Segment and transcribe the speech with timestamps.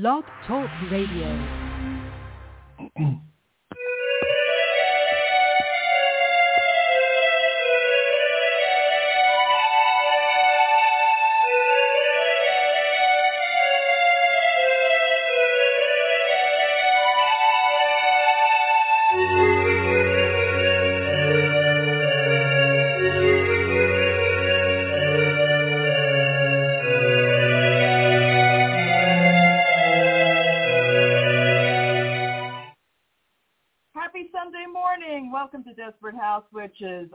[0.00, 1.28] Blog Talk Radio.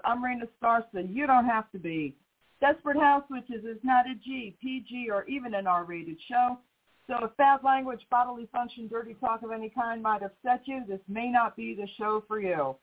[0.09, 1.07] I'm Raina Starsa.
[1.07, 2.15] You don't have to be.
[2.59, 6.57] Desperate House Witches is not a G, PG, or even an R-rated show.
[7.05, 10.99] So if bad language, bodily function, dirty talk of any kind might upset you, this
[11.07, 12.75] may not be the show for you.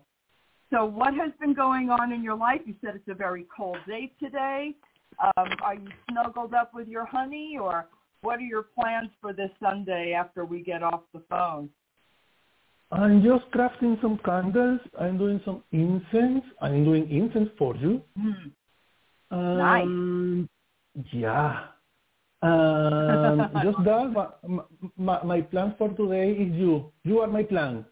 [0.72, 2.60] So what has been going on in your life?
[2.66, 4.76] You said it's a very cold day today.
[5.20, 7.86] Um, are you snuggled up with your honey or
[8.20, 11.68] what are your plans for this Sunday after we get off the phone?
[12.92, 14.80] I'm just crafting some candles.
[15.00, 16.44] I'm doing some incense.
[16.62, 18.02] I'm doing incense for you.
[18.16, 18.50] Hmm.
[19.32, 20.48] Um,
[21.12, 21.66] Yeah.
[22.42, 24.32] Um, just that.
[24.46, 24.62] My,
[24.96, 26.92] my, my plan for today is you.
[27.04, 27.84] You are my plan.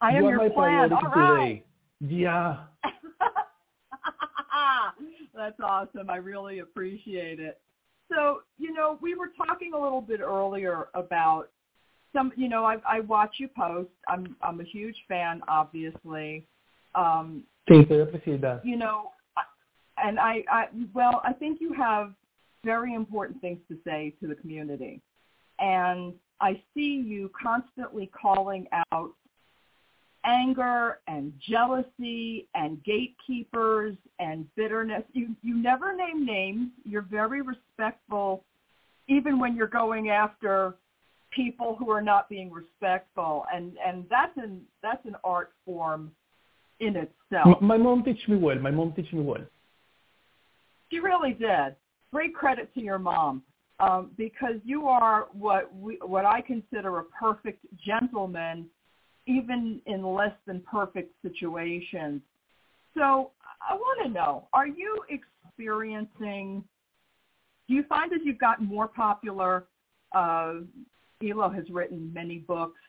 [0.00, 0.54] I am you are your my plan.
[0.54, 1.64] priority All right.
[2.00, 2.16] today.
[2.16, 2.56] Yeah.
[5.34, 6.10] That's awesome.
[6.10, 7.60] I really appreciate it.
[8.12, 11.50] So, you know, we were talking a little bit earlier about
[12.12, 13.90] some, you know, I, I watch you post.
[14.08, 16.46] I'm, I'm a huge fan, obviously.
[16.94, 18.00] Um, Thank you.
[18.00, 18.66] I appreciate that.
[18.66, 19.12] you know,
[20.02, 22.12] and I, I, well, I think you have
[22.64, 25.00] very important things to say to the community.
[25.58, 29.12] And I see you constantly calling out
[30.24, 35.02] anger and jealousy and gatekeepers and bitterness.
[35.12, 36.70] You you never name names.
[36.84, 38.44] You're very respectful
[39.08, 40.74] even when you're going after
[41.30, 46.10] people who are not being respectful and and that's an that's an art form
[46.80, 47.60] in itself.
[47.60, 48.58] My mom teach me well.
[48.58, 49.44] My mom teach me well.
[50.90, 51.76] She really did.
[52.12, 53.42] Great credit to your mom
[53.78, 58.66] um, because you are what we, what I consider a perfect gentleman,
[59.26, 62.20] even in less than perfect situations.
[62.94, 63.30] So
[63.68, 66.64] I want to know: Are you experiencing?
[67.68, 69.64] Do you find as you've gotten more popular?
[70.12, 70.54] Uh,
[71.22, 72.80] Elo has written many books.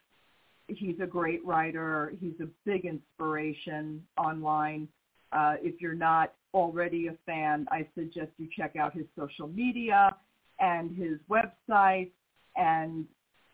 [0.67, 2.13] He's a great writer.
[2.19, 4.87] He's a big inspiration online.
[5.31, 10.15] Uh, if you're not already a fan, I suggest you check out his social media
[10.59, 12.11] and his website
[12.55, 13.05] and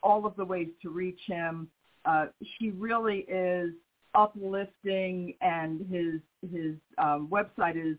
[0.02, 1.68] all of the ways to reach him.
[2.04, 2.26] Uh,
[2.58, 3.70] he really is
[4.14, 7.96] uplifting, and his his um, website is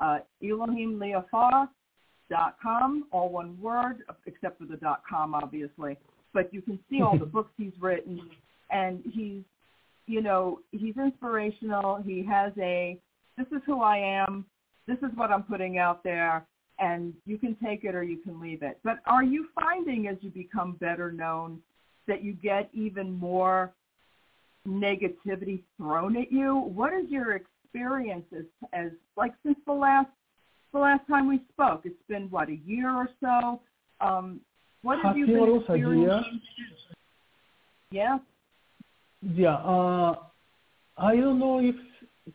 [0.00, 5.96] uh, ElhoimLeafar.com, all one word, except for the dot .com, obviously.
[6.32, 8.30] But you can see all the books he's written,
[8.70, 9.42] and he's,
[10.06, 12.00] you know, he's inspirational.
[12.02, 12.96] He has a
[13.38, 14.44] this is who I am,
[14.86, 16.44] this is what I'm putting out there,
[16.78, 18.78] and you can take it or you can leave it.
[18.82, 21.60] But are you finding as you become better known
[22.06, 23.72] that you get even more
[24.66, 26.56] negativity thrown at you?
[26.56, 30.10] What is your experience as, as like since the last
[30.72, 31.82] the last time we spoke?
[31.84, 33.60] It's been what a year or so.
[34.00, 34.40] Um,
[34.82, 36.40] what have you been experiencing?
[37.90, 38.18] Yeah.
[39.22, 39.56] Yeah.
[39.56, 40.16] Uh,
[40.96, 41.74] I don't know if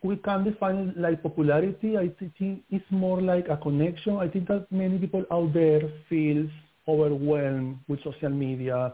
[0.01, 1.97] we can define it like popularity.
[1.97, 4.17] I think it's more like a connection.
[4.17, 6.49] I think that many people out there feels
[6.87, 8.93] overwhelmed with social media,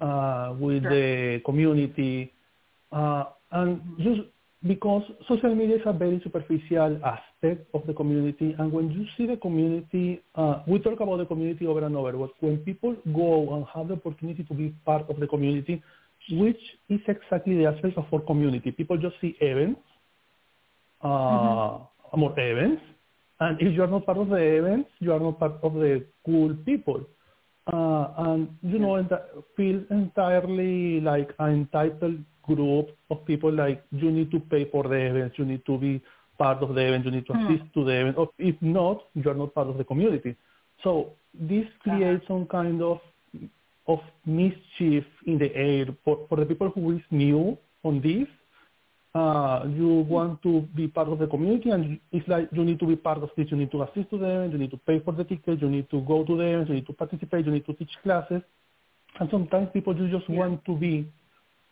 [0.00, 0.90] uh, with sure.
[0.90, 2.32] the community,
[2.92, 4.20] uh, and just
[4.66, 9.26] because social media is a very superficial aspect of the community, and when you see
[9.26, 13.54] the community, uh, we talk about the community over and over, but when people go
[13.54, 15.82] and have the opportunity to be part of the community,
[16.30, 19.80] which is exactly the aspect of our community, people just see events,
[21.04, 22.20] uh, mm-hmm.
[22.20, 22.82] more events,
[23.40, 26.04] and if you are not part of the events, you are not part of the
[26.24, 27.04] cool people.
[27.72, 29.10] Uh, and you know, it
[29.56, 34.96] feels entirely like an entitled group of people like you need to pay for the
[34.96, 36.02] events, you need to be
[36.38, 37.46] part of the event, you need to hmm.
[37.46, 37.72] assist mm.
[37.74, 38.18] to the event.
[38.18, 40.36] Or if not, you are not part of the community.
[40.82, 43.00] So this creates some kind of
[43.86, 48.26] of mischief in the air for, for the people who is new on this.
[49.14, 52.86] Uh, you want to be part of the community and it's like you need to
[52.86, 53.46] be part of this.
[53.48, 55.70] You need to assist to the event, you need to pay for the ticket, you
[55.70, 58.42] need to go to them, you need to participate, you need to teach classes.
[59.20, 60.36] And sometimes people just yeah.
[60.36, 61.08] want to be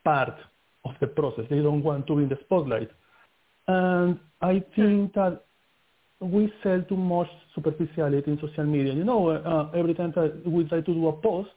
[0.05, 0.35] part
[0.85, 1.47] of the process.
[1.51, 2.91] They don't want to be in the spotlight.
[3.67, 5.43] And I think that
[6.21, 8.93] we sell too much superficiality in social media.
[8.93, 11.51] You know, uh, every time that we try to do a post,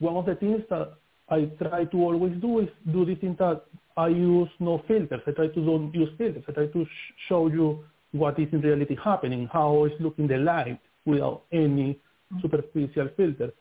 [0.00, 0.94] one of the things that
[1.28, 3.62] I try to always do is do this thing that
[3.96, 5.20] I use no filters.
[5.26, 6.44] I try to don't use filters.
[6.48, 10.38] I try to sh- show you what is in reality happening, how it's looking the
[10.38, 11.98] light without any
[12.40, 13.52] superficial filter.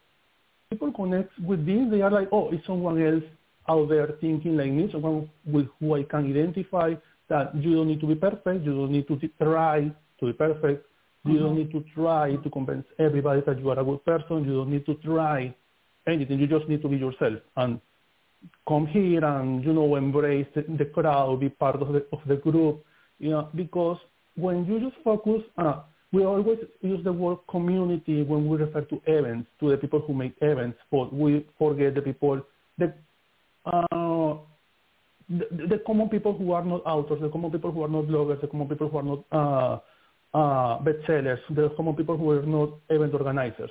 [0.69, 1.89] People connect with this.
[1.89, 3.23] They are like, oh, it's someone else
[3.67, 6.93] out there thinking like me, someone with who I can identify
[7.29, 10.85] that you don't need to be perfect, you don't need to try to be perfect,
[11.25, 11.43] you mm-hmm.
[11.43, 14.71] don't need to try to convince everybody that you are a good person, you don't
[14.71, 15.53] need to try
[16.07, 17.79] anything, you just need to be yourself and
[18.67, 22.35] come here and, you know, embrace the, the crowd, be part of the, of the
[22.35, 22.83] group,
[23.19, 23.97] you know, because
[24.35, 25.81] when you just focus, uh,
[26.11, 30.13] we always use the word community when we refer to events, to the people who
[30.13, 32.41] make events, but we forget the people,
[32.77, 32.93] the
[33.65, 34.35] uh,
[35.29, 38.41] the, the, common people who are not authors, the common people who are not bloggers,
[38.41, 42.69] the common people who are not uh, uh, bestsellers, the common people who are not
[42.89, 43.69] event organizers,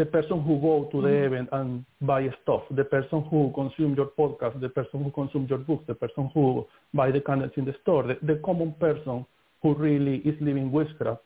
[0.00, 1.34] the person who go to the mm-hmm.
[1.34, 5.58] event and buy stuff, the person who consume your podcast, the person who consume your
[5.58, 9.26] books, the person who buy the candles in the store, the, the common person
[9.62, 11.20] who really is living witchcraft.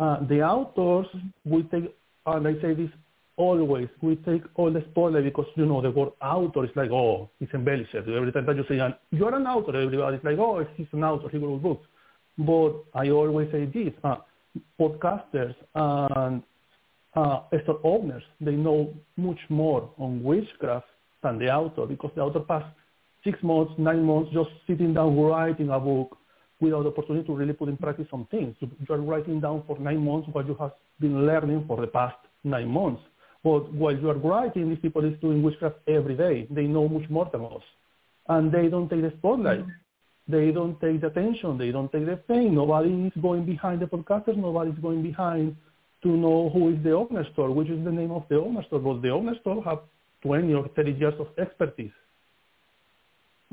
[0.00, 1.06] Uh, the authors
[1.44, 1.94] will take,
[2.26, 2.90] and I say this
[3.36, 7.30] always we take all the spotlight because you know the word author is like oh
[7.40, 7.94] it's embellished.
[7.94, 8.76] Every time that you say
[9.12, 11.28] you're an author everybody's like oh he's an author.
[11.28, 11.86] He wrote books.
[12.38, 14.16] But I always say this uh,
[14.80, 16.42] podcasters and
[17.14, 20.86] uh, store owners they know much more on witchcraft
[21.22, 22.72] than the author because the author passed
[23.24, 26.16] six months nine months just sitting down writing a book
[26.60, 28.54] without the opportunity to really put in practice some things.
[28.60, 32.16] You are writing down for nine months what you have been learning for the past
[32.44, 33.02] nine months.
[33.42, 36.46] But while you are writing, these people is doing witchcraft every day.
[36.50, 37.62] They know much more than us.
[38.28, 39.64] And they don't take the spotlight.
[40.28, 41.56] They don't take the attention.
[41.56, 42.54] They don't take the fame.
[42.54, 44.36] Nobody is going behind the podcasters.
[44.36, 45.56] Nobody is going behind
[46.02, 48.80] to know who is the owner store, which is the name of the owner store.
[48.80, 49.80] But the owner store have
[50.22, 51.92] 20 or 30 years of expertise.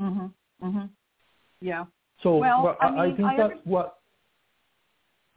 [0.00, 0.32] Mhm.
[0.62, 0.88] Mhm.
[1.60, 1.86] Yeah.
[2.22, 3.98] So well, I, mean, I think I that what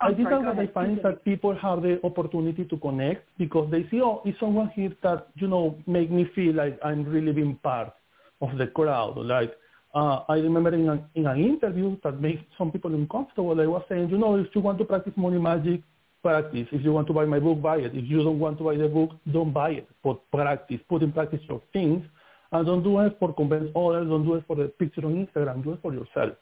[0.01, 3.69] I think that what I find is that people have the opportunity to connect because
[3.69, 7.31] they see, oh, is someone here that, you know, make me feel like I'm really
[7.31, 7.93] being part
[8.41, 9.17] of the crowd.
[9.17, 9.55] Like,
[9.93, 13.83] uh, I remember in an, in an interview that made some people uncomfortable, I was
[13.89, 15.81] saying, you know, if you want to practice money magic,
[16.21, 16.67] practice.
[16.71, 17.95] If you want to buy my book, buy it.
[17.95, 19.87] If you don't want to buy the book, don't buy it.
[20.03, 22.03] But practice, put in practice your things,
[22.51, 24.07] and don't do it for convince others.
[24.07, 25.63] Don't do it for the picture on Instagram.
[25.63, 26.35] Do it for yourself.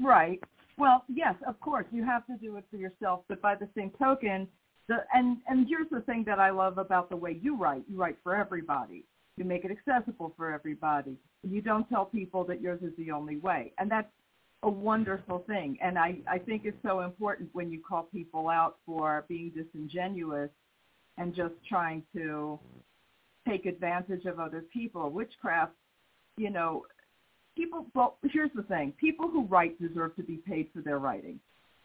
[0.00, 0.40] Right.
[0.78, 3.90] Well, yes, of course, you have to do it for yourself, but by the same
[3.98, 4.46] token,
[4.88, 7.84] the and and here's the thing that I love about the way you write.
[7.88, 9.04] You write for everybody.
[9.36, 11.16] You make it accessible for everybody.
[11.42, 14.08] You don't tell people that yours is the only way, and that's
[14.62, 15.78] a wonderful thing.
[15.82, 20.50] And I I think it's so important when you call people out for being disingenuous
[21.18, 22.58] and just trying to
[23.46, 25.10] take advantage of other people.
[25.10, 25.72] Witchcraft,
[26.36, 26.84] you know,
[27.56, 28.92] people, well, here's the thing.
[29.00, 31.40] People who write deserve to be paid for their writing.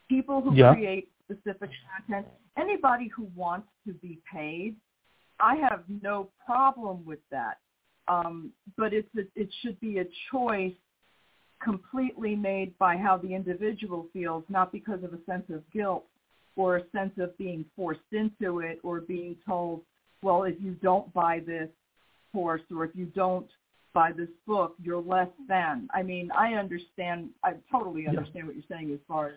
[0.10, 0.74] People who yeah.
[0.74, 4.76] create specific content, anybody who wants to be paid,
[5.40, 7.60] I have no problem with that.
[8.08, 10.74] Um, but it's a, it should be a choice
[11.64, 16.06] completely made by how the individual feels, not because of a sense of guilt
[16.56, 19.82] or a sense of being forced into it or being told,
[20.22, 21.70] well, if you don't buy this
[22.32, 23.48] course or if you don't
[23.94, 25.88] buy this book, you're less than.
[25.94, 28.46] I mean, I understand, I totally understand yeah.
[28.46, 29.36] what you're saying as far as,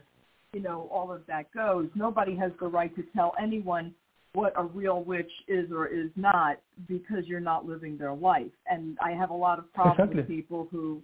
[0.52, 1.88] you know, all of that goes.
[1.94, 3.94] Nobody has the right to tell anyone
[4.34, 8.50] what a real witch is or is not because you're not living their life.
[8.68, 10.16] And I have a lot of problems exactly.
[10.16, 11.00] with people who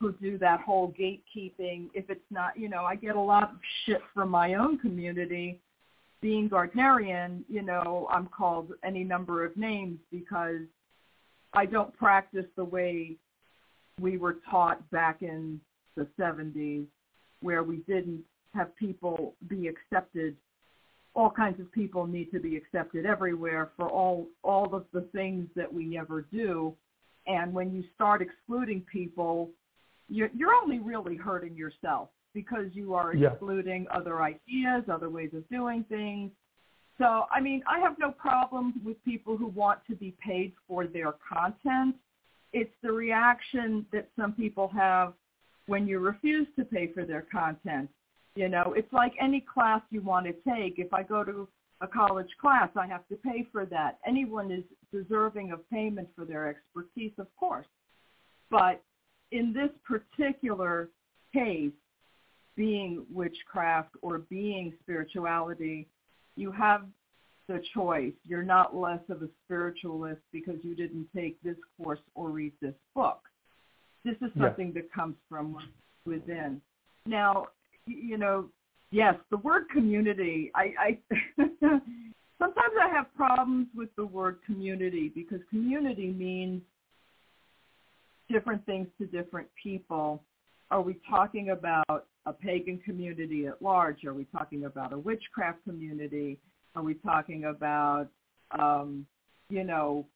[0.00, 1.88] who do that whole gatekeeping.
[1.94, 5.60] If it's not, you know, I get a lot of shit from my own community.
[6.20, 10.62] Being Gardnerian, you know, I'm called any number of names because
[11.52, 13.16] I don't practice the way
[14.00, 15.60] we were taught back in
[15.96, 16.86] the 70s
[17.40, 18.24] where we didn't
[18.54, 20.36] have people be accepted
[21.14, 25.48] all kinds of people need to be accepted everywhere for all all of the things
[25.54, 26.74] that we ever do
[27.26, 29.50] and when you start excluding people
[30.08, 33.96] you're you're only really hurting yourself because you are excluding yeah.
[33.96, 36.30] other ideas other ways of doing things
[36.98, 40.86] so, I mean, I have no problem with people who want to be paid for
[40.86, 41.96] their content.
[42.52, 45.14] It's the reaction that some people have
[45.66, 47.90] when you refuse to pay for their content.
[48.36, 50.78] You know, it's like any class you want to take.
[50.78, 51.48] If I go to
[51.80, 53.98] a college class, I have to pay for that.
[54.06, 57.66] Anyone is deserving of payment for their expertise, of course.
[58.50, 58.82] But
[59.32, 60.90] in this particular
[61.32, 61.72] case,
[62.56, 65.88] being witchcraft or being spirituality,
[66.36, 66.82] you have
[67.48, 68.12] the choice.
[68.26, 72.74] You're not less of a spiritualist because you didn't take this course or read this
[72.94, 73.20] book.
[74.04, 74.82] This is something yeah.
[74.82, 75.56] that comes from
[76.06, 76.60] within.
[77.06, 77.46] Now,
[77.86, 78.48] you know,
[78.90, 80.98] yes, the word community, I, I
[82.38, 86.62] sometimes I have problems with the word community because community means
[88.30, 90.22] different things to different people.
[90.70, 94.04] Are we talking about a pagan community at large?
[94.04, 96.38] Are we talking about a witchcraft community?
[96.74, 98.08] Are we talking about,
[98.58, 99.06] um,
[99.50, 100.06] you know,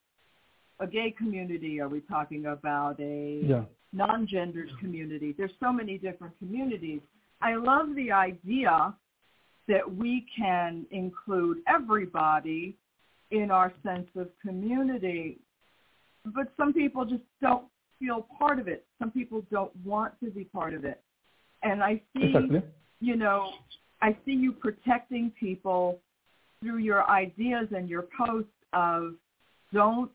[0.80, 1.80] a gay community?
[1.80, 3.64] Are we talking about a yeah.
[3.92, 5.34] non-gendered community?
[5.36, 7.00] There's so many different communities.
[7.40, 8.94] I love the idea
[9.68, 12.74] that we can include everybody
[13.30, 15.38] in our sense of community.
[16.24, 17.66] But some people just don't
[17.98, 18.84] feel part of it.
[18.98, 21.00] Some people don't want to be part of it.
[21.62, 22.62] And I see, exactly.
[23.00, 23.50] you know,
[24.00, 25.98] I see you protecting people
[26.60, 29.14] through your ideas and your posts of
[29.72, 30.10] don't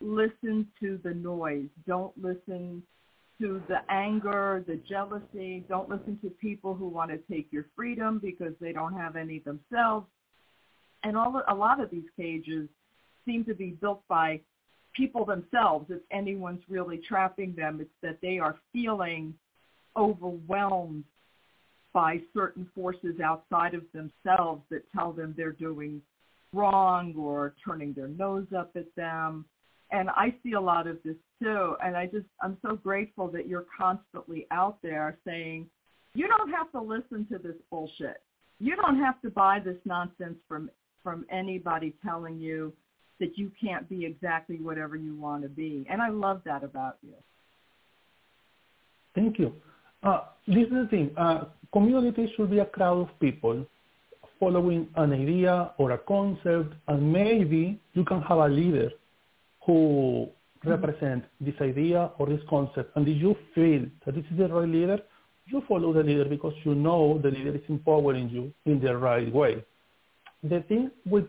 [0.00, 1.68] listen to the noise.
[1.86, 2.82] Don't listen
[3.40, 5.64] to the anger, the jealousy.
[5.68, 9.40] Don't listen to people who want to take your freedom because they don't have any
[9.40, 10.06] themselves.
[11.02, 12.68] And all a lot of these cages
[13.24, 14.40] seem to be built by
[14.94, 15.86] people themselves.
[15.90, 19.34] If anyone's really trapping them, it's that they are feeling
[19.96, 21.04] overwhelmed
[21.92, 26.02] by certain forces outside of themselves that tell them they're doing
[26.52, 29.44] wrong or turning their nose up at them.
[29.90, 31.76] And I see a lot of this too.
[31.82, 35.66] And I just, I'm so grateful that you're constantly out there saying,
[36.14, 38.22] you don't have to listen to this bullshit.
[38.58, 40.70] You don't have to buy this nonsense from,
[41.02, 42.72] from anybody telling you
[43.20, 45.86] that you can't be exactly whatever you want to be.
[45.90, 47.14] And I love that about you.
[49.14, 49.52] Thank you.
[50.02, 51.10] Uh, this is the thing.
[51.16, 53.64] Uh, community should be a crowd of people
[54.38, 58.90] following an idea or a concept, and maybe you can have a leader
[59.64, 60.70] who mm-hmm.
[60.70, 64.68] represents this idea or this concept, and if you feel that this is the right
[64.68, 64.98] leader,
[65.46, 69.32] you follow the leader because you know the leader is empowering you in the right
[69.32, 69.62] way.
[70.42, 71.26] The thing with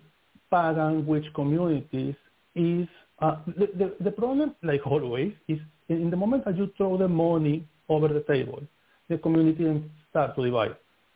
[0.51, 2.15] pagan witch communities
[2.55, 2.87] is
[3.19, 5.59] uh, the, the, the problem, like always, is
[5.89, 8.61] in the moment that you throw the money over the table.
[9.09, 10.75] The community starts to divide.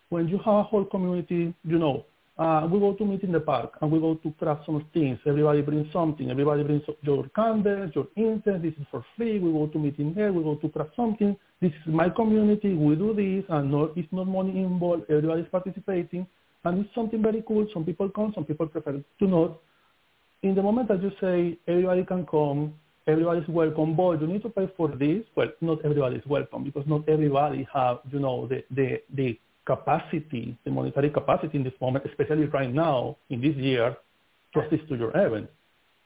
[0.10, 2.06] When you have a whole community, you know,
[2.38, 5.20] uh, we go to meet in the park and we go to craft some things.
[5.28, 6.32] Everybody brings something.
[6.32, 8.64] Everybody brings your candles, your incense.
[8.64, 9.40] This is for free.
[9.40, 10.32] We go to meet in there.
[10.32, 11.36] We go to craft something.
[11.62, 12.74] This is my community.
[12.74, 15.04] We do this, and no, it's not money involved.
[15.10, 16.26] Everybody's participating,
[16.66, 17.68] and it's something very cool.
[17.74, 19.60] Some people come, some people prefer to not.
[20.44, 22.74] In the moment that you say everybody can come,
[23.08, 25.24] everybody is welcome, but you need to pay for this.
[25.36, 30.58] Well, not everybody is welcome because not everybody have, you know, the, the, the capacity,
[30.64, 33.96] the monetary capacity in this moment, especially right now in this year,
[34.54, 35.50] to assist to your event.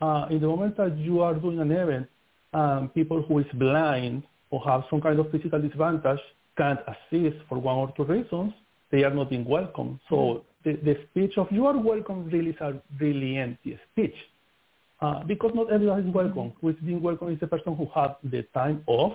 [0.02, 2.08] Uh, in the moment that you are doing an event,
[2.54, 6.20] um, people who is blind or have some kind of physical disadvantage
[6.58, 8.54] can't assist for one or two reasons.
[8.94, 10.00] They are not being welcome.
[10.08, 10.70] So mm-hmm.
[10.70, 14.14] the, the speech of you are welcome really is a really empty speech
[15.02, 16.54] uh, because not everyone is welcome.
[16.62, 19.14] Who is being welcome is the person who has the time off,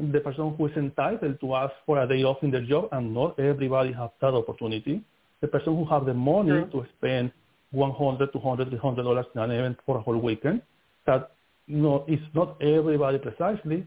[0.00, 3.12] the person who is entitled to ask for a day off in their job, and
[3.12, 5.04] not everybody has that opportunity.
[5.42, 7.30] The person who has the money to spend
[7.72, 10.62] 100, 200, 300 dollars in an event for a whole weekend,
[11.04, 11.32] that
[11.66, 13.86] no, it's not everybody precisely.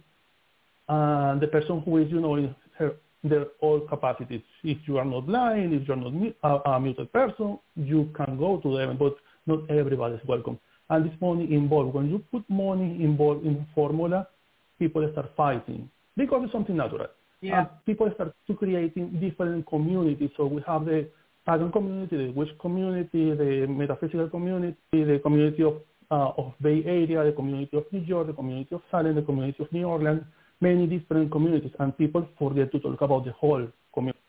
[0.88, 2.94] And the person who is, you know, in her,
[3.24, 4.42] their all capacities.
[4.64, 6.14] If you are not blind, if you're not
[6.44, 10.60] a, a muted person, you can go to them, but not everybody is welcome.
[10.90, 14.28] And this money involved, when you put money involved in formula,
[14.80, 17.08] people start fighting because it's something natural.
[17.42, 17.60] Yeah.
[17.60, 20.30] And people start to creating different communities.
[20.38, 21.08] So we have the
[21.46, 25.76] pagan community, the witch community, the metaphysical community, the community of
[26.12, 29.64] uh, of Bay Area, the community of New York, the community of Salem, the community
[29.64, 30.24] of New Orleans,
[30.62, 34.20] many different communities, and people forget to talk about the whole community.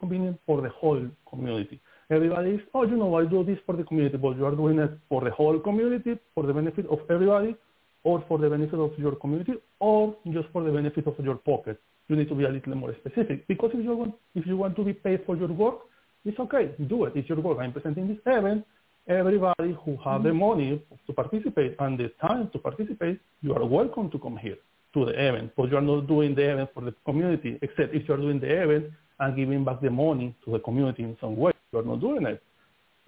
[0.00, 1.80] Convenient for the whole community.
[2.10, 4.78] Everybody is, oh, you know, I do this for the community, but you are doing
[4.78, 7.56] it for the whole community, for the benefit of everybody,
[8.04, 11.80] or for the benefit of your community, or just for the benefit of your pocket.
[12.08, 13.46] You need to be a little more specific.
[13.46, 15.80] Because if you want, if you want to be paid for your work,
[16.24, 17.12] it's okay, do it.
[17.16, 17.58] It's your work.
[17.60, 18.64] I'm presenting this event.
[19.08, 20.28] Everybody who have mm-hmm.
[20.28, 24.56] the money to participate and the time to participate, you are welcome to come here
[24.94, 25.52] to the event.
[25.56, 28.40] But you are not doing the event for the community, except if you are doing
[28.40, 28.86] the event
[29.20, 31.52] and giving back the money to the community in some way.
[31.72, 32.42] You are not doing it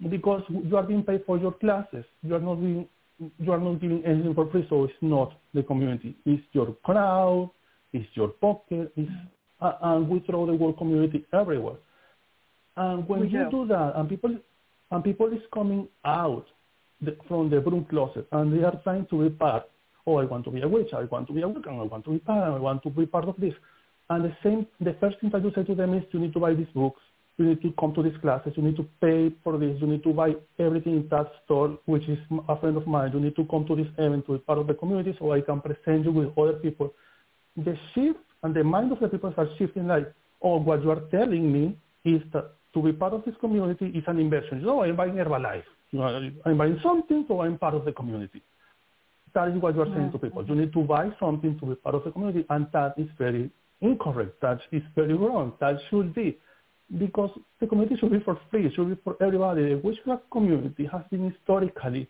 [0.09, 2.05] because you are being paid for your classes.
[2.23, 2.87] You are not doing,
[3.39, 6.15] you are not giving anything for free, so it's not the community.
[6.25, 7.51] It's your crowd,
[7.93, 9.11] it's your pocket, it's,
[9.61, 11.77] uh, and we throw the word community everywhere.
[12.75, 13.51] And when we you do.
[13.51, 14.35] do that, and people
[14.91, 16.45] and people is coming out
[17.01, 19.63] the, from the broom closet, and they are trying to be part.
[20.07, 20.93] Oh, I want to be a witch.
[20.93, 21.79] I want to be a Wiccan.
[21.79, 22.43] I want to be part.
[22.43, 23.53] I want to be part of this.
[24.09, 26.39] And the same, the first thing that you say to them is, you need to
[26.39, 27.01] buy these books.
[27.37, 28.53] You need to come to these classes.
[28.55, 29.75] You need to pay for this.
[29.81, 33.11] You need to buy everything in that store, which is a friend of mine.
[33.13, 35.41] You need to come to this event to be part of the community so I
[35.41, 36.93] can present you with other people.
[37.57, 41.01] The shift and the mind of the people are shifting like, oh, what you are
[41.11, 44.59] telling me is that to be part of this community is an inversion.
[44.59, 45.63] You know, I'm buying Herbalife.
[45.91, 48.41] You know, I'm buying something, so I'm part of the community.
[49.35, 50.45] That is what you are saying to people.
[50.47, 53.51] You need to buy something to be part of the community, and that is very
[53.81, 54.41] incorrect.
[54.41, 55.53] That is very wrong.
[55.59, 56.37] That should be
[56.97, 58.65] because the community should be for free.
[58.65, 59.69] It should be for everybody.
[59.69, 62.07] The witchcraft community has been historically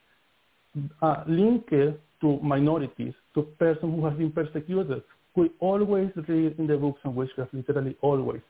[1.02, 5.02] uh, linked to minorities, to persons who have been persecuted.
[5.36, 8.41] We always read in the books on witchcraft, literally always.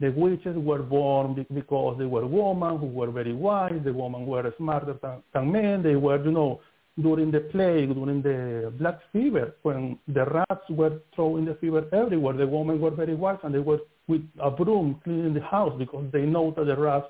[0.00, 3.80] The witches were born because they were women who were very wise.
[3.84, 5.84] The women were smarter than, than men.
[5.84, 6.60] They were, you know,
[7.00, 12.34] during the plague, during the black fever, when the rats were throwing the fever everywhere,
[12.34, 16.04] the women were very wise and they were with a broom cleaning the house because
[16.12, 17.06] they know that the rats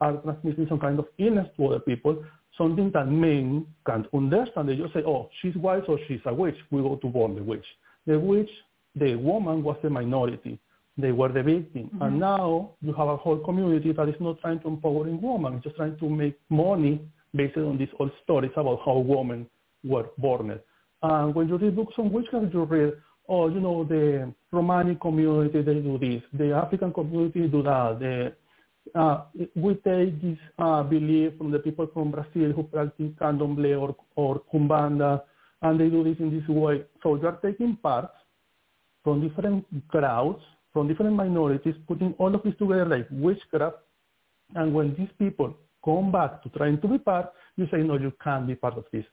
[0.00, 2.24] are transmitting some kind of illness to other people,
[2.58, 4.68] something that men can't understand.
[4.68, 6.56] They just say, oh, she's wise or she's a witch.
[6.70, 7.64] We go to burn the witch.
[8.06, 8.50] The witch,
[8.96, 10.58] the woman was the minority.
[10.98, 11.84] They were the victim.
[11.84, 12.02] Mm-hmm.
[12.02, 15.64] And now you have a whole community that is not trying to empower women, it's
[15.64, 17.00] just trying to make money
[17.34, 19.46] based on these old stories about how women
[19.84, 20.58] were born.
[21.02, 22.92] And when you read books on witchcraft, you read,
[23.28, 26.22] oh, you know, the Romani community, they do this.
[26.32, 27.98] The African community do that.
[27.98, 33.80] The, uh, we take this uh, belief from the people from Brazil who practice candomblé
[33.80, 34.42] or, or
[35.62, 36.84] and they do this in this way.
[37.02, 38.14] So you are taking parts
[39.04, 40.42] from different crowds
[40.72, 43.76] from different minorities, putting all of this together like witchcraft.
[44.54, 48.12] And when these people come back to trying to be part, you say, no, you
[48.22, 49.04] can't be part of this.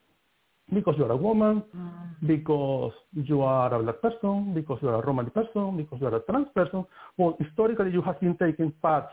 [0.71, 1.91] Because you are a woman, mm.
[2.27, 6.15] because you are a black person, because you are a Romani person, because you are
[6.15, 6.85] a trans person.
[7.17, 9.11] Well, historically, you have been taking parts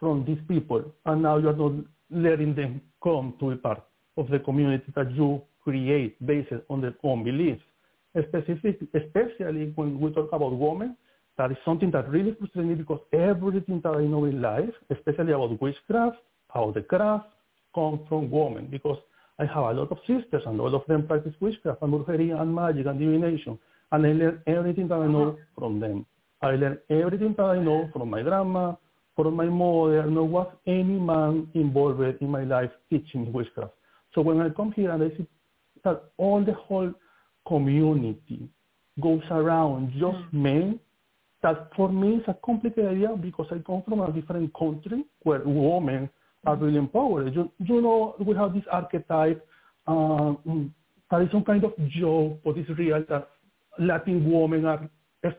[0.00, 3.82] from these people, and now you are not letting them come to be part
[4.16, 7.62] of the community that you create based on their own beliefs.
[8.28, 10.96] Specific, especially when we talk about women,
[11.36, 15.32] that is something that really frustrates me because everything that I know in life, especially
[15.32, 16.16] about witchcraft,
[16.56, 17.26] about the craft,
[17.74, 18.98] comes from women because
[19.38, 22.54] I have a lot of sisters and all of them practice witchcraft and brujeria and
[22.54, 23.58] magic and divination.
[23.92, 25.42] And I learn everything that I know uh-huh.
[25.58, 26.06] from them.
[26.42, 28.74] I learn everything that I know from my grandma,
[29.14, 30.06] from my mother.
[30.06, 33.72] No was any man involved in my life teaching me witchcraft.
[34.14, 35.26] So when I come here and I see
[35.84, 36.92] that all the whole
[37.46, 38.48] community
[39.00, 40.32] goes around just mm.
[40.32, 40.80] men
[41.42, 45.42] that for me is a complicated idea because I come from a different country where
[45.44, 46.08] women
[46.46, 47.34] are really empowered.
[47.34, 49.46] You, you know, we have this archetype
[49.86, 50.34] uh,
[51.10, 53.28] that is some kind of joke, but it's real that
[53.78, 54.88] Latin women are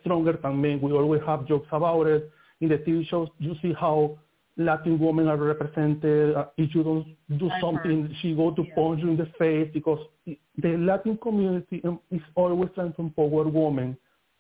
[0.02, 0.82] stronger than men.
[0.82, 2.32] We always have jokes about it.
[2.60, 4.18] In the TV shows, you see how
[4.58, 6.36] Latin women are represented.
[6.36, 8.76] Uh, if you don't do something, she go to yeah.
[8.76, 13.96] punch you in the face because the Latin community is always trying to empower women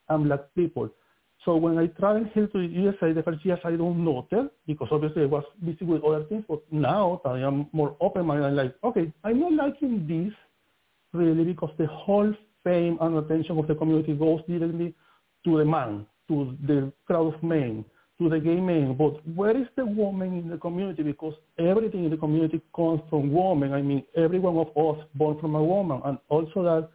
[0.10, 0.90] and black people.
[1.48, 4.90] So when I traveled here to the USA, the first years I don't that because
[4.92, 6.44] obviously I was busy with other things.
[6.46, 10.34] But now I am more open-minded, I'm like, okay, I'm not liking this
[11.14, 12.34] really because the whole
[12.66, 14.94] fame and attention of the community goes directly
[15.46, 17.86] to the man, to the crowd of men,
[18.20, 18.98] to the gay men.
[18.98, 21.02] But where is the woman in the community?
[21.02, 23.72] Because everything in the community comes from women.
[23.72, 26.02] I mean, every one of us born from a woman.
[26.04, 26.90] And also that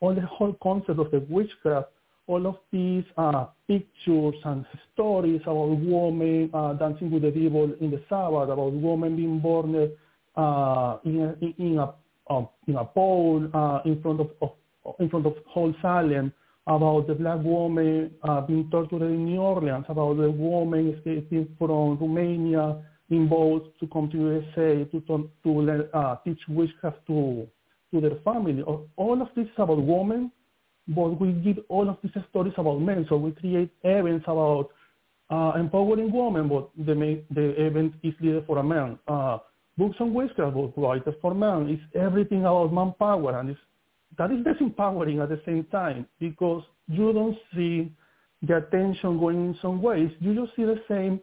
[0.00, 1.90] all the whole concept of the witchcraft,
[2.26, 7.90] all of these uh, pictures and stories about women uh, dancing with the devil in
[7.90, 9.90] the Sabbath, about women being born
[10.36, 11.92] uh, in, a, in, a
[12.30, 14.52] uh, in a pole uh, in front of, of
[15.00, 16.32] in front of whole Salem,
[16.66, 21.98] about the black woman uh, being tortured in New Orleans, about the woman escaping from
[21.98, 27.46] Romania in boats to come to USA to to, to teach witchcraft to
[27.92, 28.62] to their family.
[28.62, 30.30] All of this is about women,
[30.88, 33.06] but we give all of these stories about men.
[33.08, 34.70] So we create events about
[35.30, 38.98] uh, empowering women, but the main, the event is leader for a man.
[39.08, 39.38] Uh,
[39.78, 41.68] books on witchcraft, but writers for men.
[41.68, 43.60] It's everything about manpower, and it's
[44.18, 47.90] that is disempowering at the same time because you don't see
[48.42, 50.10] the attention going in some ways.
[50.20, 51.20] You just see the same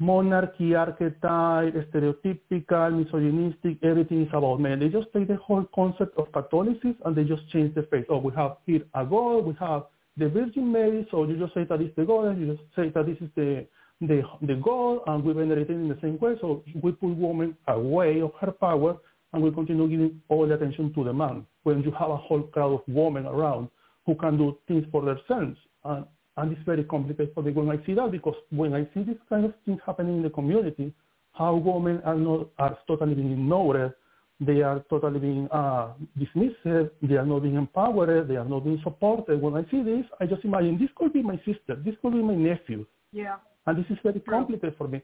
[0.00, 4.80] monarchy archetype, stereotypical, misogynistic, everything is about men.
[4.80, 8.06] They just take the whole concept of Catholicism and they just change the face.
[8.08, 9.84] Oh, we have here a god, we have
[10.16, 13.06] the Virgin Mary, so you just say that is the goddess, you just say that
[13.06, 13.66] this is the
[14.00, 16.34] the the god, and we venerate it in the same way.
[16.40, 18.96] So we put woman away of her power
[19.32, 22.42] and we continue giving all the attention to the man when you have a whole
[22.42, 23.68] crowd of women around
[24.06, 25.58] who can do things for themselves.
[25.84, 29.02] And, and it's very complicated for me when I see that because when I see
[29.02, 30.92] this kind of things happening in the community,
[31.32, 33.94] how women are not are totally being ignored,
[34.40, 38.80] they are totally being uh, dismissed, they are not being empowered, they are not being
[38.82, 39.40] supported.
[39.40, 42.22] When I see this, I just imagine this could be my sister, this could be
[42.22, 42.86] my nephew.
[43.12, 43.36] Yeah.
[43.66, 45.02] And this is very complicated for me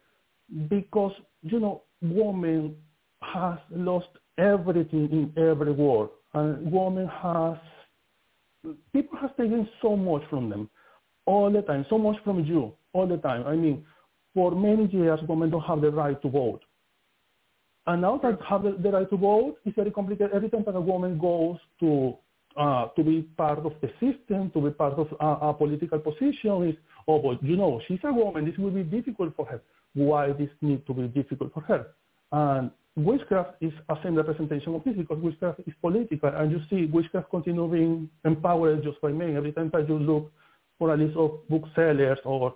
[0.69, 1.12] because,
[1.43, 2.77] you know, women
[3.21, 4.09] has lost
[4.39, 6.11] everything in every war.
[6.33, 7.57] And women has,
[8.93, 10.71] people have taken so much from them
[11.27, 13.47] all the time, so much from you all the time.
[13.47, 13.85] I mean,
[14.35, 16.62] for many years, women don't have the right to vote.
[17.87, 20.33] And now that have the, the right to vote, it's very complicated.
[20.35, 22.17] Every time that a woman goes to
[22.57, 26.69] uh, to be part of the system, to be part of a, a political position,
[26.69, 26.75] is
[27.07, 28.45] oh, but you know, she's a woman.
[28.45, 29.61] This will be difficult for her.
[29.95, 31.87] Why this need to be difficult for her?
[32.33, 36.87] And witchcraft is a same representation of this because witchcraft is political, and you see
[36.87, 39.37] witchcraft continue being empowered just by men.
[39.37, 40.33] Every time that you look
[40.79, 42.55] for a list of booksellers or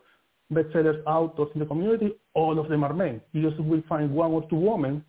[0.52, 3.20] bestsellers authors in the community, all of them are men.
[3.32, 5.04] You just will find one or two women,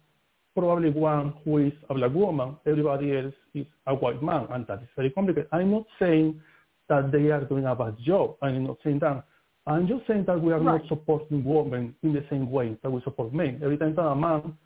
[0.56, 2.58] probably one who is a black woman.
[2.66, 5.50] Everybody else is a white man, and that is very complicated.
[5.52, 6.40] I'm not saying
[6.90, 8.36] that they are doing a bad job.
[8.42, 9.24] I'm not saying that.
[9.68, 10.82] I'm just saying that we are right.
[10.82, 13.60] not supporting women in the same way that we support men.
[13.64, 14.58] Every time that a man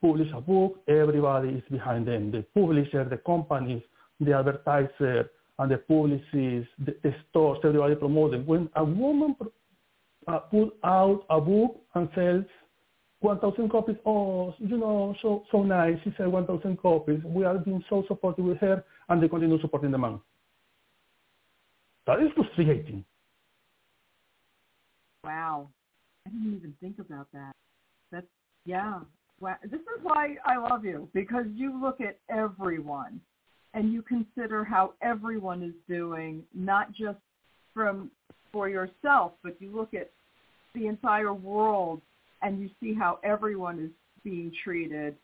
[0.00, 2.30] publishes a book, everybody is behind them.
[2.30, 3.82] The publisher, the companies,
[4.20, 8.46] the advertiser, and the publicists, the, the stores, everybody promoting.
[8.46, 9.36] When a woman
[10.26, 12.44] uh, put out a book and sells
[13.20, 15.96] 1,000 copies, oh, you know, so so nice.
[16.04, 17.20] She said 1,000 copies.
[17.24, 20.20] We are being so supportive with her, and they continue supporting the man.
[22.06, 23.04] That is frustrating.
[25.24, 25.68] Wow,
[26.26, 27.52] I didn't even think about that.
[28.10, 28.26] That's
[28.64, 29.00] yeah.
[29.64, 33.20] This is why I love you because you look at everyone
[33.74, 37.18] and you consider how everyone is doing, not just
[37.74, 38.10] from
[38.52, 40.10] for yourself, but you look at
[40.74, 42.00] the entire world
[42.42, 43.90] and you see how everyone is
[44.22, 45.16] being treated.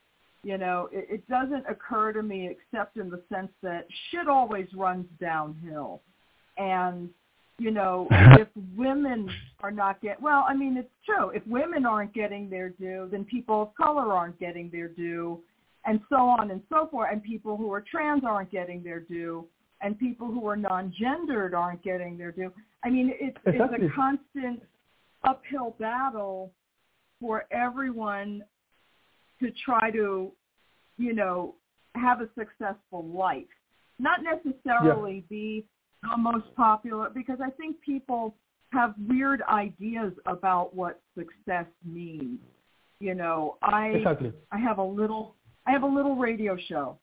[0.42, 4.66] You know, it, it doesn't occur to me except in the sense that shit always
[4.74, 6.00] runs downhill.
[6.56, 7.10] And
[7.58, 9.28] you know, if women
[9.60, 11.30] are not get well, I mean it's true.
[11.30, 15.40] If women aren't getting their due, then people of color aren't getting their due,
[15.88, 17.08] and so on and so forth.
[17.10, 19.46] And people who are trans aren't getting their due,
[19.80, 22.52] and people who are non-gendered aren't getting their due.
[22.84, 24.62] I mean, it's it's a constant
[25.24, 26.52] uphill battle
[27.20, 28.44] for everyone
[29.40, 30.30] to try to,
[30.98, 31.54] you know,
[31.94, 33.44] have a successful life.
[33.98, 35.30] Not necessarily yeah.
[35.30, 35.64] be
[36.02, 38.34] the most popular because I think people
[38.72, 42.38] have weird ideas about what success means.
[43.00, 44.32] You know, I exactly.
[44.52, 45.34] I have a little
[45.68, 46.96] I have a little radio show.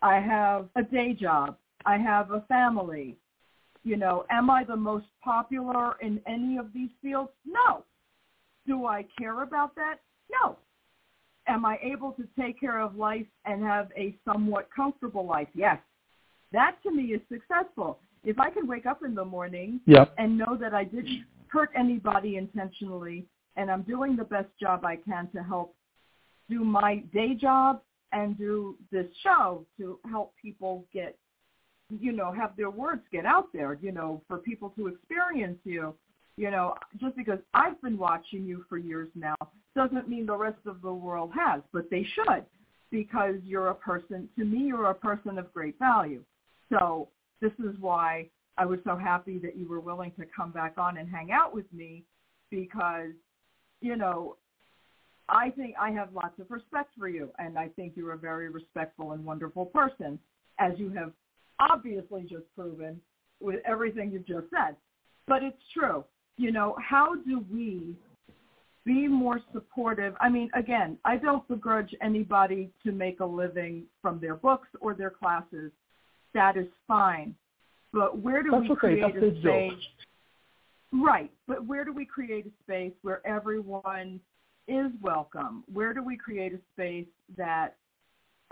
[0.00, 1.58] I have a day job.
[1.84, 3.18] I have a family.
[3.84, 7.30] You know, am I the most popular in any of these fields?
[7.44, 7.84] No.
[8.66, 9.96] Do I care about that?
[10.30, 10.56] No.
[11.46, 15.48] Am I able to take care of life and have a somewhat comfortable life?
[15.54, 15.78] Yes.
[16.52, 20.14] That to me is successful if I can wake up in the morning yep.
[20.16, 24.96] and know that I didn't hurt anybody intentionally and I'm doing the best job I
[24.96, 25.74] can to help
[26.48, 27.82] do my day job
[28.12, 31.16] and do this show to help people get,
[31.88, 35.94] you know, have their words get out there, you know, for people to experience you.
[36.36, 39.34] You know, just because I've been watching you for years now
[39.76, 42.46] doesn't mean the rest of the world has, but they should
[42.90, 46.22] because you're a person, to me, you're a person of great value.
[46.70, 47.08] So
[47.40, 50.98] this is why I was so happy that you were willing to come back on
[50.98, 52.04] and hang out with me
[52.50, 53.12] because,
[53.80, 54.36] you know,
[55.30, 58.48] I think I have lots of respect for you, and I think you're a very
[58.48, 60.18] respectful and wonderful person,
[60.58, 61.12] as you have
[61.60, 63.00] obviously just proven
[63.40, 64.76] with everything you've just said.
[65.28, 66.04] But it's true.
[66.36, 67.96] You know, how do we
[68.84, 70.14] be more supportive?
[70.20, 74.94] I mean, again, I don't begrudge anybody to make a living from their books or
[74.94, 75.70] their classes.
[76.34, 77.34] That is fine.
[77.92, 78.78] But where do That's we okay.
[78.78, 79.86] create That's a space?
[80.92, 81.30] Right.
[81.46, 84.20] But where do we create a space where everyone
[84.68, 85.64] is welcome?
[85.72, 87.76] Where do we create a space that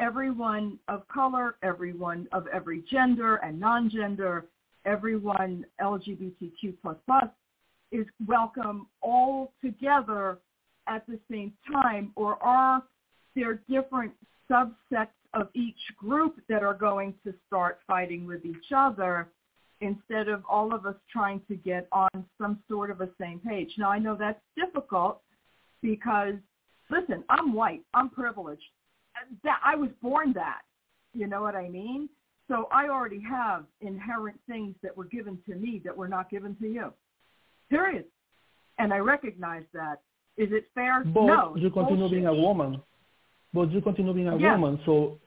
[0.00, 4.46] everyone of color, everyone of every gender and non-gender,
[4.84, 7.28] everyone LGBTQ plus plus
[7.90, 10.38] is welcome all together
[10.86, 12.82] at the same time, or are
[13.34, 14.12] there different
[14.50, 19.28] subsets of each group that are going to start fighting with each other
[19.80, 22.08] instead of all of us trying to get on
[22.40, 23.70] some sort of a same page?
[23.78, 25.20] Now, I know that's difficult
[25.82, 26.34] because,
[26.90, 27.82] listen, I'm white.
[27.94, 28.62] I'm privileged.
[29.44, 30.62] That I was born that.
[31.12, 32.08] You know what I mean?
[32.48, 36.56] So I already have inherent things that were given to me that were not given
[36.56, 36.92] to you.
[37.68, 38.04] Period.
[38.78, 40.00] And I recognize that.
[40.36, 41.02] Is it fair?
[41.04, 41.56] But no.
[41.56, 42.18] you continue bullshit.
[42.18, 42.80] being a woman.
[43.52, 44.78] But you continue being a woman.
[44.86, 45.18] So,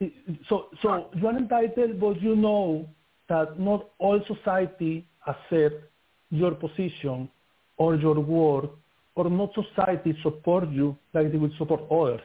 [0.48, 2.88] so, so you are entitled, but you know
[3.28, 5.84] that not all society accept
[6.30, 7.28] your position
[7.76, 8.70] or your work,
[9.14, 12.20] or not society support you like they would support others.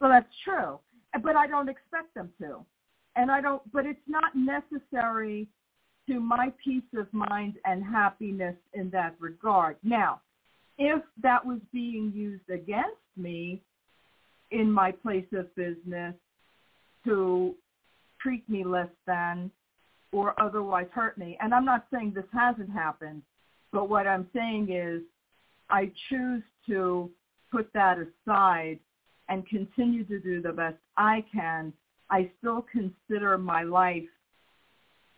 [0.00, 0.78] Well, that's true,
[1.22, 2.64] but I don't expect them to,
[3.16, 3.62] and I don't.
[3.72, 5.48] But it's not necessary
[6.08, 9.76] to my peace of mind and happiness in that regard.
[9.82, 10.20] Now,
[10.78, 13.62] if that was being used against me
[14.50, 16.14] in my place of business
[17.04, 17.54] to
[18.20, 19.50] treat me less than
[20.12, 23.22] or otherwise hurt me, and I'm not saying this hasn't happened,
[23.74, 25.02] but what I'm saying is
[25.68, 27.10] I choose to
[27.50, 28.78] put that aside
[29.28, 31.72] and continue to do the best I can.
[32.08, 34.04] I still consider my life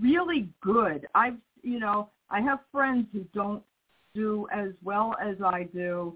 [0.00, 1.06] really good.
[1.14, 3.62] I've, you know, I have friends who don't
[4.14, 6.14] do as well as I do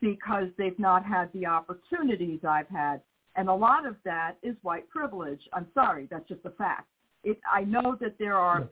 [0.00, 3.00] because they've not had the opportunities I've had.
[3.36, 5.40] And a lot of that is white privilege.
[5.52, 6.88] I'm sorry, that's just a fact.
[7.22, 8.68] It, I know that there are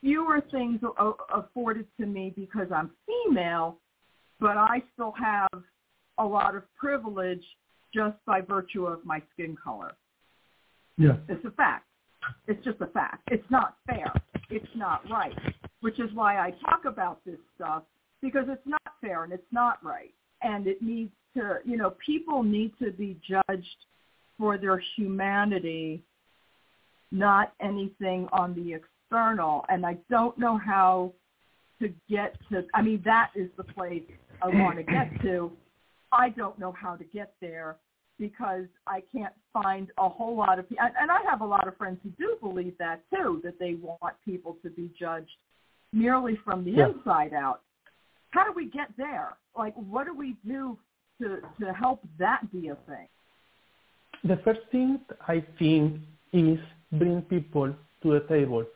[0.00, 0.80] fewer things
[1.34, 3.78] afforded to me because I'm female,
[4.40, 5.62] but I still have
[6.18, 7.42] a lot of privilege
[7.94, 9.92] just by virtue of my skin color.
[10.96, 11.16] Yeah.
[11.28, 11.86] It's a fact.
[12.46, 13.22] It's just a fact.
[13.30, 14.12] It's not fair.
[14.50, 15.36] It's not right,
[15.80, 17.84] which is why I talk about this stuff
[18.20, 20.12] because it's not fair and it's not right.
[20.42, 23.86] And it needs to, you know, people need to be judged
[24.38, 26.02] for their humanity,
[27.10, 28.97] not anything on the external.
[29.10, 31.12] And I don't know how
[31.80, 34.02] to get to, I mean, that is the place
[34.42, 35.52] I want to get to.
[36.12, 37.76] I don't know how to get there
[38.18, 40.86] because I can't find a whole lot of people.
[41.00, 44.14] And I have a lot of friends who do believe that too, that they want
[44.24, 45.36] people to be judged
[45.92, 46.88] merely from the Yeah.
[46.88, 47.60] inside out.
[48.30, 49.36] How do we get there?
[49.56, 50.76] Like, what do we do
[51.20, 53.08] to, to help that be a thing?
[54.24, 56.00] The first thing I think
[56.32, 56.58] is
[56.92, 58.66] bring people to the table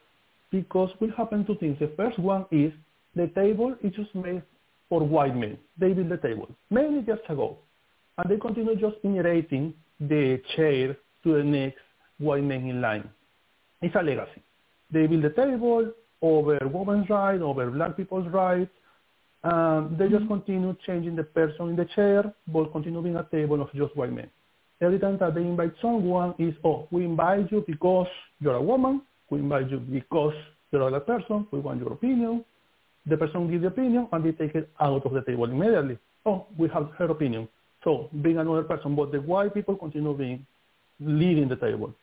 [0.52, 1.76] because will happen two things.
[1.80, 2.72] The first one is
[3.16, 4.42] the table is just made
[4.88, 5.58] for white men.
[5.78, 7.58] They built the table many years ago,
[8.18, 11.80] and they continue just inheriting the chair to the next
[12.18, 13.08] white man in line.
[13.80, 14.42] It's a legacy.
[14.92, 18.70] They build the table over women's rights, over black people's rights.
[19.42, 23.60] Um, they just continue changing the person in the chair, but continue being a table
[23.60, 24.30] of just white men
[24.82, 28.08] every time that they invite someone is, oh, we invite you because
[28.40, 30.34] you're a woman, we invite you because
[30.70, 32.44] you're a person, we want your opinion.
[33.06, 35.98] The person gives the opinion and they take it out of the table immediately.
[36.26, 37.48] Oh, we have her opinion.
[37.82, 40.46] So being another person, but the white people continue being
[41.00, 41.94] leading the table.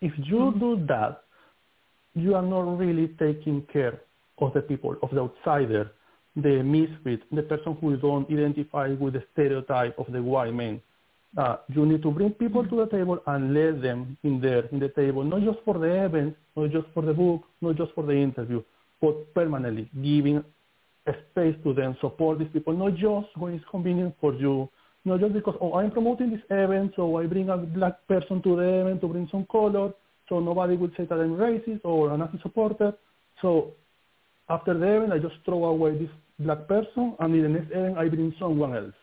[0.00, 0.58] If you hmm.
[0.60, 1.24] do that,
[2.14, 4.00] you are not really taking care
[4.38, 5.90] of the people, of the outsider,
[6.36, 10.80] the misfit, the person who don't identify with the stereotype of the white man
[11.36, 14.78] uh, you need to bring people to the table and let them in there, in
[14.78, 18.04] the table, not just for the event, not just for the book, not just for
[18.04, 18.62] the interview,
[19.00, 20.44] but permanently giving
[21.06, 24.68] a space to them, support these people, not just when it's convenient for you
[25.04, 28.56] Not just because, oh, I'm promoting this event, so I bring a black person to
[28.56, 29.92] the event to bring some color,
[30.28, 32.92] so nobody would say that I'm racist or an Nazi supporter.
[33.40, 33.72] So
[34.48, 37.96] after the event, I just throw away this black person, and in the next event,
[37.96, 38.94] I bring someone else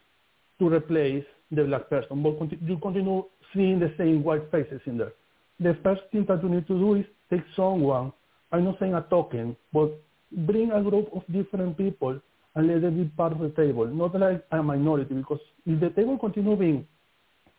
[0.59, 2.23] to replace the black person.
[2.23, 5.13] But you continue seeing the same white faces in there.
[5.59, 8.13] The first thing that you need to do is take someone,
[8.51, 9.91] I'm not saying a token, but
[10.31, 12.19] bring a group of different people
[12.55, 15.89] and let them be part of the table, not like a minority, because if the
[15.89, 16.87] table continues being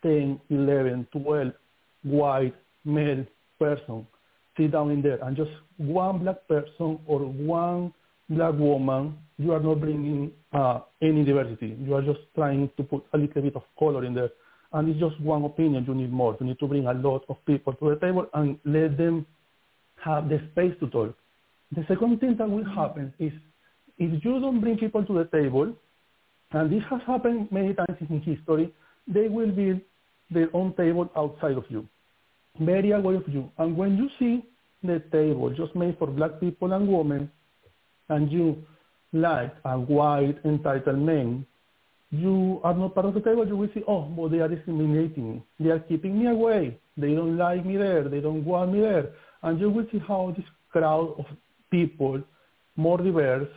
[0.03, 1.53] 10, 11, 12
[2.03, 3.25] white male
[3.59, 4.07] person
[4.59, 7.93] sit down in there and just one black person or one
[8.29, 11.77] black woman, you are not bringing uh, any diversity.
[11.81, 14.29] You are just trying to put a little bit of color in there.
[14.73, 15.85] And it's just one opinion.
[15.87, 16.37] You need more.
[16.39, 19.25] You need to bring a lot of people to the table and let them
[20.03, 21.15] have the space to talk.
[21.75, 23.31] The second thing that will happen is
[23.97, 25.73] if you don't bring people to the table,
[26.51, 28.73] and this has happened many times in history,
[29.07, 29.81] they will build
[30.31, 31.87] their own table outside of you,
[32.59, 33.51] very away of you.
[33.57, 34.45] And when you see
[34.83, 37.31] the table just made for black people and women,
[38.09, 38.63] and you
[39.13, 41.45] like a white entitled man,
[42.11, 45.43] you are not part of the table, you will see, oh, well, they are discriminating.
[45.59, 46.79] They are keeping me away.
[46.97, 48.07] They don't like me there.
[48.09, 49.11] They don't want me there.
[49.43, 51.25] And you will see how this crowd of
[51.69, 52.21] people,
[52.75, 53.47] more diverse,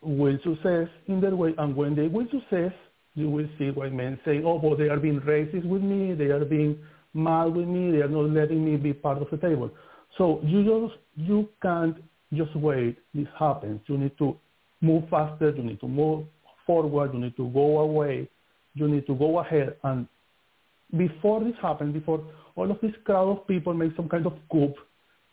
[0.00, 1.54] will success in their way.
[1.58, 2.72] And when they will success,
[3.14, 6.14] you will see white men saying, oh, well, they are being racist with me.
[6.14, 6.78] They are being
[7.14, 7.90] mad with me.
[7.90, 9.70] They are not letting me be part of the table.
[10.16, 11.96] So you just, you can't
[12.34, 12.98] just wait.
[13.14, 13.80] This happens.
[13.86, 14.36] You need to
[14.80, 15.50] move faster.
[15.50, 16.26] You need to move
[16.66, 17.14] forward.
[17.14, 18.28] You need to go away.
[18.74, 19.76] You need to go ahead.
[19.82, 20.06] And
[20.96, 22.22] before this happens, before
[22.56, 24.74] all of this crowd of people make some kind of coup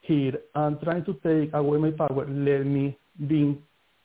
[0.02, 3.60] here and trying to take away my power, let me be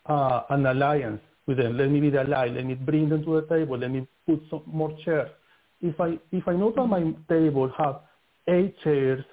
[0.06, 1.76] uh, an alliance with them.
[1.76, 2.48] Let me be the ally.
[2.48, 3.78] Let me bring them to the table.
[3.78, 5.30] Let me put some more chairs.
[5.80, 8.00] If I if I know that my table have
[8.48, 9.24] eight chairs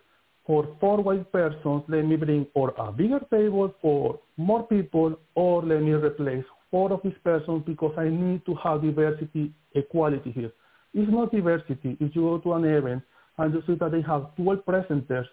[0.48, 5.62] for four white persons, let me bring or a bigger table for more people, or
[5.62, 10.52] let me replace four of these persons because I need to have diversity, equality here.
[10.94, 13.04] It's not diversity if you go to an event
[13.38, 15.26] and you see that they have 12 presenters,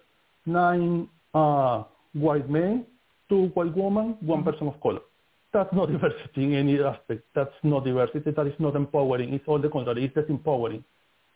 [0.46, 2.84] nine uh, white men,
[3.28, 4.50] two white women, one mm-hmm.
[4.50, 5.00] person of color.
[5.52, 7.22] That's not diversity in any aspect.
[7.36, 8.32] That's not diversity.
[8.32, 9.32] That is not empowering.
[9.32, 10.04] It's all the contrary.
[10.04, 10.82] It's disempowering.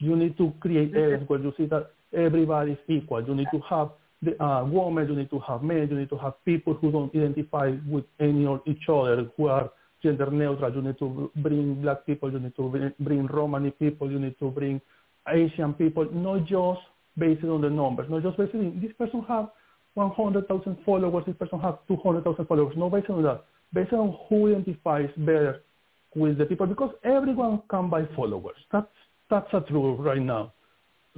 [0.00, 3.24] You need to create areas where you see that everybody is equal.
[3.24, 3.90] You need to have
[4.22, 7.14] the uh, women, you need to have men, you need to have people who don't
[7.14, 9.70] identify with any or each other, who are
[10.02, 10.74] gender neutral.
[10.74, 14.50] You need to bring black people, you need to bring Romani people, you need to
[14.50, 14.80] bring
[15.28, 16.80] Asian people, not just
[17.16, 19.50] based on the numbers, not just based on this person have
[19.94, 25.10] 100,000 followers, this person has 200,000 followers, not based on that, based on who identifies
[25.18, 25.62] better
[26.14, 28.56] with the people, because everyone can buy followers.
[28.72, 28.86] That's,
[29.28, 30.52] that's a truth right now.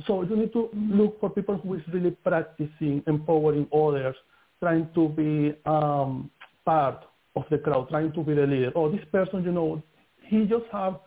[0.06, 4.16] So you need to look for people who is really practicing empowering others,
[4.60, 6.30] trying to be um,
[6.64, 7.04] part
[7.36, 8.72] of the crowd, trying to be the leader.
[8.74, 9.82] Oh, this person, you know,
[10.26, 11.00] he just have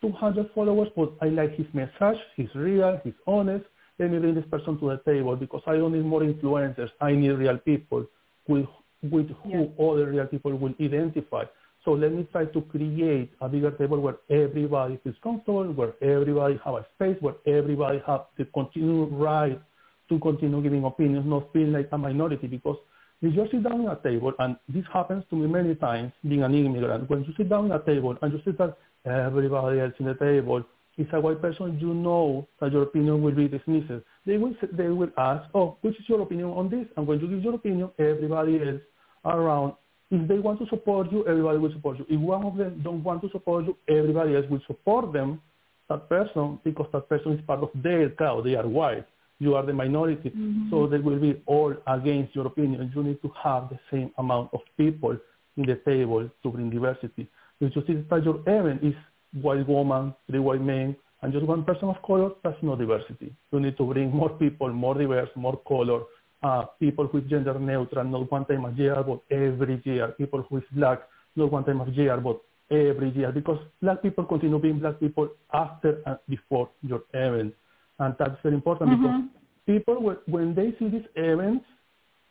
[0.00, 2.20] 200 followers, but I like his message.
[2.36, 3.00] He's real.
[3.04, 3.64] He's honest.
[3.98, 6.88] Let me bring this person to the table because I don't need more influencers.
[7.00, 8.06] I need real people
[8.48, 8.66] with
[9.02, 9.84] with who yeah.
[9.86, 11.44] other real people will identify.
[11.90, 16.60] So let me try to create a bigger table where everybody feels comfortable, where everybody
[16.64, 19.60] have a space, where everybody have the continued right
[20.08, 22.46] to continue giving opinions, not feel like a minority.
[22.46, 22.76] Because
[23.20, 26.44] if you sit down at a table, and this happens to me many times, being
[26.44, 29.94] an immigrant, when you sit down at a table and you see that everybody else
[29.98, 30.62] in the table
[30.96, 33.90] is a white person, you know that your opinion will be dismissed.
[34.24, 36.86] They will, they will ask, oh, which is your opinion on this?
[36.96, 38.80] And when you give your opinion, everybody else
[39.24, 39.74] around
[40.10, 42.06] if they want to support you, everybody will support you.
[42.08, 45.40] If one of them don't want to support you, everybody else will support them,
[45.88, 48.44] that person, because that person is part of their crowd.
[48.44, 49.06] They are white.
[49.38, 50.30] You are the minority.
[50.30, 50.70] Mm-hmm.
[50.70, 52.92] So they will be all against your opinion.
[52.94, 55.16] You need to have the same amount of people
[55.56, 57.28] in the table to bring diversity.
[57.60, 58.94] If you see that your event is
[59.40, 63.32] white woman, three white men, and just one person of color, that's no diversity.
[63.52, 66.00] You need to bring more people, more diverse, more color,
[66.42, 70.08] uh, people who is gender neutral, not one time a year, but every year.
[70.18, 71.02] People who is black,
[71.36, 73.32] not one time a year, but every year.
[73.32, 77.54] Because black people continue being black people after and before your event.
[77.98, 79.02] And that's very important mm-hmm.
[79.02, 81.64] because people, when they see these events,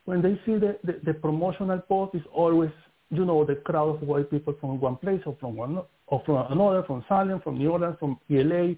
[0.06, 2.72] when they see the, the, the promotional post, is always,
[3.12, 6.52] you know, the crowd of white people from one place or from one or from
[6.52, 8.74] another, from Salem, from New Orleans, from LA,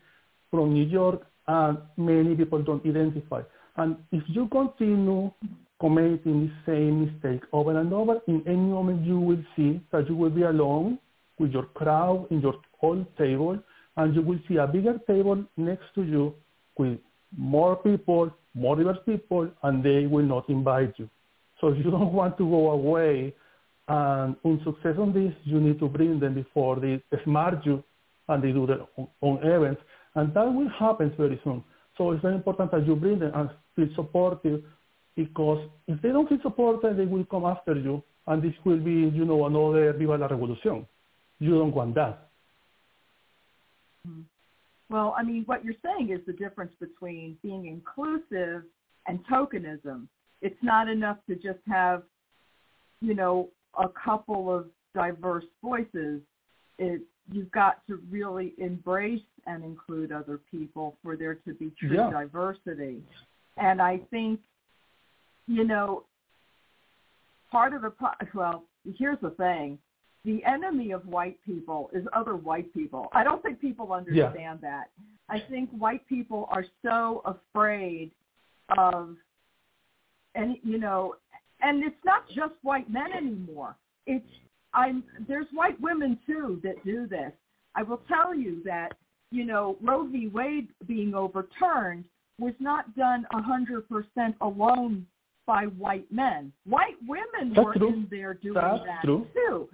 [0.50, 3.42] from New York, and many people don't identify.
[3.82, 5.32] And if you continue
[5.80, 10.16] committing the same mistake over and over, in any moment you will see that you
[10.16, 11.00] will be alone
[11.40, 13.58] with your crowd in your whole table,
[13.98, 16.36] and you will see a bigger table next to you
[16.78, 17.00] with
[17.36, 21.10] more people, more diverse people, and they will not invite you.
[21.60, 23.34] So you don't want to go away
[23.88, 27.84] and in success on this, you need to bring them before they smart you
[28.30, 28.86] and they do their
[29.24, 29.82] own events.
[30.14, 31.64] And that will happen very soon.
[31.98, 34.64] So it's very important that you bring them and feel supportive
[35.16, 38.92] because if they don't feel supported, they will come after you and this will be,
[38.92, 40.86] you know, another Viva la Revolución.
[41.40, 42.30] You don't want that.
[44.08, 44.22] Mm-hmm.
[44.90, 48.64] Well, I mean, what you're saying is the difference between being inclusive
[49.08, 50.08] and tokenism.
[50.42, 52.04] It's not enough to just have,
[53.00, 53.50] you know,
[53.80, 56.22] a couple of diverse voices.
[56.78, 57.02] It,
[57.32, 62.10] you've got to really embrace and include other people for there to be true yeah.
[62.10, 63.02] diversity.
[63.58, 64.40] And I think,
[65.48, 66.04] you know,
[67.52, 67.92] part of the
[68.34, 68.64] well,
[68.98, 69.78] here's the thing:
[70.24, 73.10] the enemy of white people is other white people.
[73.14, 74.70] I don't think people understand yeah.
[74.70, 74.90] that.
[75.30, 78.12] I think white people are so afraid
[78.78, 79.16] of,
[80.36, 81.16] and you know,
[81.62, 83.76] and it's not just white men anymore.
[84.08, 84.26] It's
[84.74, 87.32] I'm there's white women too that do this.
[87.76, 88.94] I will tell you that
[89.32, 90.28] you know Roe v.
[90.28, 92.06] Wade being overturned
[92.42, 95.06] was not done a hundred percent alone
[95.46, 96.52] by white men.
[96.66, 97.88] White women That's were true.
[97.90, 99.28] in there doing That's that true.
[99.34, 99.70] too.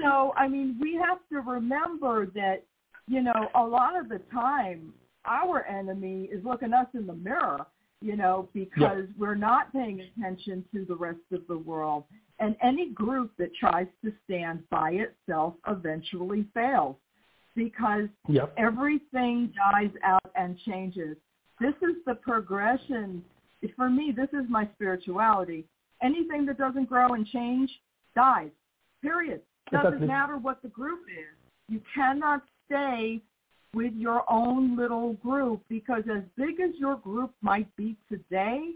[0.00, 2.64] So I mean, we have to remember that
[3.06, 4.92] you know a lot of the time
[5.24, 7.66] our enemy is looking us in the mirror
[8.00, 9.02] you know, because yeah.
[9.18, 12.04] we're not paying attention to the rest of the world.
[12.38, 16.96] And any group that tries to stand by itself eventually fails
[17.54, 18.52] because yep.
[18.58, 21.16] everything dies out and changes.
[21.60, 23.24] This is the progression.
[23.76, 25.64] For me, this is my spirituality.
[26.02, 27.70] Anything that doesn't grow and change
[28.14, 28.50] dies.
[29.02, 29.40] Period.
[29.70, 30.06] Doesn't exactly.
[30.06, 31.34] matter what the group is.
[31.68, 33.20] You cannot stay
[33.74, 38.72] with your own little group because as big as your group might be today,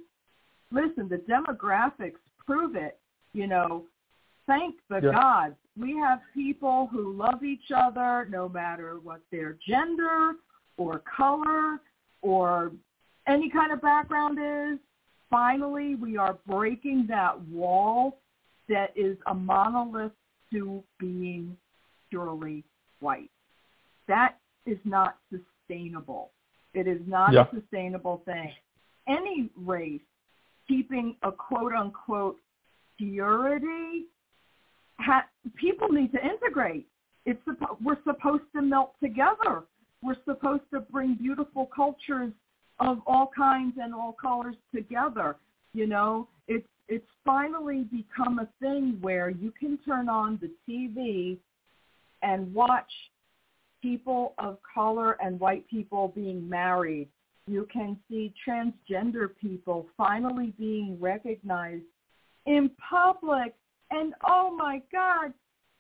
[0.73, 2.99] listen, the demographics prove it.
[3.33, 3.85] You know,
[4.47, 5.13] thank the yeah.
[5.13, 5.55] gods.
[5.79, 10.33] We have people who love each other no matter what their gender
[10.77, 11.81] or color
[12.23, 12.73] or
[13.27, 14.79] any kind of background is.
[15.29, 18.19] Finally, we are breaking that wall
[18.69, 20.13] that is a monolith
[20.53, 21.57] to being
[22.09, 22.65] purely
[22.99, 23.31] white.
[24.09, 26.31] That is not sustainable.
[26.75, 27.47] It is not yeah.
[27.53, 28.53] a sustainable thing.
[29.09, 30.01] Any race
[30.69, 32.39] keeping a quote unquote
[32.99, 34.07] purity,
[34.99, 36.87] ha- people need to integrate.
[37.27, 37.41] It's
[37.83, 39.65] we're supposed to melt together.
[40.03, 42.33] We're supposed to bring beautiful cultures
[42.79, 45.37] of all kinds and all colors together.
[45.75, 51.39] You know, it's it's finally become a thing where you can turn on the TV
[52.23, 52.91] and watch
[53.81, 57.09] people of color and white people being married.
[57.47, 61.85] You can see transgender people finally being recognized
[62.47, 63.55] in public.
[63.91, 65.33] And oh my God,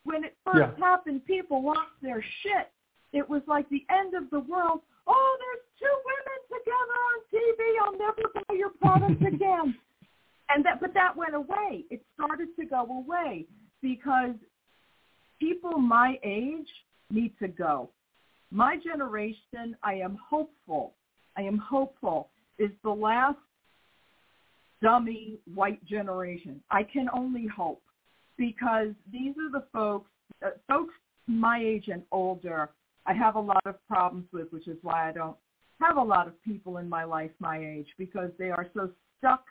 [0.04, 0.84] when it first yeah.
[0.84, 2.70] happened, people lost their shit.
[3.12, 4.80] It was like the end of the world.
[5.06, 7.60] Oh, there's two women together on TV.
[7.82, 9.76] I'll never buy your product again.
[10.54, 11.84] and that, but that went away.
[11.90, 13.46] It started to go away
[13.82, 14.34] because
[15.38, 16.68] people my age
[17.10, 17.90] need to go.
[18.52, 20.92] My generation, I am hopeful,
[21.36, 23.38] I am hopeful, is the last
[24.82, 26.60] dummy white generation.
[26.70, 27.82] I can only hope
[28.36, 30.10] because these are the folks,
[30.44, 30.94] uh, folks
[31.26, 32.70] my age and older,
[33.06, 35.36] I have a lot of problems with, which is why I don't
[35.80, 39.44] have a lot of people in my life my age because they are so stuck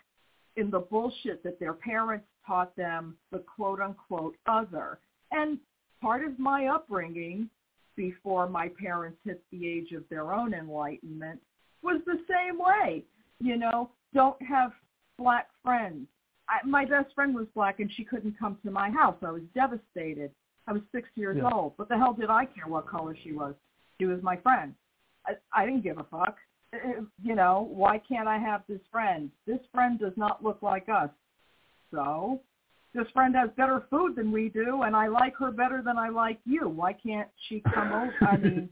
[0.55, 4.99] in the bullshit that their parents taught them, the quote unquote other.
[5.31, 5.57] And
[6.01, 7.49] part of my upbringing
[7.95, 11.39] before my parents hit the age of their own enlightenment
[11.81, 13.03] was the same way.
[13.39, 14.71] You know, don't have
[15.17, 16.07] black friends.
[16.47, 19.15] I, my best friend was black and she couldn't come to my house.
[19.21, 20.31] I was devastated.
[20.69, 21.49] I was six years yeah.
[21.51, 21.73] old.
[21.77, 23.55] What the hell did I care what color she was?
[23.99, 24.75] She was my friend.
[25.25, 26.37] I, I didn't give a fuck.
[26.71, 29.31] Uh, you know, why can't I have this friend?
[29.47, 31.09] This friend does not look like us.
[31.91, 32.41] So
[32.93, 36.09] this friend has better food than we do, and I like her better than I
[36.09, 36.69] like you.
[36.69, 38.13] Why can't she come over?
[38.21, 38.69] I mean,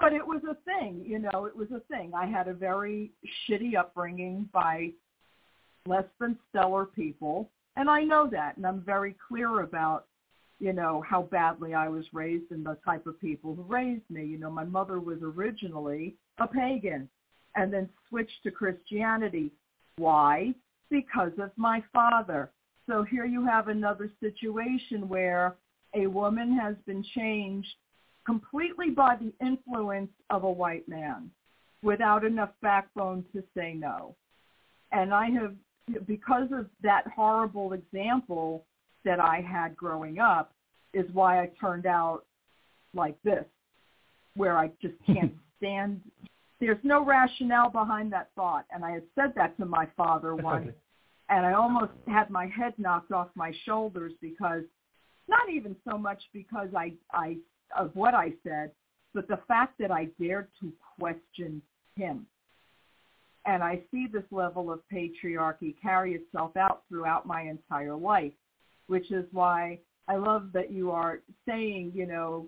[0.00, 2.12] but it was a thing, you know, it was a thing.
[2.14, 3.12] I had a very
[3.48, 4.92] shitty upbringing by
[5.86, 10.06] less than stellar people, and I know that, and I'm very clear about,
[10.58, 14.24] you know, how badly I was raised and the type of people who raised me.
[14.24, 17.08] You know, my mother was originally a pagan
[17.54, 19.52] and then switched to Christianity.
[19.96, 20.54] Why?
[20.90, 22.50] Because of my father
[22.86, 25.56] so here you have another situation where
[25.94, 27.74] a woman has been changed
[28.24, 31.30] completely by the influence of a white man
[31.82, 34.14] without enough backbone to say no.
[34.92, 35.54] And I have,
[36.06, 38.64] because of that horrible example
[39.06, 40.52] that I had growing up,
[40.92, 42.24] is why I turned out
[42.92, 43.44] like this,
[44.34, 46.02] where I just can't stand.
[46.60, 48.66] There's no rationale behind that thought.
[48.70, 50.68] And I had said that to my father once,
[51.30, 54.64] and I almost had my head knocked off my shoulders because,
[55.28, 57.36] not even so much because I, I
[57.76, 58.70] of what I said,
[59.12, 61.60] but the fact that I dared to question
[61.96, 62.26] him.
[63.44, 68.32] And I see this level of patriarchy carry itself out throughout my entire life,
[68.86, 69.78] which is why
[70.08, 72.46] I love that you are saying, you know,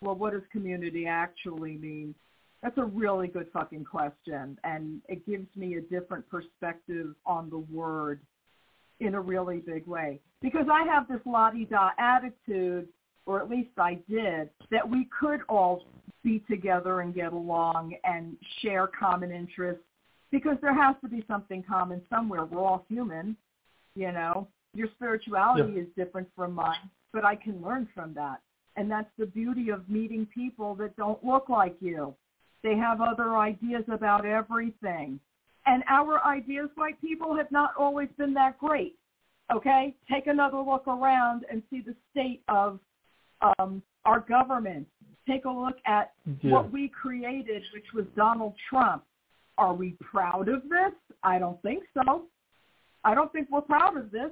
[0.00, 2.14] well, what does community actually mean?
[2.62, 4.58] That's a really good fucking question.
[4.64, 8.20] And it gives me a different perspective on the word
[9.00, 10.20] in a really big way.
[10.40, 12.88] Because I have this la-di-da attitude
[13.26, 15.84] or at least I did, that we could all
[16.22, 19.82] be together and get along and share common interests
[20.30, 22.44] because there has to be something common somewhere.
[22.44, 23.36] We're all human,
[23.94, 24.48] you know.
[24.74, 28.40] Your spirituality is different from mine, but I can learn from that.
[28.76, 32.14] And that's the beauty of meeting people that don't look like you.
[32.62, 35.20] They have other ideas about everything.
[35.66, 38.96] And our ideas, white people, have not always been that great.
[39.54, 39.94] Okay?
[40.10, 42.80] Take another look around and see the state of
[43.58, 44.86] um, our government.
[45.28, 46.12] Take a look at
[46.42, 46.52] yeah.
[46.52, 49.04] what we created, which was Donald Trump.
[49.56, 50.92] Are we proud of this?
[51.22, 52.24] I don't think so.
[53.04, 54.30] I don't think we're proud of this.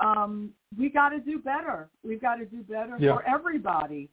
[0.00, 1.88] Um, we got to do better.
[2.02, 3.14] We've got to do better yeah.
[3.14, 4.08] for everybody,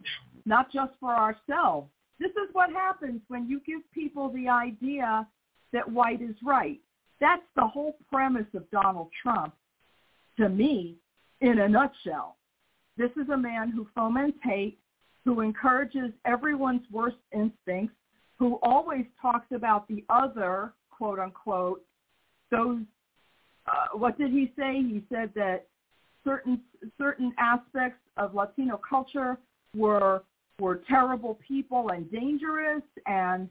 [0.46, 1.90] not just for ourselves.
[2.20, 5.28] This is what happens when you give people the idea
[5.74, 6.80] that white is right.
[7.20, 9.54] That's the whole premise of Donald Trump,
[10.38, 10.98] to me,
[11.42, 12.38] in a nutshell.
[12.98, 14.78] This is a man who foments hate,
[15.26, 17.96] who encourages everyone's worst instincts,
[18.38, 21.84] who always talks about the other, quote unquote,
[22.50, 22.82] those,
[23.68, 24.82] uh, what did he say?
[24.82, 25.68] He said that
[26.24, 26.62] certain,
[26.98, 29.38] certain aspects of Latino culture
[29.76, 30.24] were,
[30.60, 33.50] were terrible people and dangerous and,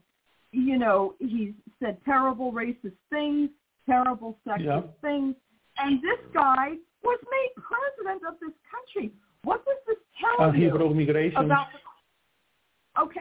[0.52, 3.50] you know, he said terrible racist things,
[3.86, 4.80] terrible sexist yeah.
[5.00, 5.34] things.
[5.78, 9.12] And this guy was made president of this country.
[9.44, 10.70] What does this tell uh, you
[11.36, 13.00] about the?
[13.02, 13.20] Okay,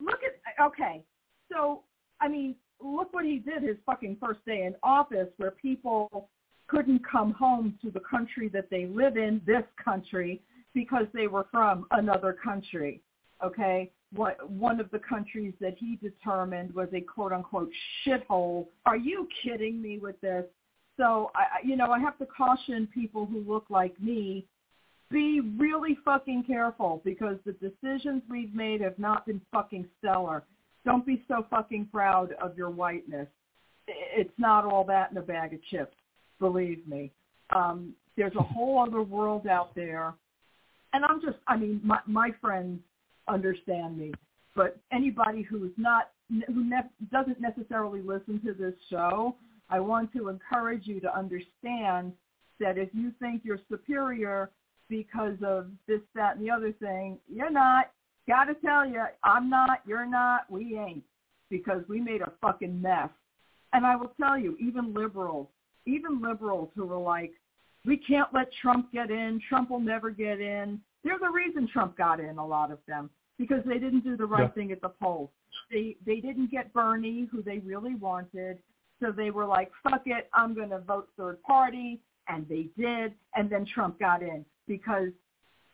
[0.00, 1.02] look at okay.
[1.50, 1.82] So
[2.20, 6.28] I mean, look what he did his fucking first day in office, where people
[6.66, 10.40] couldn't come home to the country that they live in, this country,
[10.72, 13.00] because they were from another country.
[13.42, 17.70] Okay, what one of the countries that he determined was a quote unquote
[18.06, 18.66] shithole.
[18.86, 20.44] Are you kidding me with this?
[20.96, 24.46] So I, you know, I have to caution people who look like me
[25.10, 30.44] be really fucking careful because the decisions we've made have not been fucking stellar.
[30.84, 33.28] Don't be so fucking proud of your whiteness.
[33.86, 35.96] It's not all that in a bag of chips,
[36.38, 37.12] believe me.
[37.54, 40.14] Um, there's a whole other world out there.
[40.92, 42.80] And I'm just, I mean, my, my friends
[43.28, 44.12] understand me,
[44.54, 49.36] but anybody who's not, who ne- doesn't necessarily listen to this show,
[49.68, 52.12] I want to encourage you to understand
[52.60, 54.50] that if you think you're superior
[54.88, 57.18] because of this, that, and the other thing.
[57.28, 57.90] You're not.
[58.26, 59.80] Got to tell you, I'm not.
[59.86, 60.50] You're not.
[60.50, 61.04] We ain't.
[61.50, 63.10] Because we made a fucking mess.
[63.72, 65.48] And I will tell you, even liberals,
[65.86, 67.32] even liberals who were like,
[67.84, 69.40] we can't let Trump get in.
[69.48, 70.80] Trump will never get in.
[71.02, 74.24] They're the reason Trump got in, a lot of them, because they didn't do the
[74.24, 74.48] right yeah.
[74.48, 75.28] thing at the polls.
[75.70, 78.58] They they didn't get Bernie, who they really wanted.
[79.02, 82.00] So they were like, fuck it, I'm going to vote third party.
[82.28, 83.12] And they did.
[83.34, 85.10] And then Trump got in because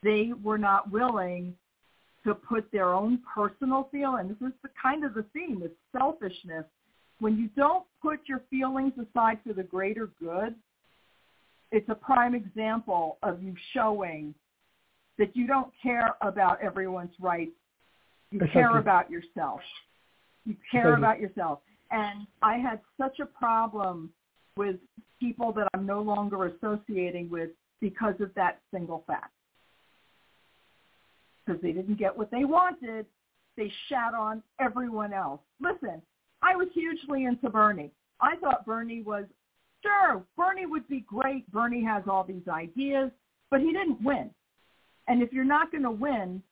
[0.02, 1.54] they were not willing
[2.24, 4.28] to put their own personal feeling.
[4.28, 6.64] This is the kind of the theme, it's selfishness.
[7.18, 10.54] When you don't put your feelings aside for the greater good,
[11.70, 14.34] it's a prime example of you showing
[15.18, 17.52] that you don't care about everyone's rights.
[18.30, 19.60] You care about yourself.
[20.46, 21.60] You care about yourself.
[21.90, 24.10] And I had such a problem
[24.56, 24.76] with
[25.20, 27.50] people that I'm no longer associating with
[27.80, 29.32] because of that single fact.
[31.44, 33.06] Because they didn't get what they wanted,
[33.56, 35.40] they shat on everyone else.
[35.60, 36.00] Listen,
[36.42, 37.90] I was hugely into Bernie.
[38.20, 39.24] I thought Bernie was,
[39.82, 41.50] sure, Bernie would be great.
[41.50, 43.10] Bernie has all these ideas,
[43.50, 44.30] but he didn't win.
[45.08, 46.42] And if you're not going to win,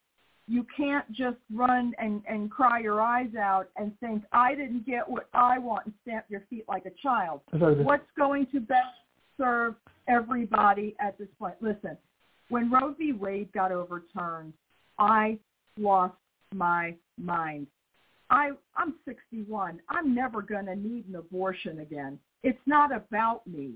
[0.47, 5.09] you can't just run and, and cry your eyes out and think, I didn't get
[5.09, 7.43] what I want and stamp your feet like a child.
[7.85, 8.87] What's going to best
[9.37, 9.75] serve
[10.09, 11.55] everybody at this point.
[11.61, 11.97] Listen,
[12.49, 13.13] when Roe v.
[13.13, 14.55] Wade got overturned,
[14.99, 15.39] I
[15.79, 16.15] lost
[16.55, 17.67] my mind.
[18.31, 19.81] I I'm 61.
[19.89, 22.19] I'm never going to need an abortion again.
[22.43, 23.75] It's not about me.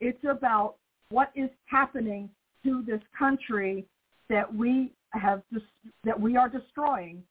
[0.00, 0.76] It's about
[1.10, 2.30] what is happening
[2.64, 3.86] to this country
[4.28, 5.42] that we have
[6.04, 7.22] that we are destroying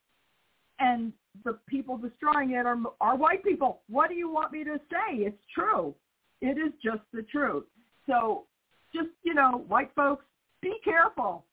[0.80, 1.14] and
[1.46, 3.82] the people destroying it are are white people.
[3.90, 5.18] What do you want me to say?
[5.18, 5.96] It's true.
[6.42, 7.66] It is just the truth.
[8.08, 8.46] So
[8.94, 10.26] just, you know, white folks,
[10.62, 11.46] be careful.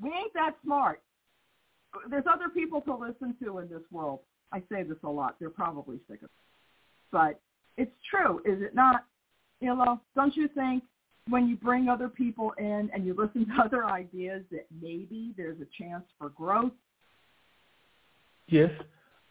[0.00, 1.00] We ain't that smart.
[2.10, 4.20] There's other people to listen to in this world.
[4.52, 5.36] I say this a lot.
[5.38, 6.30] They're probably sick of it.
[7.10, 7.40] But
[7.76, 9.04] it's true, is it not?
[9.60, 10.84] You know, don't you think
[11.28, 15.58] when you bring other people in and you listen to other ideas that maybe there's
[15.60, 16.72] a chance for growth?
[18.48, 18.70] Yes.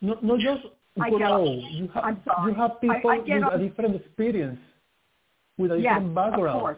[0.01, 0.61] Not, not just
[0.99, 1.45] I grow.
[1.45, 2.51] You, ha- I'm sorry.
[2.51, 3.61] you have people I, I with on.
[3.61, 4.59] a different experience,
[5.57, 6.77] with a yes, different background,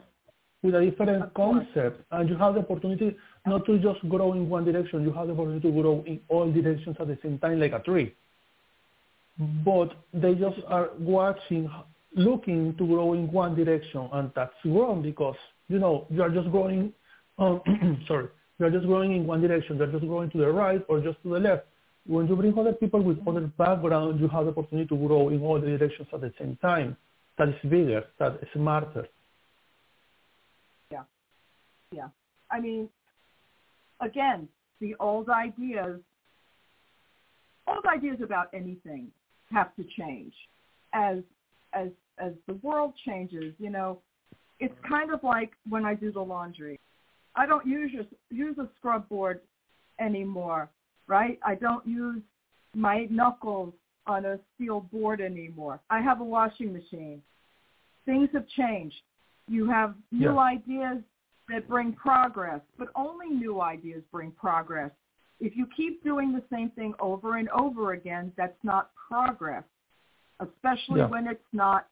[0.65, 4.65] with a different concept, and you have the opportunity not to just grow in one
[4.65, 5.03] direction.
[5.03, 7.79] You have the opportunity to grow in all directions at the same time, like a
[7.79, 8.13] tree.
[9.63, 11.69] But they just are watching,
[12.15, 15.35] looking to grow in one direction, and that's wrong because
[15.67, 16.93] you know you are just growing.
[17.37, 17.61] Um,
[18.07, 18.27] sorry,
[18.59, 19.77] you are just growing in one direction.
[19.77, 21.65] You're just growing to the right or just to the left
[22.07, 25.41] when you bring other people with other backgrounds, you have the opportunity to grow in
[25.41, 26.95] all the directions at the same time.
[27.37, 29.07] That is bigger, that is smarter.
[31.95, 32.09] Yeah.
[32.51, 32.89] I mean,
[34.01, 34.47] again,
[34.81, 35.99] the old ideas,
[37.67, 39.11] old ideas about anything
[39.51, 40.33] have to change
[40.93, 41.17] as
[41.73, 43.53] as as the world changes.
[43.57, 43.99] You know,
[44.59, 46.79] it's kind of like when I do the laundry.
[47.35, 47.91] I don't use
[48.29, 49.41] use a scrub board
[49.99, 50.69] anymore
[51.07, 51.39] right?
[51.45, 52.21] I don't use
[52.73, 53.73] my knuckles
[54.07, 55.79] on a steel board anymore.
[55.89, 57.21] I have a washing machine.
[58.05, 58.95] Things have changed.
[59.47, 60.39] You have new yeah.
[60.39, 60.97] ideas
[61.49, 64.91] that bring progress, but only new ideas bring progress.
[65.39, 69.63] If you keep doing the same thing over and over again, that's not progress,
[70.39, 71.07] especially yeah.
[71.07, 71.87] when it's not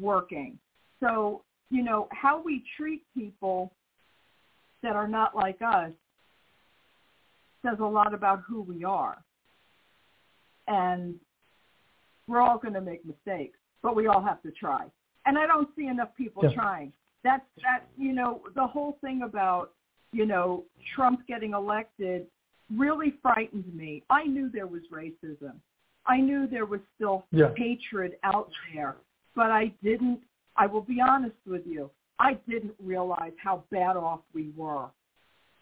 [0.00, 0.58] working.
[1.00, 3.72] So, you know, how we treat people
[4.82, 5.92] that are not like us
[7.62, 9.18] says a lot about who we are.
[10.66, 11.14] And
[12.26, 14.84] we're all going to make mistakes, but we all have to try.
[15.26, 16.54] And I don't see enough people yeah.
[16.54, 16.92] trying.
[17.24, 19.72] That's that you know the whole thing about
[20.12, 20.64] you know
[20.94, 22.26] Trump getting elected
[22.74, 24.02] really frightened me.
[24.10, 25.54] I knew there was racism.
[26.06, 27.48] I knew there was still yeah.
[27.56, 28.96] hatred out there,
[29.34, 30.20] but I didn't.
[30.56, 31.90] I will be honest with you.
[32.18, 34.86] I didn't realize how bad off we were.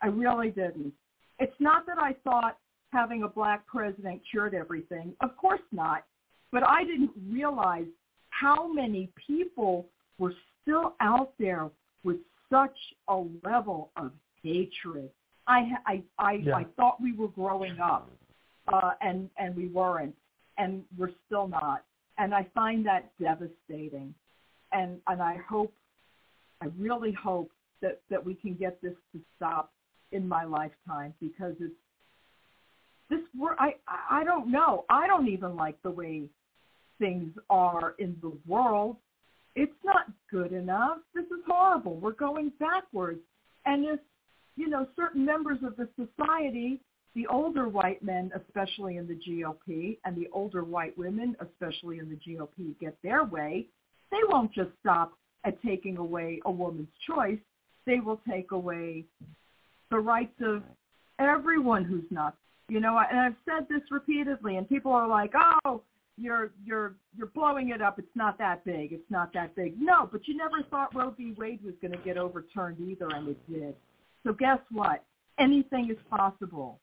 [0.03, 0.93] I really didn't.
[1.39, 2.59] It's not that I thought
[2.93, 5.15] having a black president cured everything.
[5.21, 6.05] Of course not.
[6.53, 7.87] But I didn't realize
[8.31, 9.87] how many people
[10.19, 10.33] were
[10.67, 11.71] still out there
[12.05, 12.17] with
[12.51, 12.77] such
[13.09, 14.11] a level of
[14.43, 15.11] hatred.
[15.47, 16.57] I I I, yeah.
[16.57, 18.11] I thought we were growing up,
[18.73, 20.15] uh, and and we weren't,
[20.59, 21.85] and we're still not.
[22.19, 24.15] And I find that devastating.
[24.73, 25.73] And and I hope,
[26.61, 27.51] I really hope
[27.81, 29.71] that that we can get this to stop
[30.11, 31.75] in my lifetime because it's
[33.09, 33.57] this work.
[33.61, 33.75] I
[34.11, 34.85] I don't know.
[34.89, 36.25] I don't even like the way
[36.99, 38.97] things are in the world.
[39.57, 40.99] It's not good enough.
[41.15, 41.97] This is horrible.
[41.97, 43.21] We're going backwards.
[43.65, 43.99] And if
[44.57, 46.81] you know certain members of the society,
[47.15, 52.11] the older white men, especially in the GOP, and the older white women, especially in
[52.11, 53.67] the GOP, get their way,
[54.11, 57.39] they won't just stop at taking away a woman's choice.
[57.87, 59.05] They will take away
[59.91, 60.63] the rights of
[61.19, 62.37] everyone who's not.
[62.69, 65.33] You know, and I've said this repeatedly, and people are like,
[65.65, 65.83] "Oh,
[66.17, 67.99] you're you're you're blowing it up.
[67.99, 68.93] It's not that big.
[68.93, 71.35] It's not that big." No, but you never thought Roe v.
[71.37, 73.75] Wade was going to get overturned either, and it did.
[74.25, 75.05] So guess what?
[75.39, 76.81] Anything is possible.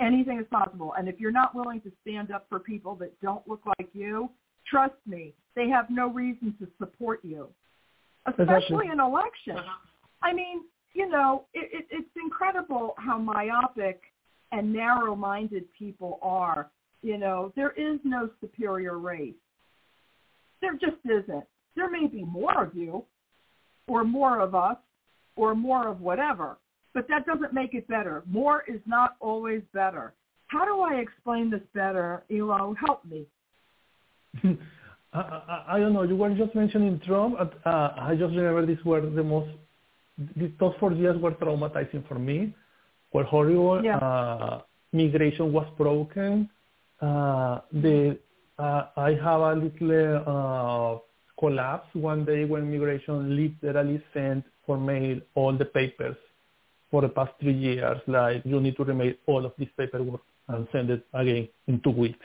[0.00, 0.94] Anything is possible.
[0.96, 4.30] And if you're not willing to stand up for people that don't look like you,
[4.66, 7.48] trust me, they have no reason to support you,
[8.26, 9.60] especially in elections.
[10.22, 10.62] I mean,
[10.94, 14.00] you know, it, it, it's incredible how myopic
[14.52, 16.70] and narrow-minded people are.
[17.02, 19.34] You know, there is no superior race.
[20.60, 21.44] There just isn't.
[21.76, 23.04] There may be more of you,
[23.86, 24.76] or more of us,
[25.36, 26.58] or more of whatever,
[26.92, 28.24] but that doesn't make it better.
[28.26, 30.12] More is not always better.
[30.48, 32.74] How do I explain this better, Elo?
[32.84, 33.26] Help me.
[35.12, 36.02] I, I, I, don't know.
[36.02, 37.38] You were just mentioning Trump.
[37.38, 39.50] Uh, I just remember these were the most
[40.36, 42.54] these, those four years were traumatizing for me,
[43.12, 43.82] were horrible.
[43.84, 43.98] Yeah.
[43.98, 46.50] Uh, migration was broken.
[47.00, 48.18] Uh, the
[48.58, 50.98] uh, I have a little uh,
[51.38, 56.16] collapse one day when migration literally sent for mail all the papers
[56.90, 57.98] for the past three years.
[58.06, 61.90] Like you need to remain all of this paperwork and send it again in two
[61.90, 62.24] weeks.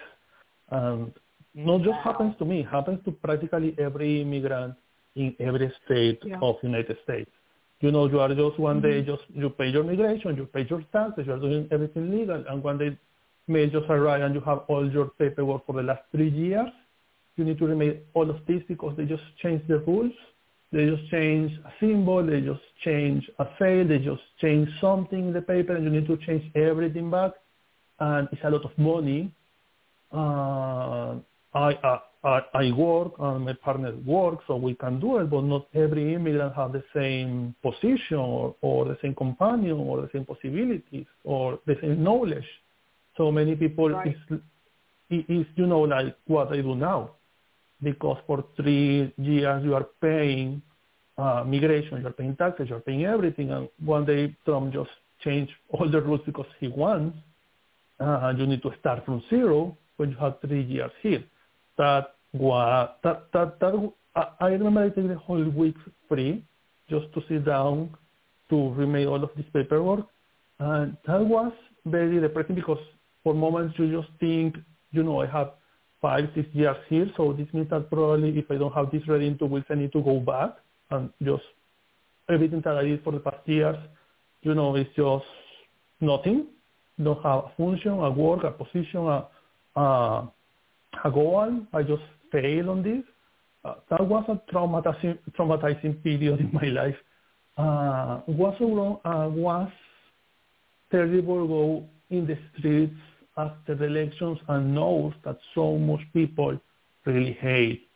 [0.72, 1.14] And
[1.54, 2.02] not just wow.
[2.04, 4.76] happens to me, happens to practically every immigrant
[5.16, 6.40] in every state yeah.
[6.42, 7.30] of United States.
[7.82, 8.90] You know, you are just one mm-hmm.
[8.90, 12.44] day, just you pay your migration, you pay your taxes, you are doing everything legal,
[12.50, 12.98] and one day
[13.50, 16.70] just arrive and you have all your paperwork for the last three years.
[17.36, 20.14] You need to remake all of this because they just changed the rules.
[20.72, 25.34] They just change a symbol, they just change a sale, they just change something in
[25.34, 27.34] the paper, and you need to change everything back,
[28.00, 29.32] and it's a lot of money.
[30.12, 31.18] Uh,
[31.54, 35.68] I, I I, work and my partner works, so we can do it, but not
[35.74, 41.06] every immigrant have the same position or, or the same companion or the same possibilities
[41.26, 42.46] or the same knowledge.
[43.18, 44.16] So many people right.
[44.30, 44.40] is,
[45.28, 47.12] is, you know, like what I do now.
[47.82, 50.62] Because for three years you are paying
[51.18, 54.90] uh, migration, you're paying taxes, you're paying everything, and one day Trump just
[55.24, 57.18] changed all the rules because he wants,
[58.00, 61.24] uh, and you need to start from zero when you have three years here
[61.78, 63.94] that was that that that
[64.40, 65.76] I remember I take the whole week
[66.08, 66.44] free
[66.90, 67.96] just to sit down
[68.50, 70.06] to remake all of this paperwork,
[70.60, 71.52] and that was
[71.86, 72.80] very depressing because
[73.24, 74.56] for moments you just think,
[74.92, 75.52] you know, I have
[76.02, 79.28] five, six years here, so this means that probably if I don't have this ready
[79.28, 80.58] in two weeks, I need to go back
[80.92, 81.44] and just
[82.30, 83.78] everything that I did for the past years,
[84.42, 85.26] you know, it's just
[86.02, 86.48] nothing.
[87.02, 89.28] Don't have a function, a work, a position, a,
[89.80, 90.32] a
[91.04, 91.66] a goal.
[91.74, 93.04] I just failed on this.
[93.66, 96.96] Uh, that was a traumatizing, traumatizing period in my life.
[97.58, 98.56] Uh, was
[99.06, 99.70] uh, was
[100.92, 102.96] terrible go in the streets
[103.38, 106.60] after the elections and knows that so much people
[107.06, 107.88] really hate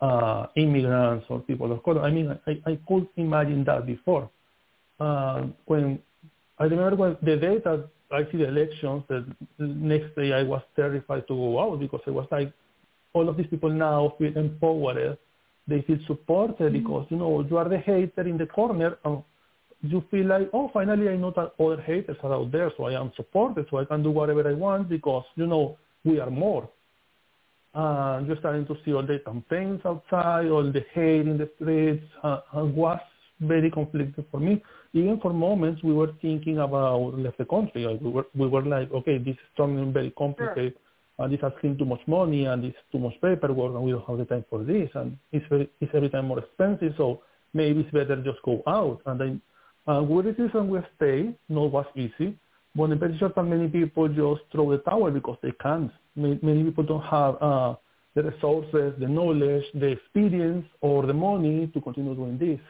[0.00, 2.02] uh, immigrants or people of color.
[2.02, 4.30] I mean, I, I could imagine that before.
[5.00, 5.98] Uh, when
[6.58, 9.26] I remember when the day that I see the elections, the
[9.58, 12.52] next day I was terrified to go out because I was like,
[13.12, 15.18] all of these people now feel empowered.
[15.66, 16.82] They feel supported mm-hmm.
[16.82, 19.22] because, you know, you are the hater in the corner and
[19.82, 23.00] you feel like, oh, finally I know that other haters are out there, so I
[23.00, 26.68] am supported, so I can do whatever I want because, you know, we are more.
[27.74, 32.04] Uh, you're starting to see all the campaigns outside, all the hate in the streets,
[32.22, 32.98] uh, and was
[33.40, 34.62] very conflicted for me
[34.96, 37.84] even for moments we were thinking about left the country.
[37.84, 41.24] Like we were we were like, okay, this is turning very complicated, sure.
[41.24, 44.18] and this asking too much money, and this too much paperwork, and we don't have
[44.18, 46.94] the time for this, and it's very, it's every time more expensive.
[46.96, 47.22] So
[47.52, 49.00] maybe it's better just go out.
[49.06, 49.42] And then
[49.88, 51.34] uh, resist and we stay.
[51.48, 52.36] No, was easy.
[52.74, 55.90] But I'm pretty many people just throw the towel because they can't.
[56.14, 57.74] Many, many people don't have uh,
[58.14, 62.60] the resources, the knowledge, the experience, or the money to continue doing this.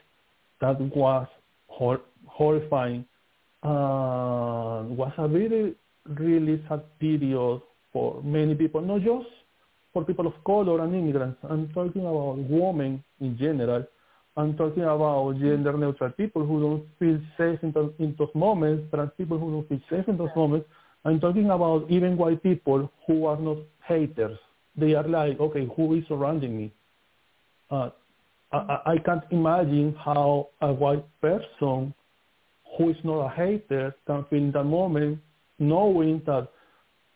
[0.61, 1.27] That was
[1.69, 3.05] hor- horrifying.
[3.63, 5.75] Uh, was a really,
[6.07, 7.61] really sad period
[7.93, 9.27] for many people, not just
[9.93, 11.39] for people of color and immigrants.
[11.49, 13.85] I'm talking about women in general.
[14.37, 18.85] I'm talking about gender neutral people who don't feel safe in, those, in those moments,
[18.93, 20.69] trans people who don't feel safe in those moments.
[21.05, 24.39] I'm talking about even white people who are not haters.
[24.77, 26.73] They are like, okay, who is surrounding me?
[27.71, 27.91] Uh,
[28.53, 31.95] I, I can't imagine how a white person
[32.77, 35.19] who is not a hater can feel in that moment
[35.59, 36.49] knowing that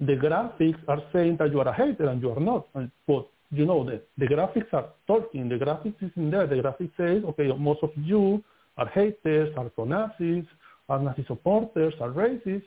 [0.01, 2.66] the graphics are saying that you are a hater and you are not.
[2.75, 5.49] And, but you know, the, the graphics are talking.
[5.49, 6.47] The graphics is in there.
[6.47, 8.43] The graphics says, okay, most of you
[8.77, 10.45] are haters, are pro-Nazis,
[10.89, 12.63] are Nazi supporters, are racist.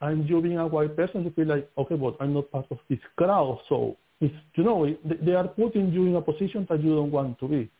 [0.00, 2.78] And you being a white person, you feel like, okay, but I'm not part of
[2.88, 3.60] this crowd.
[3.68, 7.38] So, it's, you know, they are putting you in a position that you don't want
[7.40, 7.70] to be.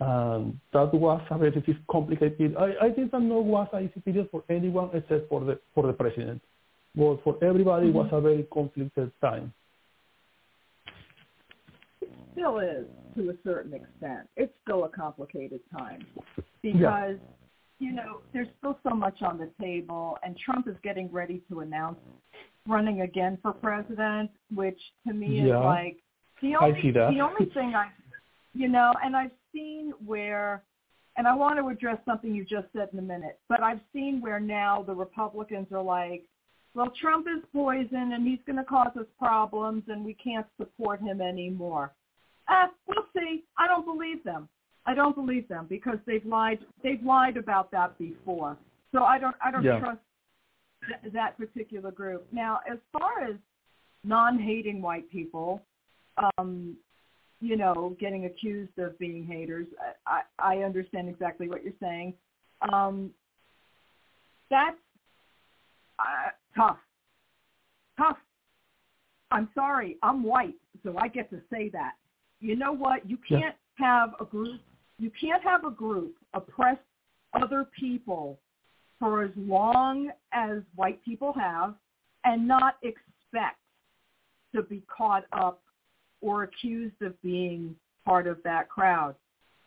[0.00, 2.56] And that was a very complicated.
[2.56, 5.86] I, I think that no was an easy period for anyone except for the for
[5.86, 6.40] the president.
[6.96, 7.98] But for everybody, mm-hmm.
[7.98, 9.52] it was a very conflicted time.
[12.32, 14.28] Still is to a certain extent.
[14.36, 16.06] It's still a complicated time
[16.62, 17.78] because yeah.
[17.78, 21.60] you know there's still so much on the table, and Trump is getting ready to
[21.60, 21.98] announce
[22.68, 25.58] running again for president, which to me yeah.
[25.58, 25.96] is like
[26.42, 27.88] the only the only thing I
[28.54, 30.62] you know, and I've seen where,
[31.16, 34.20] and I want to address something you just said in a minute, but I've seen
[34.20, 36.24] where now the Republicans are like,
[36.74, 41.00] well, Trump is poison and he's going to cause us problems and we can't support
[41.00, 41.92] him anymore.
[42.50, 43.44] Uh, we'll see.
[43.58, 44.48] I don't believe them.
[44.86, 46.58] I don't believe them because they've lied.
[46.82, 48.56] They've lied about that before.
[48.92, 49.36] So I don't.
[49.44, 49.78] I don't yeah.
[49.78, 50.00] trust
[50.86, 52.26] th- that particular group.
[52.32, 53.36] Now, as far as
[54.02, 55.62] non-hating white people,
[56.38, 56.76] um,
[57.40, 59.66] you know, getting accused of being haters.
[60.06, 62.14] I, I understand exactly what you're saying.
[62.72, 63.10] Um,
[64.50, 64.76] that's
[65.98, 66.78] uh, tough,
[67.96, 68.16] tough
[69.30, 71.92] I'm sorry, I'm white, so I get to say that.
[72.40, 73.08] You know what?
[73.08, 73.86] You can't yeah.
[73.86, 74.60] have a group.
[74.98, 76.78] You can't have a group oppress
[77.40, 78.38] other people
[78.98, 81.74] for as long as white people have,
[82.24, 83.56] and not expect
[84.54, 85.62] to be caught up
[86.20, 87.74] or accused of being
[88.04, 89.14] part of that crowd.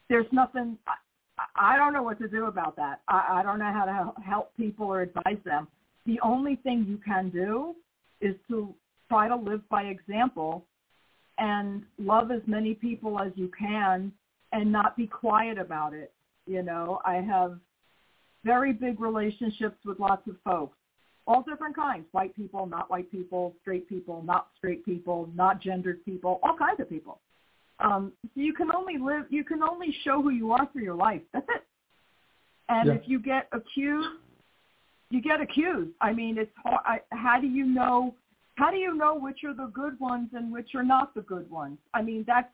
[0.10, 0.78] There's nothing.
[0.88, 3.02] I, I don't know what to do about that.
[3.08, 5.68] I, I don't know how to help people or advise them.
[6.06, 7.76] The only thing you can do
[8.22, 8.74] is to
[9.10, 10.66] try to live by example
[11.38, 14.12] and love as many people as you can
[14.52, 16.12] and not be quiet about it.
[16.46, 17.58] You know, I have
[18.44, 20.78] very big relationships with lots of folks,
[21.26, 26.04] all different kinds, white people, not white people, straight people, not straight people, not gendered
[26.06, 27.20] people, all kinds of people.
[27.80, 30.96] Um, so you can only live, you can only show who you are through your
[30.96, 31.22] life.
[31.34, 31.64] That's it.
[32.70, 32.94] And yeah.
[32.96, 34.20] if you get accused,
[35.10, 35.92] you get accused.
[36.02, 36.82] I mean, it's hard.
[36.86, 38.16] I, how do you know?
[38.56, 41.50] How do you know which are the good ones and which are not the good
[41.50, 41.78] ones?
[41.94, 42.50] I mean, that's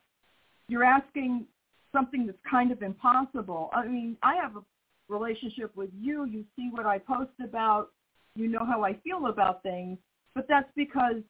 [0.68, 1.46] you're asking
[1.92, 3.70] something that's kind of impossible.
[3.74, 4.62] I mean, I have a
[5.10, 6.26] relationship with you.
[6.26, 7.90] You see what I post about.
[8.36, 9.98] You know how I feel about things.
[10.36, 11.22] But that's because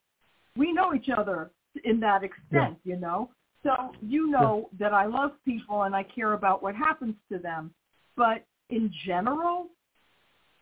[0.56, 1.52] we know each other
[1.84, 2.94] in that extent, yeah.
[2.94, 3.30] you know.
[3.64, 7.72] So you know that I love people and I care about what happens to them.
[8.16, 9.68] But in general,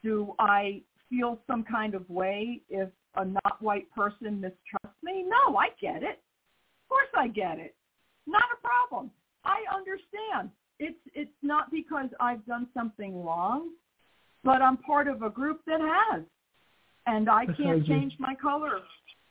[0.04, 5.26] do I feel some kind of way if a not white person mistrusts me?
[5.28, 6.20] No, I get it.
[6.84, 7.76] Of course I get it.
[8.26, 9.12] Not a problem.
[9.44, 10.52] I understand.
[10.80, 13.72] It's it's not because I've done something wrong,
[14.44, 16.24] but I'm part of a group that has.
[17.08, 18.82] And I can't change my color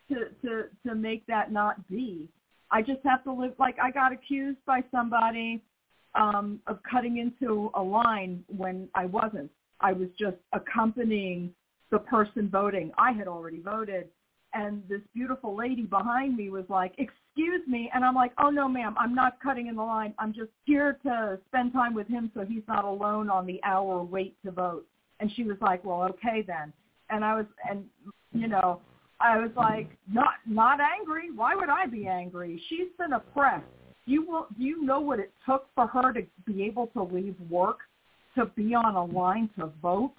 [0.08, 2.28] to to to make that not be.
[2.70, 5.62] I just have to live like I got accused by somebody
[6.14, 9.50] um, of cutting into a line when I wasn't.
[9.80, 11.52] I was just accompanying
[11.90, 12.92] the person voting.
[12.98, 14.08] I had already voted,
[14.54, 18.68] and this beautiful lady behind me was like, "Excuse me," and I'm like, "Oh no,
[18.68, 20.14] ma'am, I'm not cutting in the line.
[20.18, 24.02] I'm just here to spend time with him so he's not alone on the hour
[24.02, 24.86] wait to vote."
[25.20, 26.72] And she was like, "Well, okay then."
[27.10, 27.84] And I was, and
[28.32, 28.80] you know,
[29.20, 31.30] I was like, not not angry.
[31.34, 32.62] Why would I be angry?
[32.68, 33.64] She's been oppressed.
[34.04, 34.46] You will.
[34.56, 37.78] Do you know what it took for her to be able to leave work
[38.36, 40.12] to be on a line to vote?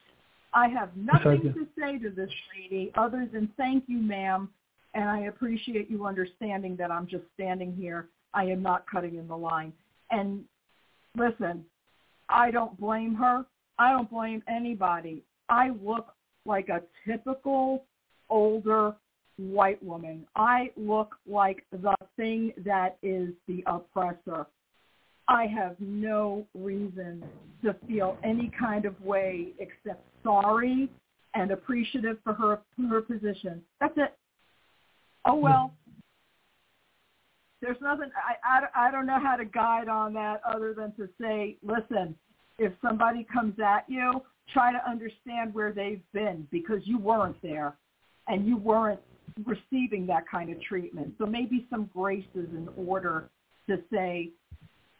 [0.54, 4.50] I have nothing to say to this lady other than thank you, ma'am,
[4.94, 8.08] and I appreciate you understanding that I'm just standing here.
[8.34, 9.74] I am not cutting in the line.
[10.10, 10.44] And
[11.16, 11.66] listen,
[12.30, 13.46] I don't blame her.
[13.80, 15.24] I don't blame anybody.
[15.50, 16.14] I look
[16.46, 17.84] like a typical
[18.30, 18.96] older
[19.38, 20.26] white woman.
[20.36, 24.48] I look like the thing that is the oppressor.
[25.28, 27.24] I have no reason
[27.64, 30.90] to feel any kind of way except sorry
[31.34, 32.60] and appreciative for her
[32.90, 33.62] her position.
[33.80, 34.14] That's it.
[35.26, 35.42] Oh hmm.
[35.42, 35.74] well.
[37.60, 38.12] There's nothing.
[38.16, 42.16] I, I I don't know how to guide on that other than to say, listen,
[42.60, 44.22] if somebody comes at you,
[44.54, 47.76] try to understand where they've been because you weren't there
[48.28, 49.00] and you weren't
[49.46, 51.14] receiving that kind of treatment.
[51.18, 53.30] So maybe some grace is in order
[53.70, 54.30] to say,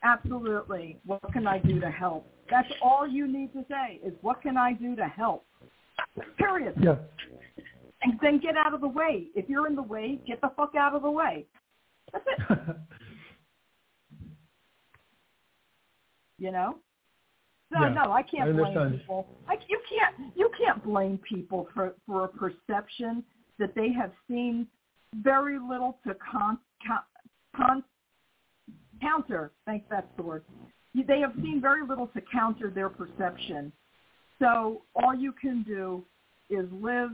[0.04, 2.32] absolutely, what can I do to help?
[2.50, 5.46] That's all you need to say is what can I do to help?
[6.38, 6.76] Period.
[6.82, 6.96] Yeah.
[8.04, 9.28] And then get out of the way.
[9.36, 11.46] If you're in the way, get the fuck out of the way.
[12.14, 12.58] That's it.
[16.38, 16.78] you know?
[17.70, 19.28] No, yeah, no, I can't I blame people.
[19.48, 23.26] I, you can't you can't blame people for for a perception
[23.60, 24.68] that they have seen
[25.16, 27.00] very little to con, con,
[27.56, 27.84] con
[29.02, 29.52] counter.
[29.66, 30.44] I think that's the word.
[30.96, 33.72] They have seen very little to counter their perception.
[34.40, 36.04] So all you can do
[36.50, 37.12] is live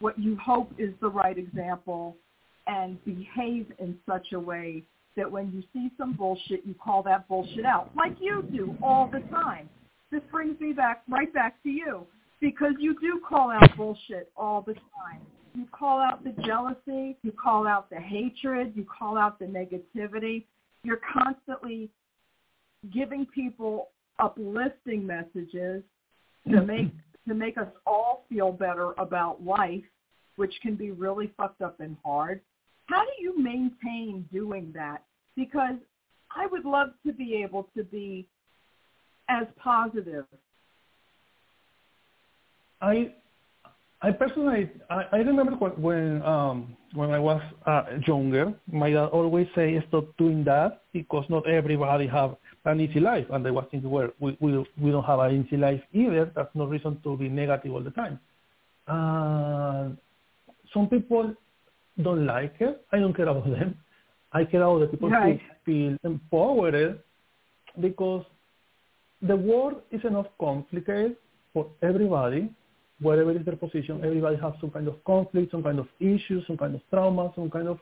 [0.00, 2.16] what you hope is the right example
[2.66, 4.82] and behave in such a way
[5.16, 9.10] that when you see some bullshit, you call that bullshit out, like you do all
[9.12, 9.68] the time
[10.10, 12.06] this brings me back right back to you
[12.40, 15.20] because you do call out bullshit all the time.
[15.54, 20.44] You call out the jealousy, you call out the hatred, you call out the negativity.
[20.82, 21.90] You're constantly
[22.92, 25.82] giving people uplifting messages
[26.48, 26.66] to mm-hmm.
[26.66, 26.92] make
[27.28, 29.84] to make us all feel better about life,
[30.36, 32.40] which can be really fucked up and hard.
[32.86, 35.04] How do you maintain doing that?
[35.36, 35.76] Because
[36.34, 38.26] I would love to be able to be
[39.28, 40.24] as positive?
[42.80, 43.12] I
[44.02, 49.46] I personally I, I remember when um when I was uh, younger, my dad always
[49.54, 53.90] say stop doing that because not everybody have an easy life, and I was thinking,
[53.90, 56.30] well, we we we don't have an easy life either.
[56.34, 58.18] That's no reason to be negative all the time.
[58.88, 59.90] Uh,
[60.72, 61.34] some people
[62.02, 62.84] don't like it.
[62.92, 63.76] I don't care about them.
[64.32, 65.40] I care about the people right.
[65.64, 67.00] who feel empowered
[67.80, 68.24] because
[69.22, 71.16] the world is enough complicated
[71.52, 72.50] for everybody,
[73.00, 74.04] whatever is their position.
[74.04, 77.50] Everybody has some kind of conflict, some kind of issues, some kind of trauma, some
[77.50, 77.78] kind of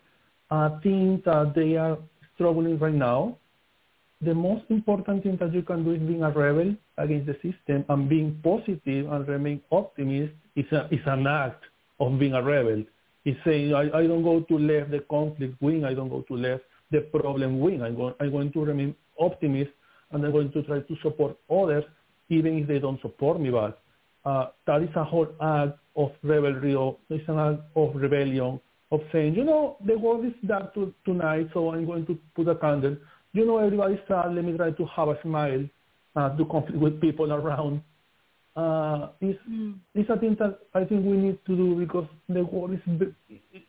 [0.50, 1.98] uh, things that they are
[2.34, 3.36] struggling right now.
[4.20, 7.84] The most important thing that you can do is being a rebel against the system
[7.88, 11.64] and being positive and remain optimist is, a, is an act
[12.00, 12.82] of being a rebel.
[13.24, 15.84] It's saying, I, I don't go to let the conflict win.
[15.84, 17.82] I don't go to let the problem win.
[17.82, 19.70] I'm going, I'm going to remain optimist
[20.10, 21.84] and I'm going to try to support others
[22.28, 23.74] even if they don't support me back.
[24.24, 28.60] Uh, that is a whole act of revelry, or it's an act of rebellion,
[28.90, 32.48] of saying, you know, the world is dark to, tonight, so I'm going to put
[32.48, 32.96] a candle.
[33.32, 34.34] You know, everybody's sad.
[34.34, 35.64] Let me try to have a smile,
[36.16, 37.82] uh, to conflict with people around.
[38.56, 39.78] Uh, it's, mm.
[39.94, 43.08] it's a thing that I think we need to do because the world is,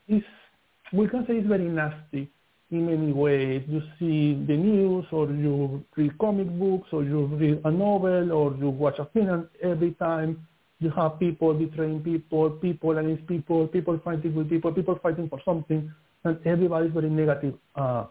[0.08, 0.24] is
[0.92, 2.32] we can say it's very nasty
[2.72, 3.64] in many ways.
[3.68, 8.56] You see the news or you read comic books or you read a novel or
[8.56, 10.48] you watch a film every time
[10.80, 15.42] you have people betraying people, people against people, people fighting with people, people fighting for
[15.44, 15.92] something,
[16.24, 18.06] and everybody's very negative uh,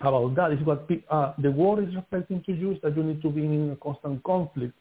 [0.00, 0.52] about that.
[0.52, 3.44] It's what uh, the world is expecting to you is that you need to be
[3.44, 4.74] in a constant conflict.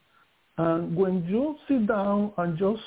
[0.58, 2.82] And when you sit down and just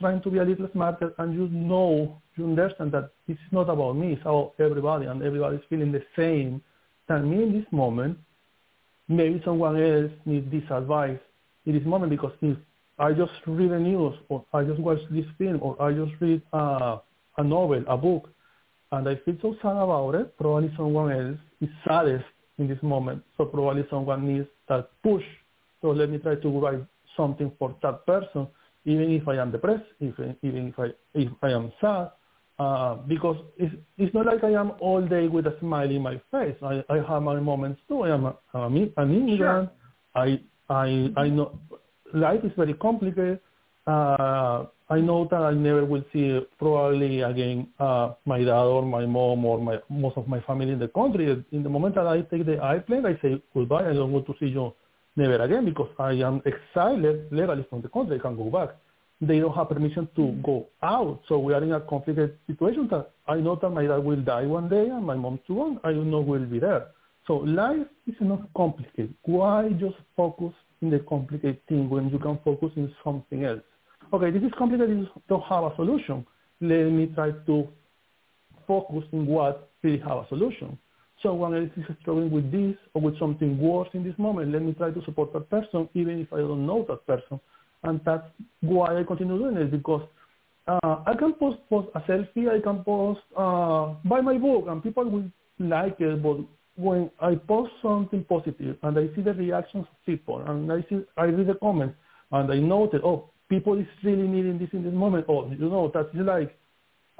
[0.00, 3.92] trying to be a little smarter and you know, you understand that it's not about
[3.92, 6.62] me, it's about everybody and everybody's feeling the same
[7.08, 8.18] than me in this moment,
[9.08, 11.18] maybe someone else needs this advice
[11.66, 12.56] in this moment because if
[12.98, 16.42] I just read the news or I just watch this film or I just read
[16.52, 16.98] uh,
[17.36, 18.30] a novel, a book,
[18.92, 22.24] and I feel so sad about it, probably someone else is saddest
[22.58, 23.22] in this moment.
[23.36, 25.24] So probably someone needs that push.
[25.80, 26.84] So let me try to write
[27.16, 28.46] something for that person
[28.84, 32.10] even if I am depressed, if, even if I, if I am sad,
[32.58, 36.20] uh, because it's, it's not like I am all day with a smile in my
[36.30, 36.56] face.
[36.62, 38.02] I, I have my moments too.
[38.02, 39.70] I am a, I'm an immigrant.
[39.70, 39.70] Sure.
[40.14, 41.58] I, I, I know
[42.12, 43.40] life is very complicated.
[43.86, 49.06] Uh, I know that I never will see probably again uh, my dad or my
[49.06, 51.44] mom or my most of my family in the country.
[51.52, 53.88] In the moment that I take the airplane, I say goodbye.
[53.88, 54.74] I don't want to see you
[55.16, 58.16] never again because I am exiled legally from the country.
[58.16, 58.70] I can go back.
[59.20, 60.42] They don't have permission to mm.
[60.42, 61.20] go out.
[61.28, 64.46] So we are in a complicated situation that I know that my dad will die
[64.46, 66.88] one day and my mom too, and I don't know will be there.
[67.26, 69.14] So life is not complicated.
[69.22, 73.60] Why just focus in the complicated thing when you can focus in something else?
[74.12, 74.98] Okay, this is complicated.
[74.98, 76.26] You don't have a solution.
[76.62, 77.68] Let me try to
[78.66, 80.78] focus in what really have a solution
[81.22, 84.52] someone else is struggling with this or with something worse in this moment.
[84.52, 87.40] Let me try to support that person, even if I don't know that person.
[87.82, 88.26] And that's
[88.60, 90.02] why I continue doing it because
[90.66, 94.82] uh, I can post, post a selfie, I can post uh, buy my book, and
[94.82, 96.22] people will like it.
[96.22, 96.38] But
[96.76, 101.00] when I post something positive and I see the reactions of people, and I see,
[101.16, 101.96] I read the comments,
[102.32, 105.26] and I noted, oh, people is really needing this in this moment.
[105.28, 106.56] Oh, you know, that's like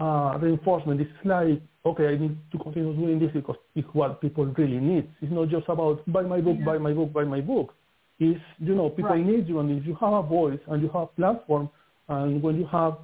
[0.00, 1.00] uh, reinforcement.
[1.00, 5.08] It's like okay, I need to continue doing this because it's what people really need.
[5.20, 6.64] It's not just about buy my book, yeah.
[6.64, 7.74] buy my book, buy my book.
[8.18, 9.24] It's, you know, people right.
[9.24, 11.70] need you and if you have a voice and you have platform
[12.08, 12.98] and when you have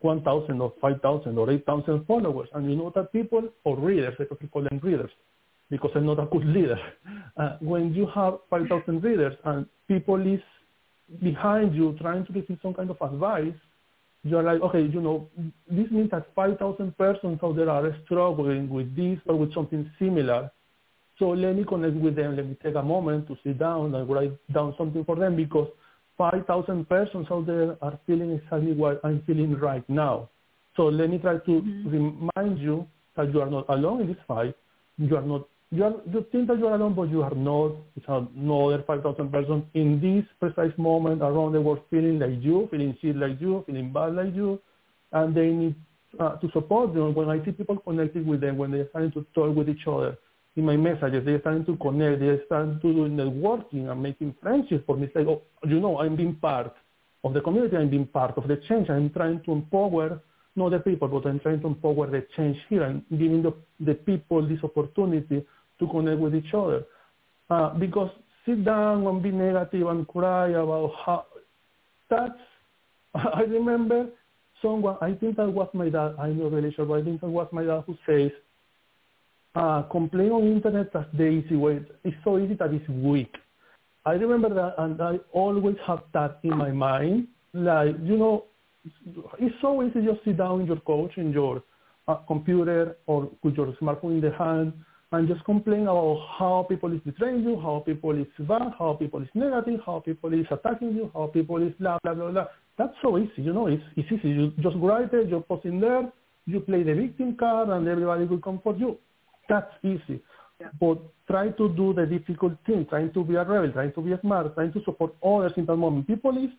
[0.00, 4.46] 1,000 or 5,000 or 8,000 followers and you know that people or readers, I prefer
[4.46, 5.10] call them readers
[5.68, 6.78] because I'm not a good leader.
[7.34, 10.40] Uh, when you have 5,000 readers and people is
[11.22, 13.54] behind you trying to receive some kind of advice,
[14.24, 15.28] you're like, okay, you know,
[15.68, 20.50] this means that 5,000 persons out there are struggling with this or with something similar.
[21.18, 22.36] So let me connect with them.
[22.36, 25.68] Let me take a moment to sit down and write down something for them because
[26.18, 30.28] 5,000 persons out there are feeling exactly what I'm feeling right now.
[30.76, 32.28] So let me try to mm-hmm.
[32.36, 34.54] remind you that you are not alone in this fight.
[34.98, 37.72] You are not you, are, you think that you are alone, but you are not.
[37.96, 42.96] It's another 5,000 persons in this precise moment around the world feeling like you, feeling
[43.00, 44.60] shit like you, feeling bad like you,
[45.12, 45.74] and they need
[46.20, 47.14] uh, to support them.
[47.14, 50.18] When I see people connecting with them, when they're starting to talk with each other
[50.56, 54.84] in my messages, they're starting to connect, they're starting to do networking and making friendships
[54.86, 55.06] for me.
[55.06, 56.74] It's like, oh, you know, I'm being part
[57.24, 60.20] of the community, I'm being part of the change, I'm trying to empower
[60.54, 63.94] not the people, but I'm trying to empower the change here and giving the, the
[63.94, 65.46] people this opportunity
[65.82, 66.84] to connect with each other.
[67.50, 68.10] Uh, because
[68.46, 71.26] sit down and be negative and cry about how
[72.08, 72.32] that's
[73.14, 74.06] I remember
[74.62, 77.28] someone I think that was my dad, I'm not really sure, but I think that
[77.28, 78.30] was my dad who says
[79.54, 81.80] uh, complain on internet that's the easy way.
[82.04, 83.34] It's so easy that it's weak.
[84.06, 87.28] I remember that and I always have that in my mind.
[87.52, 88.44] Like, you know,
[89.38, 91.62] it's so easy just sit down in your couch in your
[92.08, 94.72] a computer or with your smartphone in the hand
[95.12, 99.22] and just complain about how people is betraying you, how people is bad, how people
[99.22, 102.46] is negative, how people is attacking you, how people is blah, blah, blah, blah.
[102.78, 104.30] That's so easy, you know, it's, it's easy.
[104.30, 106.10] You just write it, you post in there,
[106.46, 108.98] you play the victim card and everybody will comfort you.
[109.48, 110.22] That's easy.
[110.60, 110.68] Yeah.
[110.80, 110.98] But
[111.28, 114.54] try to do the difficult thing, trying to be a rebel, trying to be smart,
[114.54, 116.06] trying to support others in that moment.
[116.06, 116.50] People is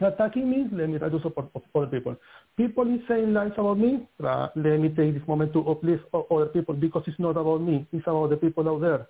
[0.00, 2.16] attacking me, let me try to support other people.
[2.56, 6.74] People is saying lies about me, let me take this moment to uplift other people
[6.74, 9.06] because it's not about me, it's about the people out there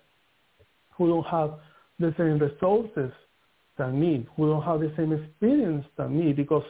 [0.97, 1.55] who don't have
[1.99, 3.11] the same resources
[3.77, 6.63] than me, who don't have the same experience than me because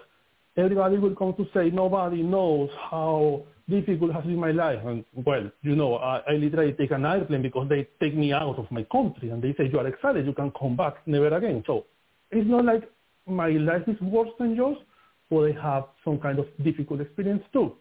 [0.57, 4.79] everybody will come to say nobody knows how difficult has been my life.
[4.85, 8.57] And well, you know, I, I literally take an airplane because they take me out
[8.57, 11.63] of my country and they say you are excited, you can come back never again.
[11.67, 11.85] So
[12.31, 12.89] it's not like
[13.27, 14.77] my life is worse than yours,
[15.29, 17.73] or I have some kind of difficult experience too.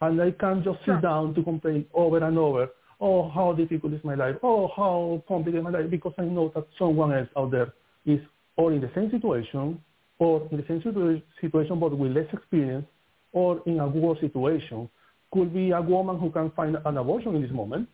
[0.00, 0.96] And I can't just sure.
[0.96, 2.68] sit down to complain over and over,
[3.00, 6.66] oh, how difficult is my life, oh, how complicated my life, because I know that
[6.78, 7.72] someone else out there
[8.04, 8.20] is
[8.56, 9.80] or in the same situation,
[10.18, 12.86] or in the same situ- situation but with less experience,
[13.32, 14.88] or in a worse situation.
[15.32, 17.88] Could be a woman who can find an abortion in this moment.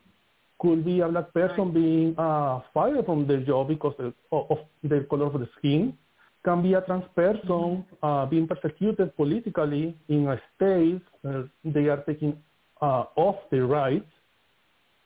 [0.60, 1.74] Could be a black person right.
[1.74, 5.96] being uh, fired from their job because of, of the color of the skin
[6.44, 12.02] can be a trans person uh, being persecuted politically in a state where they are
[12.02, 12.36] taking
[12.80, 14.10] uh, off their rights.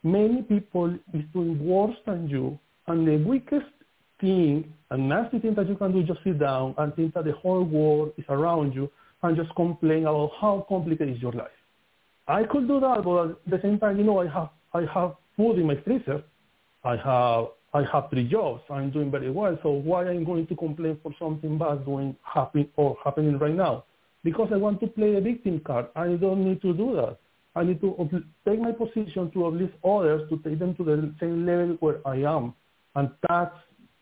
[0.03, 3.67] Many people is doing worse than you, and the weakest
[4.21, 7.25] thing, a nasty thing that you can do is just sit down and think that
[7.25, 8.91] the whole world is around you
[9.23, 11.49] and just complain about how complicated is your life.
[12.29, 15.15] I could do that, but at the same time, you know, I have I have
[15.37, 16.23] food in my freezer.
[16.85, 18.63] I have I have three jobs.
[18.71, 19.59] I'm doing very well.
[19.63, 23.85] So why I'm going to complain for something bad going happen or happening right now?
[24.25, 25.87] Because I want to play a victim card.
[25.95, 27.19] I don't need to do that.
[27.55, 27.97] I need to
[28.47, 32.17] take my position to uplift others to take them to the same level where I
[32.17, 32.55] am.
[32.95, 33.57] And that's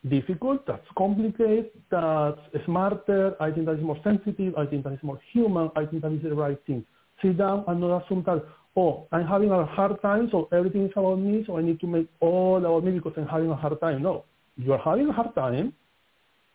[0.08, 5.02] difficult, that's complicated, that's smarter, I think that is more sensitive, I think that is
[5.02, 6.84] more human, I think that is the right thing.
[7.22, 8.44] Sit down and not assume that
[8.76, 11.86] oh, I'm having a hard time, so everything is about me, so I need to
[11.86, 14.02] make all about me because I'm having a hard time.
[14.02, 14.24] No,
[14.56, 15.72] you are having a hard time,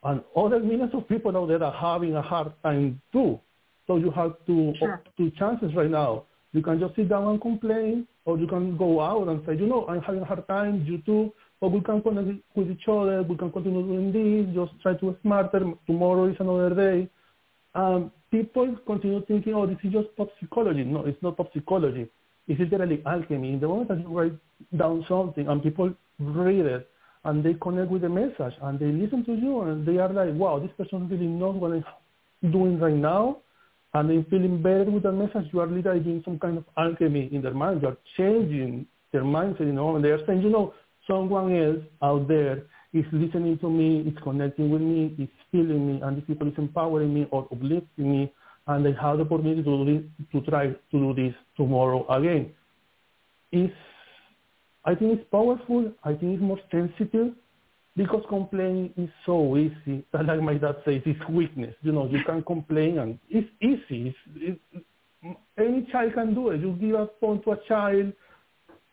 [0.04, 3.40] and other millions of people out there are having a hard time too.
[3.88, 5.02] So you have two, sure.
[5.18, 6.26] two chances right now.
[6.52, 9.68] You can just sit down and complain, or you can go out and say, you
[9.68, 13.24] know, I'm having a hard time, you too, but we can connect with each other,
[13.24, 17.10] we can continue doing this, just try to be smarter, tomorrow is another day.
[17.76, 20.84] Um, people continue thinking, oh, this is just pop psychology.
[20.84, 22.08] No, it's not pop psychology.
[22.48, 23.54] It's literally alchemy.
[23.54, 24.34] In the moment that you write
[24.78, 26.90] down something and people read it
[27.26, 30.34] and they connect with the message and they listen to you and they are like,
[30.34, 33.38] wow, this person really knows what I'm doing right now
[33.94, 35.50] and they're feeling better with the message.
[35.52, 37.82] You are literally doing some kind of alchemy in their mind.
[37.82, 40.74] You are changing their mindset, you know, and they are saying, you know,
[41.08, 42.64] someone else out there
[42.94, 46.54] is listening to me, is connecting with me, is feeling me, and these people is
[46.58, 48.34] empowering me or uplifting me,
[48.68, 52.52] and they have the opportunity to do to try to do this tomorrow again.
[53.52, 53.74] It's,
[54.86, 55.92] I think it's powerful.
[56.04, 57.34] I think it's more sensitive
[57.96, 60.06] because complaining is so easy.
[60.14, 61.76] Like my dad says, it's weakness.
[61.82, 64.16] You know, you can complain and it's easy.
[64.36, 64.86] It's, it's,
[65.58, 66.62] any child can do it.
[66.62, 68.14] You give a phone to a child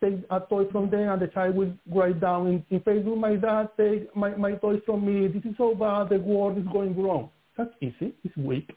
[0.03, 3.35] take a toy from them and the child will write down in, in Facebook, my
[3.35, 5.27] dad take my, my toys from me.
[5.27, 6.09] This is so bad.
[6.09, 7.29] The world is going wrong.
[7.57, 8.13] That's easy.
[8.23, 8.69] It's weak.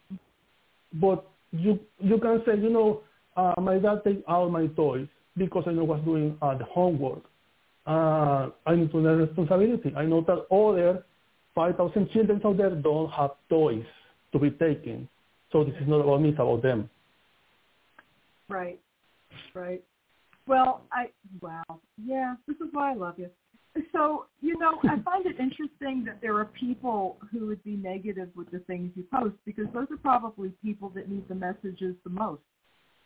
[0.95, 3.03] But you you can say, you know,
[3.37, 7.23] uh, my dad take all my toys because I know what's doing uh, the homework.
[7.87, 9.93] Uh, I need to learn responsibility.
[9.97, 11.05] I know that other
[11.55, 13.85] 5,000 children out there don't have toys
[14.33, 15.09] to be taken.
[15.51, 16.89] So this is not about me, it's about them.
[18.49, 18.79] Right,
[19.55, 19.83] right.
[20.51, 21.11] Well, I
[21.41, 21.63] wow,
[21.97, 23.31] yeah, this is why I love you.
[23.93, 28.31] So you know, I find it interesting that there are people who would be negative
[28.35, 32.11] with the things you post because those are probably people that need the messages the
[32.11, 32.43] most.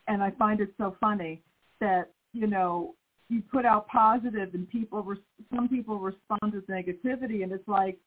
[0.09, 1.43] And I find it so funny
[1.83, 2.95] that you know
[3.29, 5.19] you put out positive and people res-
[5.55, 7.99] some people respond with negativity and it's like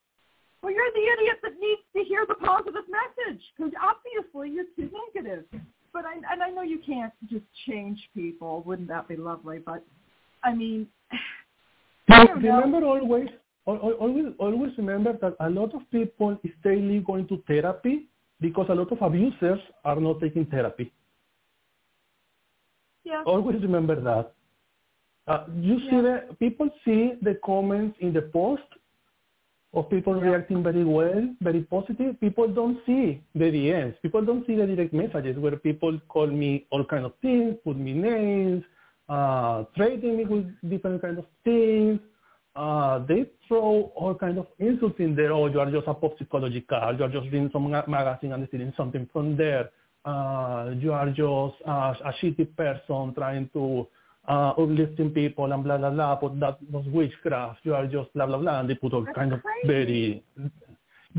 [0.63, 4.89] well you're the idiot that needs to hear the positive message because obviously you're too
[5.13, 5.45] negative
[5.97, 8.61] but I and I know you can't just change people.
[8.67, 9.57] Wouldn't that be lovely?
[9.57, 9.83] But
[10.43, 10.87] I mean,
[12.09, 12.99] I remember know.
[12.99, 13.29] always,
[13.65, 18.05] always, always remember that a lot of people is daily going to therapy
[18.39, 20.93] because a lot of abusers are not taking therapy.
[23.03, 23.23] Yeah.
[23.25, 24.33] Always remember that.
[25.27, 25.89] Uh, you yeah.
[25.89, 28.69] see the people see the comments in the post
[29.77, 32.19] of people reacting very well, very positive.
[32.19, 33.95] People don't see the DMs.
[34.01, 37.77] People don't see the direct messages where people call me all kind of things, put
[37.77, 38.63] me names,
[39.07, 41.99] uh, trading me with different kind of things.
[42.55, 45.31] Uh, they throw all kind of insults in there.
[45.31, 46.97] Oh, you are just a pop psychology card.
[46.97, 49.69] You are just reading some magazine and stealing something from there.
[50.05, 53.87] Uh, you are just uh, a shitty person trying to
[54.27, 56.19] uh, uplifting people and blah blah blah.
[56.19, 57.59] But that was witchcraft.
[57.63, 58.59] You are just blah blah blah.
[58.59, 59.63] And they put all That's kind crazy.
[59.63, 60.23] of very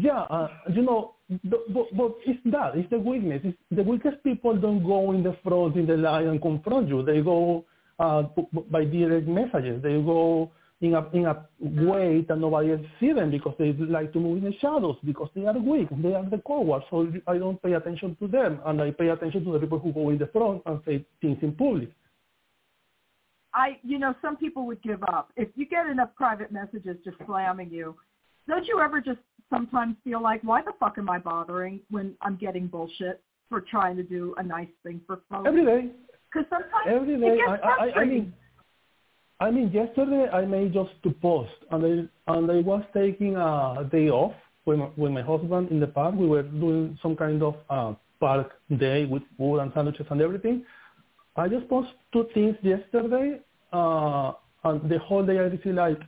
[0.00, 1.14] yeah, uh, you know,
[1.44, 2.76] but, but it's that.
[2.76, 3.40] It's the weakness.
[3.44, 7.02] It's the weakest people don't go in the front, in the line and confront you.
[7.02, 7.64] They go
[7.98, 8.22] uh,
[8.70, 9.82] by direct messages.
[9.82, 14.12] They go in a in a way that nobody else see them because they like
[14.12, 15.88] to move in the shadows because they are weak.
[16.02, 16.84] They are the cowards.
[16.90, 19.92] So I don't pay attention to them, and I pay attention to the people who
[19.92, 21.90] go in the front and say things in public.
[23.54, 27.16] I, you know, some people would give up if you get enough private messages just
[27.26, 27.94] slamming you.
[28.46, 29.18] Don't you ever just
[29.50, 33.96] sometimes feel like, why the fuck am I bothering when I'm getting bullshit for trying
[33.96, 35.46] to do a nice thing for folks?
[35.46, 35.90] Every day.
[36.32, 38.32] Because sometimes Every it gets I, I, I mean,
[39.40, 43.88] I mean, yesterday I made just to post, and I and I was taking a
[43.90, 44.34] day off
[44.66, 46.14] with my, with my husband in the park.
[46.16, 50.64] We were doing some kind of uh, park day with food and sandwiches and everything.
[51.38, 53.40] I just posted two things yesterday,
[53.72, 54.32] uh,
[54.64, 56.00] and the whole day I received like,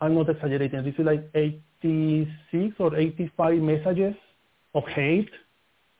[0.00, 4.14] I'm not exaggerating, I received like 86 or 85 messages
[4.74, 5.30] of hate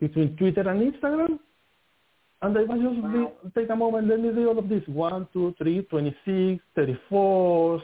[0.00, 1.38] between Twitter and Instagram.
[2.42, 3.32] And I was just Wow.
[3.44, 4.82] be, take a moment, let me read all of this.
[4.88, 7.82] 1, 2, 3, 26, 34,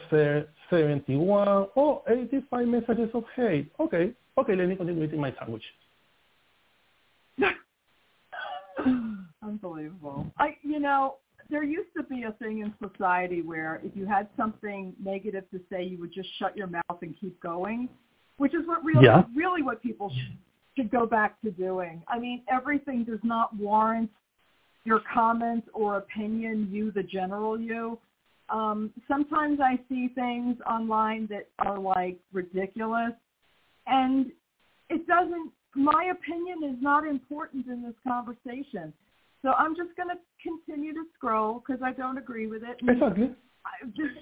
[0.68, 3.70] 71, oh, 85 messages of hate.
[3.78, 5.62] Okay, okay, let me continue eating my sandwich.
[9.48, 10.26] Unbelievable.
[10.38, 11.16] I, you know,
[11.50, 15.60] there used to be a thing in society where if you had something negative to
[15.70, 17.88] say, you would just shut your mouth and keep going,
[18.36, 19.24] which is what really, Yeah.
[19.34, 20.36] really what people should,
[20.76, 22.02] should go back to doing.
[22.06, 24.10] I mean, everything does not warrant
[24.84, 27.98] your comment or opinion, you, the general you.
[28.50, 33.12] Um, sometimes I see things online that are like ridiculous,
[33.86, 34.26] and
[34.88, 35.52] it doesn't.
[35.74, 38.92] My opinion is not important in this conversation.
[39.42, 42.76] So I'm just going to continue to scroll because I don't agree with it.
[42.80, 43.34] And Exactly.
[43.64, 44.12] I- this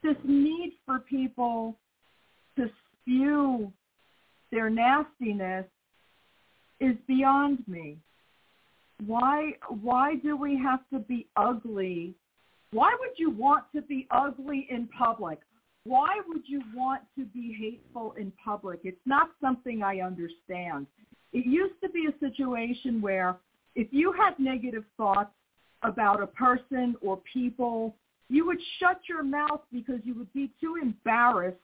[0.00, 1.76] this need for people
[2.56, 2.70] to
[3.02, 3.72] spew
[4.52, 5.66] their nastiness
[6.80, 7.98] is beyond me.
[9.06, 12.14] Why why do we have to be ugly?
[12.70, 15.40] Why would you want to be ugly in public?
[15.84, 18.80] Why would you want to be hateful in public?
[18.84, 20.86] It's not something I understand.
[21.32, 23.36] It used to be a situation where
[23.78, 25.30] if you had negative thoughts
[25.82, 27.94] about a person or people,
[28.28, 31.56] you would shut your mouth because you would be too embarrassed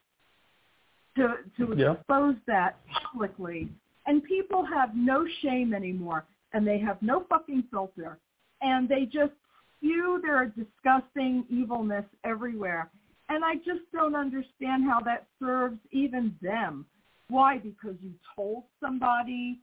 [1.16, 1.92] to to Yeah.
[1.92, 3.68] expose that publicly.
[4.06, 8.18] And people have no shame anymore, and they have no fucking filter,
[8.60, 9.32] and they just
[9.76, 12.90] spew their disgusting evilness everywhere.
[13.28, 16.86] And I just don't understand how that serves even them.
[17.28, 17.58] Why?
[17.58, 19.58] Because you told somebody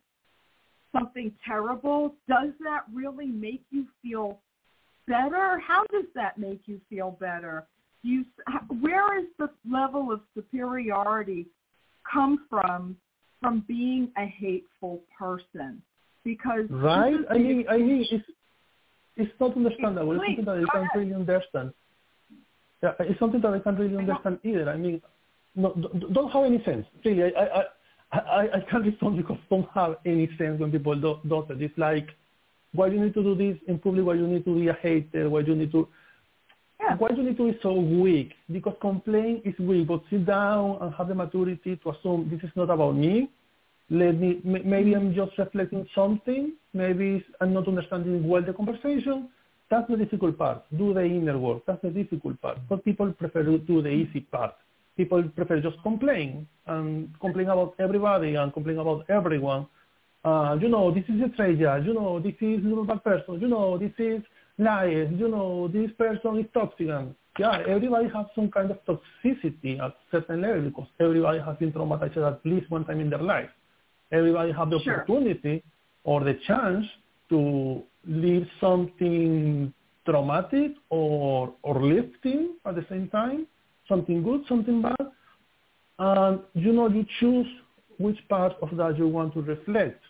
[0.92, 2.14] something terrible.
[2.28, 4.40] Does that really make you feel
[5.08, 5.60] better?
[5.60, 7.66] How does that make you feel better?
[8.04, 8.26] Do you,
[8.80, 11.48] where is the level of superiority
[12.12, 12.98] come from
[13.40, 15.82] from being a hateful person?
[16.24, 17.16] Because Right?
[17.30, 18.26] I mean, I mean, it's
[19.18, 20.14] it's not understandable.
[20.14, 21.74] It's something that I can't really understand.
[22.82, 24.70] Yeah, it's something that I can't really understand either.
[24.70, 25.02] I mean,
[25.56, 26.86] no, don't don't have any sense.
[27.04, 27.64] Really, I I
[28.12, 31.46] I, I, I can't respond because I don't have any sense when people do, do
[31.50, 31.62] it.
[31.62, 32.10] It's like,
[32.74, 34.06] why you need to do this in public?
[34.06, 35.30] Why you need to be a hater?
[35.30, 35.88] Why you need to
[36.82, 36.96] yeah.
[36.96, 38.34] why you need to be so weak?
[38.52, 42.56] Because complain is weak, but sit down and have the maturity to assume this is
[42.56, 43.30] not about me.
[43.90, 46.54] Let me, maybe I'm just reflecting something.
[46.74, 49.30] Maybe I'm not understanding well the conversation.
[49.70, 50.64] That's the difficult part.
[50.78, 51.64] Do the inner work.
[51.68, 52.58] That's the difficult part.
[52.70, 54.56] But people prefer to do the easy part.
[55.02, 59.66] People prefer just complain and complain about everybody and complain about everyone.
[60.24, 61.80] Uh, you know, this is a traitor.
[61.80, 63.42] You know, this is a bad person.
[63.42, 64.22] You know, this is
[64.60, 65.10] lies.
[65.22, 66.90] You know, this person is toxic.
[66.90, 71.72] And yeah, everybody has some kind of toxicity at certain level because everybody has been
[71.72, 73.50] traumatized at least one time in their life.
[74.12, 75.02] Everybody have the Sure.
[75.02, 75.64] opportunity
[76.04, 76.86] or the chance
[77.30, 79.74] to live something
[80.06, 83.48] traumatic or or lifting at the same time,
[83.92, 85.06] something good, something bad.
[86.00, 87.48] And you know, you choose
[88.00, 90.02] which part of that you want to reflect.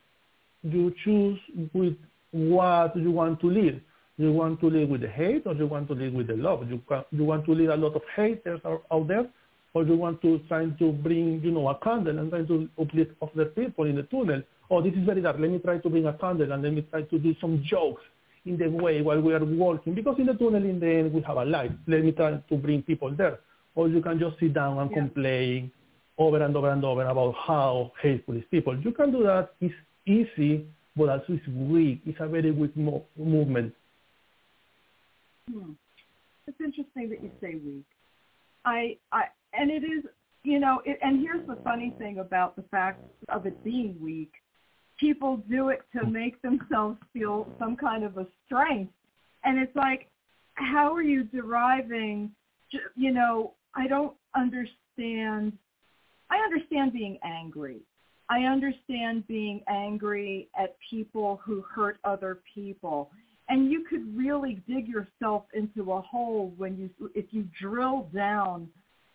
[0.63, 1.39] You choose
[1.73, 1.97] with
[2.31, 3.81] what you want to live.
[4.17, 6.69] You want to live with the hate or you want to live with the love.
[6.69, 6.79] You,
[7.11, 9.27] you want to live a lot of haters out, out there
[9.73, 13.11] or you want to try to bring, you know, a candle and try to uplift
[13.21, 14.41] other people in the tunnel.
[14.69, 15.37] Oh, this is very dark.
[15.39, 18.03] Let me try to bring a candle and let me try to do some jokes
[18.45, 19.93] in the way while we are walking.
[19.93, 21.71] Because in the tunnel, in the end, we have a light.
[21.87, 23.39] Let me try to bring people there.
[23.75, 24.97] Or you can just sit down and yeah.
[24.97, 25.71] complain
[26.17, 28.77] over and over and over about how hateful is people.
[28.79, 29.53] You can do that.
[29.59, 29.73] It's
[30.05, 30.65] easy,
[30.95, 32.01] but also it's weak.
[32.05, 33.73] It's a very weak mo- movement.
[35.49, 35.71] Hmm.
[36.47, 37.85] It's interesting that you say weak.
[38.65, 39.23] I, I,
[39.53, 40.03] and it is,
[40.43, 44.31] you know, it, and here's the funny thing about the fact of it being weak.
[44.99, 48.93] People do it to make themselves feel some kind of a strength.
[49.43, 50.09] And it's like,
[50.55, 52.31] how are you deriving,
[52.95, 55.53] you know, I don't understand.
[56.29, 57.81] I understand being angry.
[58.29, 63.11] I understand being angry at people who hurt other people
[63.51, 68.67] and you could really dig yourself into a hole when you if you drill down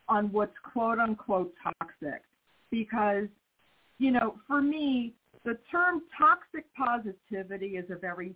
[0.09, 2.23] on what's quote unquote toxic
[2.70, 3.27] because
[3.99, 5.15] you know for me
[5.45, 8.35] the term toxic positivity is a very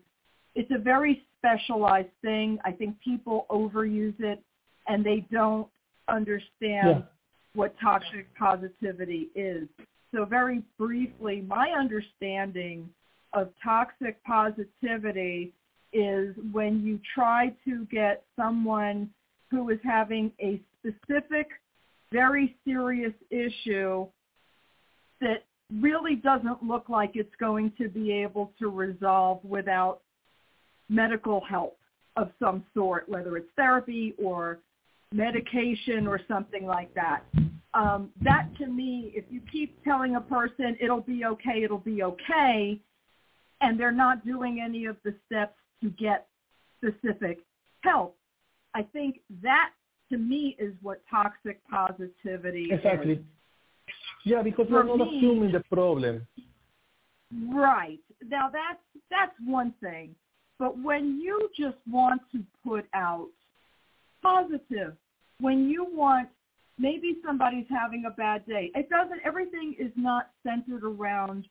[0.54, 4.42] it's a very specialized thing i think people overuse it
[4.88, 5.68] and they don't
[6.08, 6.50] understand
[6.88, 7.02] yeah.
[7.54, 9.68] what toxic positivity is
[10.14, 12.88] so very briefly my understanding
[13.32, 15.52] of toxic positivity
[15.92, 19.10] is when you try to get someone
[19.50, 21.48] who is having a specific,
[22.12, 24.06] very serious issue
[25.20, 25.44] that
[25.80, 30.00] really doesn't look like it's going to be able to resolve without
[30.88, 31.76] medical help
[32.16, 34.58] of some sort, whether it's therapy or
[35.12, 37.22] medication or something like that.
[37.74, 42.02] Um, that to me, if you keep telling a person it'll be okay, it'll be
[42.02, 42.80] okay,
[43.60, 46.26] and they're not doing any of the steps to get
[46.78, 47.38] specific
[47.82, 48.16] help.
[48.74, 49.70] I think that
[50.10, 53.14] to me is what toxic positivity exactly.
[53.14, 53.18] is.
[54.24, 56.26] Yeah, because we're not me, assuming the problem.
[57.52, 58.00] Right.
[58.28, 58.80] Now that's
[59.10, 60.14] that's one thing.
[60.58, 63.28] But when you just want to put out
[64.22, 64.94] positive,
[65.40, 66.28] when you want
[66.80, 68.70] maybe somebody's having a bad day.
[68.74, 71.46] It doesn't everything is not centered around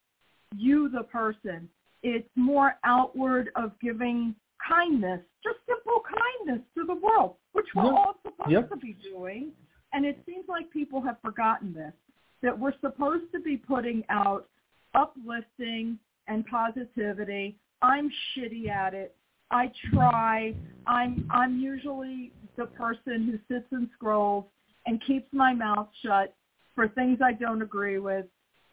[0.55, 1.69] you the person.
[2.01, 4.33] It's more outward of giving
[4.67, 7.93] kindness, just simple kindness to the world, which we're yep.
[7.93, 8.69] all supposed yep.
[8.69, 9.51] to be doing.
[9.93, 11.93] And it seems like people have forgotten this,
[12.41, 14.47] that we're supposed to be putting out
[14.95, 17.57] uplifting and positivity.
[17.81, 19.15] I'm shitty at it.
[19.51, 20.53] I try.
[20.85, 24.45] I'm I'm usually the person who sits and scrolls
[24.85, 26.33] and keeps my mouth shut
[26.75, 28.25] for things I don't agree with,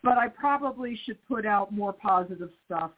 [0.03, 2.93] but I probably should put out more positive stuff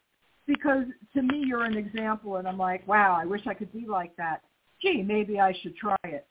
[0.47, 3.85] because to me you're an example and I'm like, wow, I wish I could be
[3.87, 4.41] like that.
[4.81, 6.25] Gee, maybe I should try it.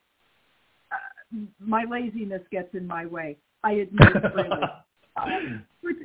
[0.91, 3.37] Uh, my laziness gets in my way.
[3.63, 4.49] I admit it really.
[5.17, 5.25] uh,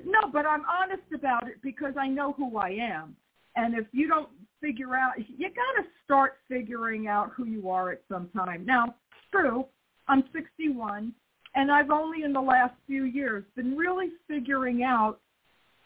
[0.04, 3.16] no, but I'm honest about it because I know who I am.
[3.56, 4.28] And if you don't
[4.64, 8.64] figure out, you got to start figuring out who you are at some time.
[8.64, 8.94] Now,
[9.30, 9.66] true,
[10.08, 11.12] I'm 61,
[11.54, 15.20] and I've only in the last few years been really figuring out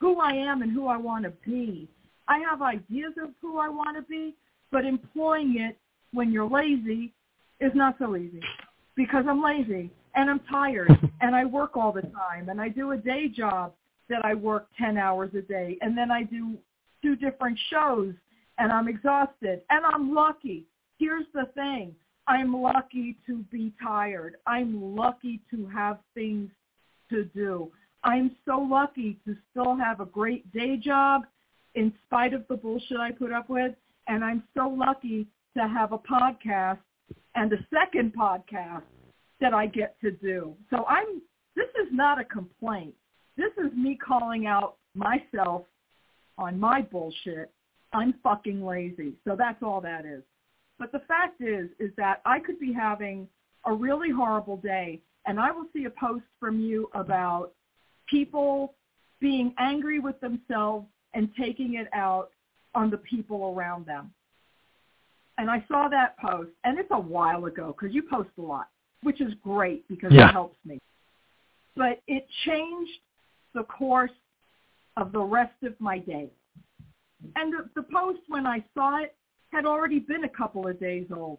[0.00, 1.88] who I am and who I want to be.
[2.28, 4.36] I have ideas of who I want to be,
[4.70, 5.76] but employing it
[6.12, 7.12] when you're lazy
[7.60, 8.40] is not so easy
[8.94, 10.90] because I'm lazy and I'm tired
[11.20, 13.72] and I work all the time and I do a day job
[14.08, 16.56] that I work 10 hours a day and then I do
[17.02, 18.14] two different shows
[18.58, 20.66] and I'm exhausted and I'm lucky.
[20.98, 21.94] Here's the thing.
[22.26, 24.36] I'm lucky to be tired.
[24.46, 26.50] I'm lucky to have things
[27.10, 27.70] to do.
[28.04, 31.22] I'm so lucky to still have a great day job
[31.74, 33.72] in spite of the bullshit I put up with.
[34.08, 35.26] And I'm so lucky
[35.56, 36.78] to have a podcast
[37.34, 38.82] and a second podcast
[39.40, 40.54] that I get to do.
[40.70, 41.22] So I'm,
[41.56, 42.94] this is not a complaint.
[43.36, 45.64] This is me calling out myself
[46.36, 47.50] on my bullshit.
[47.92, 49.14] I'm fucking lazy.
[49.26, 50.22] So that's all that is.
[50.78, 53.28] But the fact is, is that I could be having
[53.64, 57.52] a really horrible day and I will see a post from you about
[58.08, 58.74] people
[59.20, 62.30] being angry with themselves and taking it out
[62.74, 64.12] on the people around them.
[65.36, 68.68] And I saw that post, and it's a while ago because you post a lot,
[69.02, 70.28] which is great because yeah.
[70.28, 70.80] it helps me.
[71.76, 72.98] But it changed
[73.54, 74.10] the course
[74.96, 76.30] of the rest of my day.
[77.36, 79.14] And the, the post, when I saw it,
[79.52, 81.38] had already been a couple of days old.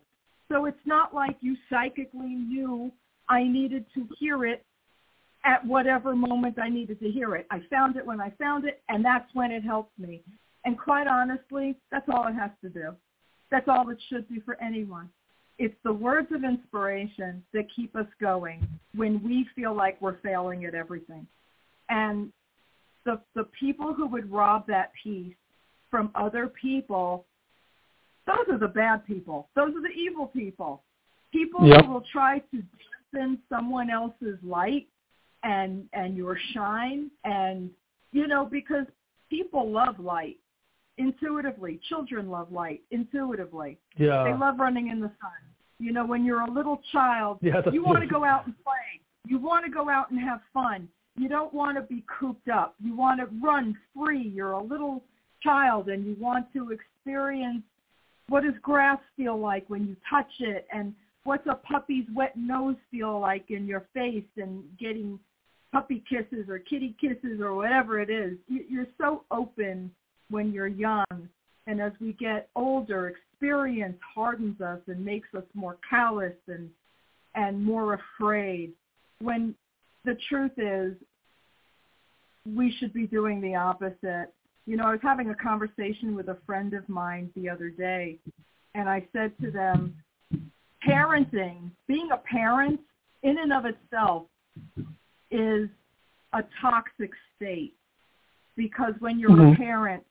[0.51, 2.91] So it's not like you psychically knew
[3.29, 4.65] I needed to hear it
[5.45, 7.45] at whatever moment I needed to hear it.
[7.51, 10.21] I found it when I found it, and that's when it helped me.
[10.65, 12.95] And quite honestly, that's all it has to do.
[13.51, 15.09] That's all it should do for anyone.
[15.57, 20.65] It's the words of inspiration that keep us going when we feel like we're failing
[20.65, 21.27] at everything.
[21.89, 22.31] And
[23.05, 25.35] the the people who would rob that peace
[25.89, 27.25] from other people,
[28.27, 29.49] those are the bad people.
[29.55, 30.83] Those are the evil people.
[31.31, 31.85] People yep.
[31.85, 32.63] who will try to
[33.11, 34.87] dampen someone else's light
[35.43, 37.69] and and your shine and
[38.11, 38.85] you know because
[39.29, 40.37] people love light
[40.97, 41.79] intuitively.
[41.87, 43.77] Children love light intuitively.
[43.97, 44.25] Yeah.
[44.25, 45.31] They love running in the sun.
[45.79, 48.99] You know, when you're a little child, yeah, you want to go out and play.
[49.25, 50.89] You want to go out and have fun.
[51.17, 52.75] You don't want to be cooped up.
[52.83, 54.27] You want to run free.
[54.27, 55.03] You're a little
[55.43, 57.63] child and you want to experience
[58.27, 60.93] what does grass feel like when you touch it and
[61.23, 65.19] what's a puppy's wet nose feel like in your face and getting
[65.71, 68.37] puppy kisses or kitty kisses or whatever it is.
[68.47, 69.91] You're so open
[70.29, 71.29] when you're young.
[71.67, 76.69] And as we get older, experience hardens us and makes us more callous and,
[77.35, 78.71] and more afraid.
[79.21, 79.53] When
[80.05, 80.93] the truth is,
[82.55, 84.33] we should be doing the opposite.
[84.69, 88.19] You know, I was having a conversation with a friend of mine the other day,
[88.75, 89.95] and I said to them,
[90.87, 92.79] parenting, being a parent
[93.23, 94.27] in and of itself
[95.31, 95.69] is
[96.33, 97.73] a toxic state
[98.55, 99.53] because when you're mm-hmm.
[99.53, 100.03] a parent,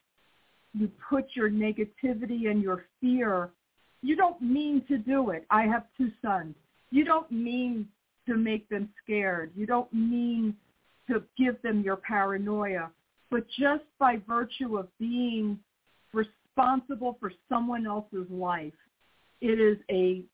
[0.75, 3.51] you put your negativity and your fear.
[4.03, 5.47] You don't mean to do it.
[5.51, 6.57] I have two sons.
[6.91, 7.87] You don't mean
[8.27, 9.53] to make them scared.
[9.55, 10.57] You don't mean
[11.09, 12.91] to give them your paranoia.
[13.31, 15.59] But just by virtue of being
[16.13, 18.73] responsible for someone else's life,
[19.41, 20.25] it is a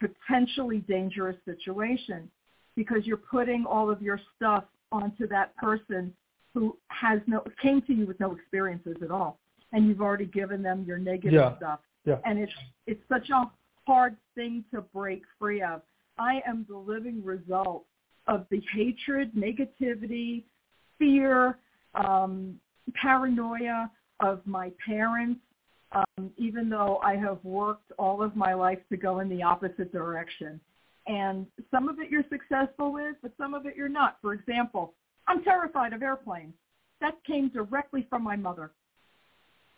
[0.00, 2.30] potentially dangerous situation
[2.76, 6.12] because you're putting all of your stuff onto that person
[6.52, 9.38] who has no came to you with no experiences at all,
[9.72, 11.56] and you've already given them your negative yeah.
[11.56, 11.80] stuff.
[12.04, 12.18] Yeah.
[12.24, 12.52] And it's
[12.86, 13.50] it's such a
[13.86, 15.82] hard thing to break free of.
[16.18, 17.84] I am the living result
[18.28, 20.44] of the hatred, negativity,
[21.04, 21.58] fear,
[21.94, 22.58] um,
[23.00, 23.90] paranoia
[24.20, 25.40] of my parents,
[25.92, 29.92] um, even though I have worked all of my life to go in the opposite
[29.92, 30.60] direction.
[31.06, 34.16] And some of it you're successful with, but some of it you're not.
[34.22, 34.94] For example,
[35.28, 36.54] I'm terrified of airplanes.
[37.00, 38.70] That came directly from my mother.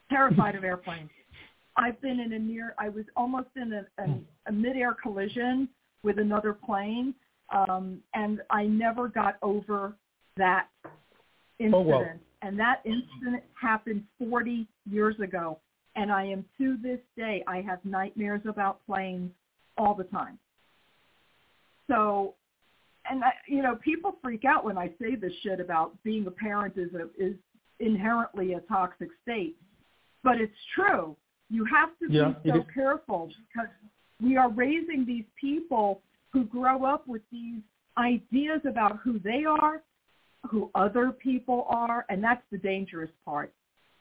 [0.08, 1.10] Terrified of airplanes.
[1.76, 5.68] I've been in a near, I was almost in a, a, a mid-air collision
[6.02, 7.14] with another plane,
[7.52, 9.94] um, and I never got over
[10.36, 10.68] that
[11.60, 12.20] Oh, incident.
[12.20, 12.46] Oh.
[12.46, 15.58] And that incident happened 40 years ago,
[15.96, 19.30] and I am to this day, I have nightmares about planes
[19.78, 20.38] all the time.
[21.88, 22.34] So,
[23.08, 26.30] and I, you know, people freak out when I say this shit about being a
[26.30, 27.34] parent is a, is
[27.80, 29.56] inherently a toxic state,
[30.22, 31.16] but it's true.
[31.48, 33.70] You have to yeah, be so careful because
[34.20, 36.00] we are raising these people
[36.32, 37.60] who grow up with these
[37.96, 39.82] ideas about who they are,
[40.50, 43.52] who other people are, and that's the dangerous part.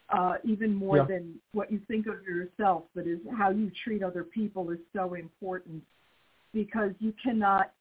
[0.10, 1.06] Uh, even more yeah.
[1.06, 5.16] than what you think of yourself, but is how you treat other people is so
[5.16, 5.82] important
[6.54, 7.72] because you cannot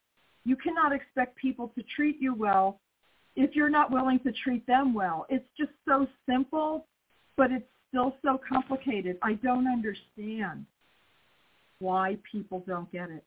[0.46, 2.80] you cannot expect people to treat you well
[3.36, 5.26] if you're not willing to treat them well.
[5.28, 6.86] It's just so simple,
[7.36, 9.18] but it's still so complicated.
[9.22, 10.66] I don't understand
[11.78, 13.24] why people don't get it.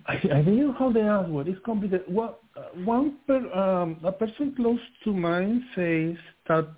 [0.08, 2.06] Uh, I, don't know how they ask what is complicated.
[2.06, 6.16] What uh, one per, um, a person close to mine says
[6.48, 6.68] that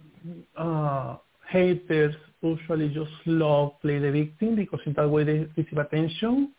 [0.56, 1.16] uh,
[1.48, 6.52] haters usually just love play the victim because in that way they receive attention.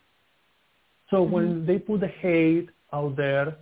[1.09, 1.31] So mm-hmm.
[1.31, 3.55] when they put the hate out there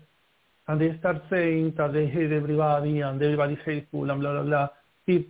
[0.68, 4.68] and they start saying that they hate everybody and everybody's hateful and blah blah blah,
[5.08, 5.26] if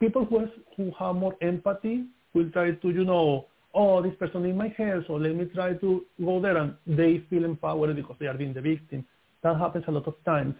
[0.00, 4.44] people who, has, who have more empathy will try to, you know, oh, this person
[4.46, 8.16] in my hair, so let me try to go there, and they feel empowered because
[8.18, 9.04] they are being the victim.
[9.42, 10.54] That happens a lot of times.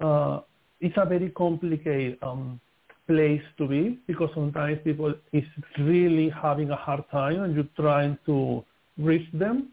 [0.00, 0.40] Uh,
[0.80, 2.60] it's a very complicated um,
[3.06, 5.44] place to be because sometimes people is
[5.78, 8.64] really having a hard time and you're trying to
[8.98, 9.68] reach them.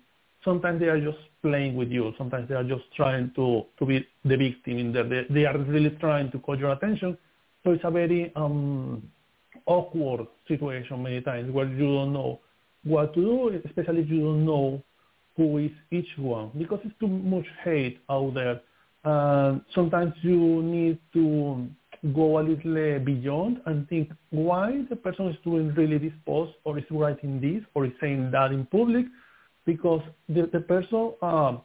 [0.45, 2.13] Sometimes they are just playing with you.
[2.17, 5.03] Sometimes they are just trying to, to be the victim in there.
[5.03, 7.17] They, they are really trying to call your attention.
[7.63, 9.01] So it's a very um,
[9.65, 12.39] awkward situation many times where you don't know
[12.83, 14.83] what to do, especially if you don't know
[15.37, 18.61] who is each one because it's too much hate out there.
[19.05, 21.67] And sometimes you need to
[22.13, 26.77] go a little beyond and think why the person is doing really this post or
[26.77, 29.05] is writing this or is saying that in public
[29.65, 31.57] because the, the person uh,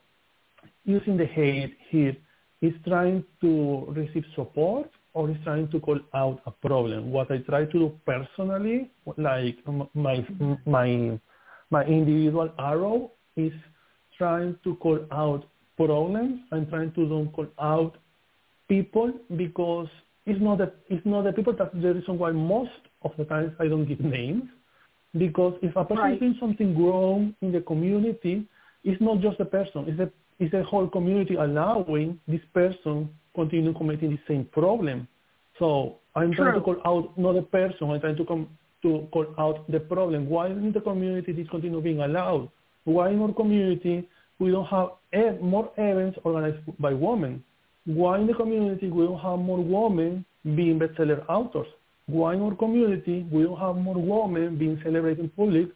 [0.84, 2.16] using the hate here
[2.62, 7.10] is trying to receive support or is trying to call out a problem.
[7.10, 9.56] What I try to do personally, like
[9.92, 10.24] my
[10.64, 11.18] my
[11.70, 13.52] my individual arrow, is
[14.16, 15.44] trying to call out
[15.76, 16.38] problems.
[16.52, 17.96] I'm trying to don't call out
[18.68, 19.88] people because
[20.24, 23.52] it's not that it's not the people that's the reason why most of the times
[23.58, 24.44] I don't give names
[25.16, 26.14] because if a person right.
[26.14, 28.46] is doing something wrong in the community,
[28.84, 33.08] it's not just the person, it's the it's the whole community allowing this person
[33.40, 35.06] continue committing the same problem.
[35.58, 35.68] So
[36.14, 36.44] I'm True.
[36.44, 38.42] trying to call out not the person, I'm trying to come
[38.82, 40.28] to call out the problem.
[40.34, 42.44] Why in the community this continue being allowed?
[42.84, 43.96] Why in our community
[44.38, 44.88] we don't have
[45.52, 47.42] more events organized by women?
[47.84, 50.24] Why in the community we don't have more women
[50.58, 51.70] being bestseller authors?
[52.06, 55.68] Why in our community we don't have more women being celebrated in public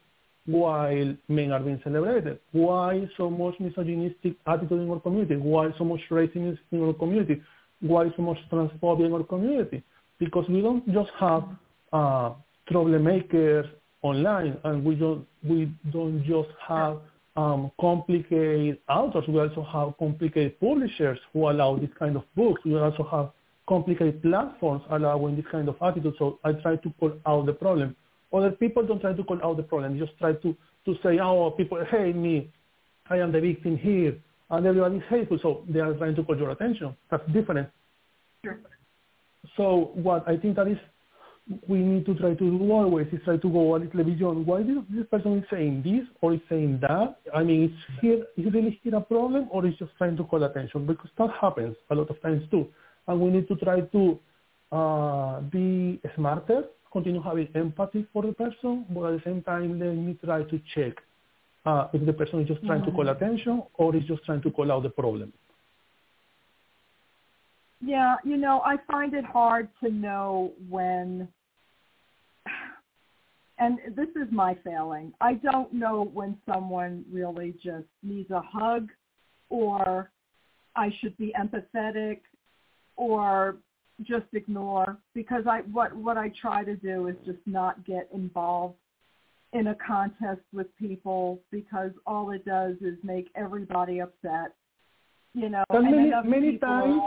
[0.47, 2.39] while men are being celebrated?
[2.53, 5.37] Why so much misogynistic attitude in our community?
[5.37, 7.43] Why so much racism in our community?
[7.81, 9.83] Why so much transphobia in our community?
[10.19, 11.45] Because we don't just have
[11.93, 12.33] uh,
[12.71, 13.69] troublemakers
[14.03, 16.99] online, and we don't we don't just have
[17.37, 19.25] um, complicated authors.
[19.29, 22.63] We also have complicated publishers who allow this kind of books.
[22.65, 23.31] We also have
[23.69, 26.15] complicated platforms allowing this kind of attitude.
[26.19, 27.97] So I try to pull out the problem.
[28.33, 29.95] Other people don't try to call out the problem.
[29.95, 30.57] They just try to,
[30.87, 32.51] to say, oh, people hate me.
[33.11, 34.17] I am the victim here.
[34.51, 35.39] And everybody is hateful.
[35.43, 36.97] So they are trying to call your attention.
[37.11, 37.69] That's different.
[38.45, 38.59] Sure.
[39.57, 40.79] So what I think that is
[41.69, 44.47] we need to try to do always is try to go a little beyond.
[44.47, 47.17] Why this, this person is saying this or is saying that?
[47.35, 50.45] I mean, is here is really here a problem or is just trying to call
[50.45, 50.87] attention?
[50.87, 52.69] Because that happens a lot of times too
[53.09, 54.19] and we need to try to
[54.71, 59.95] uh, be smarter, continue having empathy for the person, but at the same time, let
[59.95, 60.93] me try to check
[61.65, 62.91] uh, if the person is just trying mm-hmm.
[62.91, 65.33] to call attention or is just trying to call out the problem.
[67.81, 71.27] Yeah, you know, I find it hard to know when,
[73.59, 75.13] and this is my failing.
[75.21, 78.89] I don't know when someone really just needs a hug
[79.49, 80.11] or
[80.77, 82.21] I should be empathetic
[82.97, 83.57] or
[84.07, 88.77] just ignore because I what what I try to do is just not get involved
[89.53, 94.55] in a contest with people because all it does is make everybody upset.
[95.35, 97.01] You know, but many many times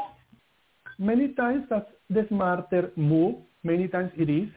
[0.98, 3.36] many times that's the smarter move.
[3.64, 4.50] Many times it is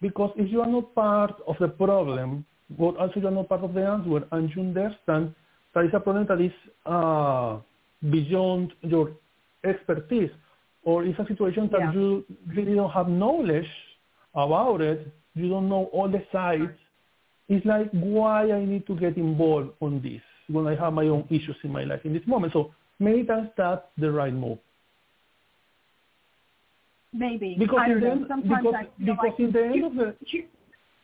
[0.00, 2.44] because if you are not part of the problem,
[2.78, 5.34] but also you are not part of the answer, and you understand
[5.74, 6.52] there is a problem that is
[6.86, 7.58] uh,
[8.10, 9.12] beyond your
[9.64, 10.30] expertise
[10.84, 11.92] or it's a situation that yeah.
[11.92, 13.68] you really don't have knowledge
[14.34, 16.72] about it, you don't know all the sides,
[17.48, 21.26] it's like why I need to get involved on this when I have my own
[21.30, 22.52] issues in my life in this moment.
[22.52, 24.58] So many times that's the right move.
[27.12, 30.16] Maybe because I in the end, because, because like in the end of the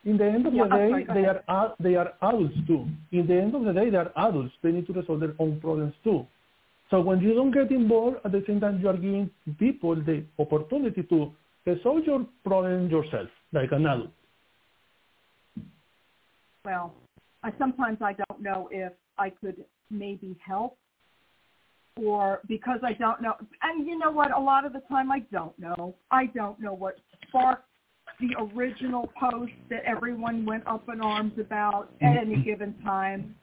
[0.04, 2.86] in the end of yeah, the day sorry, they are they are adults too.
[3.12, 4.54] In the end of the day they are adults.
[4.62, 6.26] They need to resolve their own problems too.
[6.90, 10.24] So when you don't get involved, at the same time you are giving people the
[10.38, 11.32] opportunity to
[11.66, 14.10] resolve your problem yourself, like an adult.
[16.64, 16.94] Well,
[17.42, 20.76] I, sometimes I don't know if I could maybe help
[21.96, 23.34] or because I don't know.
[23.62, 24.36] And you know what?
[24.36, 25.94] A lot of the time I don't know.
[26.10, 26.96] I don't know what
[27.28, 27.64] sparked
[28.20, 32.42] the original post that everyone went up in arms about at any mm-hmm.
[32.42, 33.34] given time.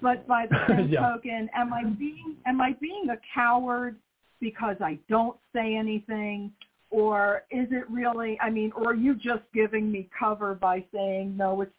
[0.00, 1.00] But by the same yeah.
[1.00, 3.96] token, am I being am I being a coward
[4.40, 6.52] because I don't say anything?
[6.90, 11.36] Or is it really I mean, or are you just giving me cover by saying
[11.36, 11.72] no, it's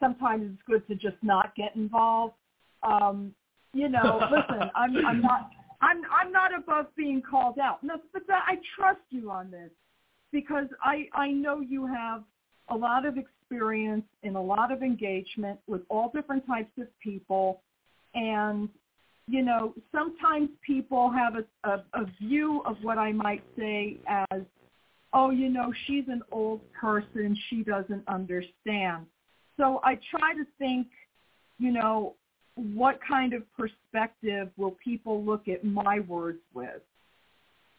[0.00, 2.34] sometimes it's good to just not get involved.
[2.82, 3.34] Um,
[3.72, 5.50] you know, listen, I'm I'm not
[5.80, 7.82] I'm I'm not above being called out.
[7.82, 9.70] No, but that, I trust you on this
[10.32, 12.22] because I I know you have
[12.70, 17.60] a lot of experience in a lot of engagement with all different types of people.
[18.14, 18.68] And
[19.26, 24.40] you know sometimes people have a, a, a view of what I might say as
[25.12, 27.36] oh you know she's an old person.
[27.48, 29.06] She doesn't understand.
[29.56, 30.86] So I try to think
[31.58, 32.14] you know
[32.54, 36.80] what kind of perspective will people look at my words with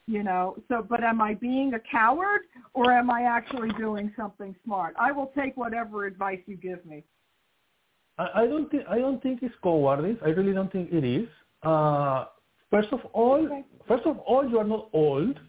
[0.10, 2.42] you know so but am i being a coward
[2.74, 4.96] or am i actually doing something smart?
[5.00, 7.04] I will take whatever advice you give me.
[8.18, 11.30] I, I don't think i don't think it's cowardice i really don't think it is.
[11.64, 12.26] Uh
[12.72, 13.64] first of all okay.
[13.88, 15.40] first of all you are not old.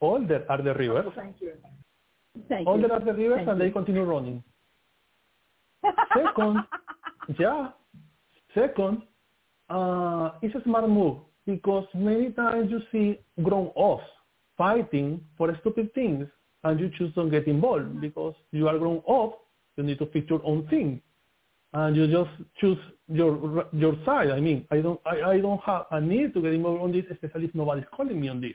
[0.00, 1.52] Older are the rivers oh, thank you.
[2.48, 2.92] Thank older you.
[2.92, 3.66] are the rivers thank and you.
[3.66, 4.42] they continue running.
[6.16, 6.56] Second
[7.38, 7.68] yeah.
[8.54, 9.02] Second
[9.70, 14.04] uh it's a smart move because many times you see grown ups,
[14.56, 16.26] fighting for stupid things
[16.64, 19.40] and you choose to get involved because you are grown up,
[19.76, 21.00] you need to fix your own thing.
[21.74, 22.78] And you just choose
[23.08, 24.30] your your side.
[24.30, 27.04] I mean, I don't I, I don't have a need to get involved on this,
[27.10, 28.52] especially if nobody's calling me on this.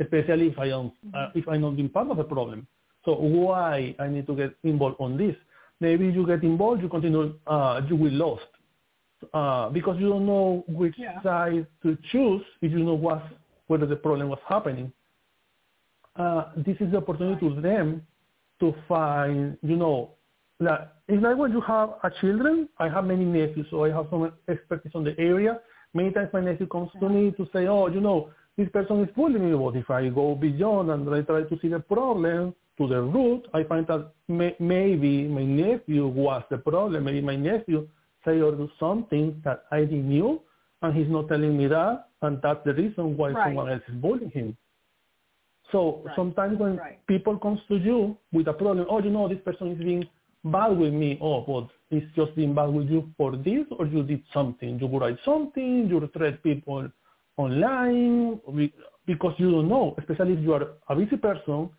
[0.00, 2.66] Especially if I don't uh, if I'm not being part of the problem.
[3.04, 5.36] So why I need to get involved on this?
[5.80, 8.46] Maybe you get involved, you continue, uh, you will lost
[9.32, 11.22] uh, because you don't know which yeah.
[11.22, 13.22] side to choose if you know what
[13.66, 14.92] whether the problem was happening.
[16.14, 18.02] Uh, this is the opportunity to them
[18.60, 20.12] to find, you know,
[20.60, 22.68] like, it's like when you have a children.
[22.78, 25.60] I have many nephews, so I have some expertise on the area.
[25.92, 29.08] Many times my nephew comes to me to say, oh, you know, this person is
[29.14, 29.56] bullying me.
[29.56, 33.46] But if I go beyond and I try to see the problem to the root,
[33.52, 37.04] I find that may, maybe my nephew was the problem.
[37.04, 37.88] Maybe my nephew
[38.26, 40.42] say or do something that I didn't knew,
[40.82, 43.46] and he's not telling me that, and that's the reason why right.
[43.46, 44.56] someone else is bullying him.
[45.72, 46.14] So right.
[46.16, 47.06] sometimes when right.
[47.06, 50.06] people comes to you with a problem, oh, you know, this person is being
[50.44, 51.18] bad with me.
[51.20, 54.78] Oh, but it's just being bad with you for this, or you did something.
[54.78, 56.88] You write something, you threat people
[57.36, 58.40] online,
[59.06, 61.70] because you don't know, especially if you are a busy person,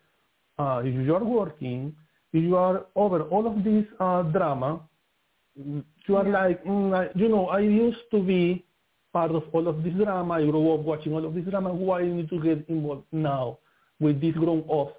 [0.58, 1.94] uh, if you are working,
[2.32, 4.80] if you are over all of this uh, drama,
[5.58, 6.32] you are yeah.
[6.32, 8.64] like, mm, I, you know, I used to be
[9.12, 10.34] part of all of this drama.
[10.34, 11.72] I grew up watching all of this drama.
[11.72, 13.58] Why I need to get involved now
[14.00, 14.94] with these grown-ups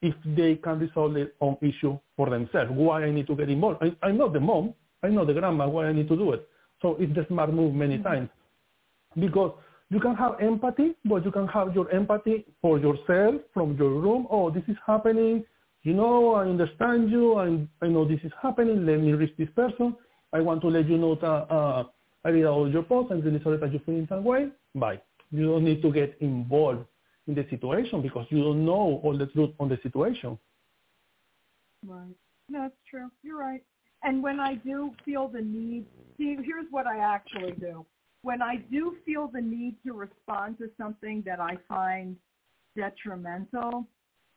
[0.00, 2.70] if they can resolve their own issue for themselves?
[2.72, 3.82] Why I need to get involved?
[3.82, 4.74] I, I'm not the mom.
[5.02, 5.68] I know the grandma.
[5.68, 6.48] Why I need to do it?
[6.80, 8.04] So it's the smart move many mm-hmm.
[8.04, 8.28] times
[9.18, 9.52] because
[9.90, 14.26] you can have empathy, but you can have your empathy for yourself from your room.
[14.30, 15.44] Oh, this is happening.
[15.82, 17.36] You know, I understand you.
[17.38, 18.86] I, I know this is happening.
[18.86, 19.94] Let me reach this person.
[20.34, 21.84] I want to let you know that uh,
[22.24, 23.12] I read all your posts.
[23.12, 24.48] I'm really sorry that you feel in that way.
[24.74, 25.00] Bye.
[25.30, 26.86] You don't need to get involved
[27.28, 30.36] in the situation because you don't know all the truth on the situation.
[31.86, 32.16] Right.
[32.48, 33.10] That's true.
[33.22, 33.62] You're right.
[34.02, 35.86] And when I do feel the need,
[36.18, 37.86] see, here's what I actually do.
[38.22, 42.16] When I do feel the need to respond to something that I find
[42.76, 43.86] detrimental,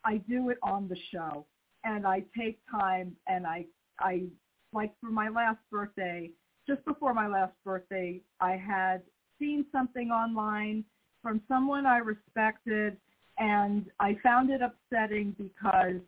[0.06, 1.46] I do it on the show.
[1.84, 3.66] And I take time and I,
[4.00, 4.26] I
[4.74, 6.30] like for my last birthday,
[6.68, 9.02] just before my last birthday, I had
[9.40, 10.84] seen something online
[11.22, 12.98] from someone I respected
[13.38, 16.02] and I found it upsetting because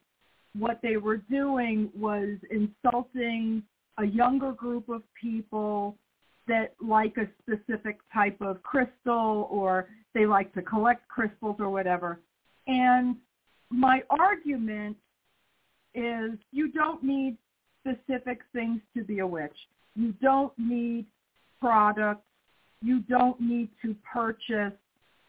[0.57, 3.63] what they were doing was insulting
[3.97, 5.95] a younger group of people
[6.47, 12.19] that like a specific type of crystal or they like to collect crystals or whatever.
[12.67, 13.15] And
[13.69, 14.97] my argument
[15.93, 17.37] is you don't need
[17.81, 19.55] specific things to be a witch.
[19.95, 21.05] You don't need
[21.59, 22.21] products.
[22.81, 24.73] You don't need to purchase.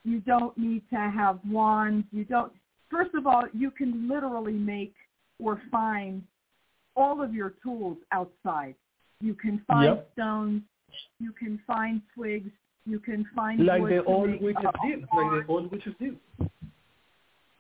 [0.05, 2.07] You don't need to have wands.
[2.13, 2.53] You don't.
[2.91, 4.95] First of all, you can literally make
[5.39, 6.23] or find
[6.97, 8.75] all of your tools outside.
[9.21, 10.11] You can find yep.
[10.15, 10.63] stones.
[11.19, 12.51] You can find twigs.
[12.87, 15.01] You can find like the old witches did.
[15.01, 16.17] Like the old witches did.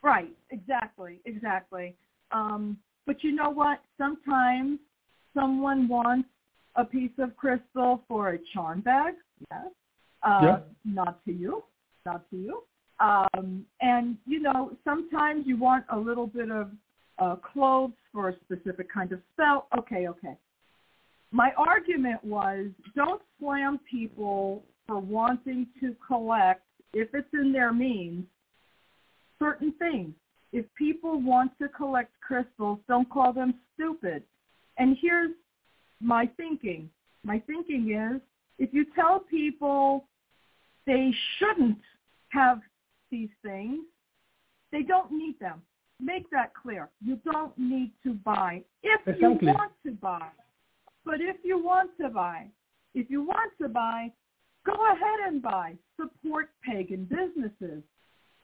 [0.02, 0.30] Right.
[0.50, 1.20] Exactly.
[1.24, 1.94] Exactly.
[2.32, 3.80] Um, but you know what?
[3.98, 4.78] Sometimes
[5.34, 6.28] someone wants
[6.76, 9.14] a piece of crystal for a charm bag.
[9.50, 9.66] Yes.
[10.22, 10.58] Uh, yeah.
[10.84, 11.64] Not to you.
[12.06, 12.62] Not to you.
[13.00, 16.70] Um, and, you know, sometimes you want a little bit of
[17.18, 19.66] uh, clothes for a specific kind of spell.
[19.78, 20.36] Okay, okay.
[21.32, 26.62] My argument was don't slam people for wanting to collect,
[26.92, 28.24] if it's in their means,
[29.38, 30.12] certain things.
[30.52, 34.22] If people want to collect crystals, don't call them stupid.
[34.78, 35.30] And here's
[36.00, 36.90] my thinking.
[37.22, 38.20] My thinking is
[38.58, 40.04] if you tell people
[40.86, 41.78] they shouldn't
[42.30, 42.60] have
[43.10, 43.80] these things,
[44.72, 45.62] they don't need them.
[46.00, 46.88] Make that clear.
[47.04, 49.48] You don't need to buy if exactly.
[49.48, 50.28] you want to buy.
[51.04, 52.46] But if you want to buy,
[52.94, 54.10] if you want to buy,
[54.64, 55.74] go ahead and buy.
[55.98, 57.82] Support pagan businesses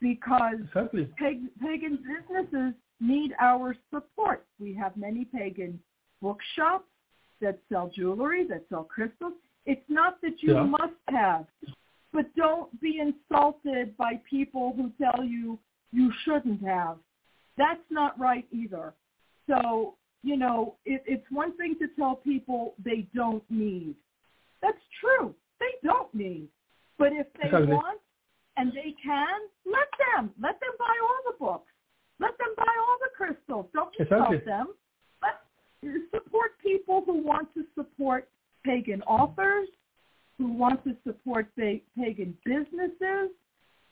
[0.01, 1.09] because exactly.
[1.19, 4.45] pag- pagan businesses need our support.
[4.59, 5.81] We have many pagan
[6.23, 6.87] bookshops
[7.41, 9.35] that sell jewelry, that sell crystals.
[9.67, 10.63] It's not that you yeah.
[10.63, 11.47] must have,
[12.13, 15.59] but don't be insulted by people who tell you
[15.93, 16.99] you shouldn't have.
[17.59, 18.95] That's not right either.
[19.49, 23.95] So, you know, it, it's one thing to tell people they don't need.
[24.63, 25.35] That's true.
[25.61, 26.49] They don't need.
[26.99, 27.73] But if they exactly.
[27.75, 28.01] want
[28.57, 30.31] and they can, let them.
[30.41, 31.73] Let them buy all the books.
[32.19, 33.67] Let them buy all the crystals.
[33.75, 34.69] Don't insult them
[36.37, 38.29] support people who want to support
[38.65, 39.69] pagan authors,
[40.39, 43.31] who want to support pagan businesses.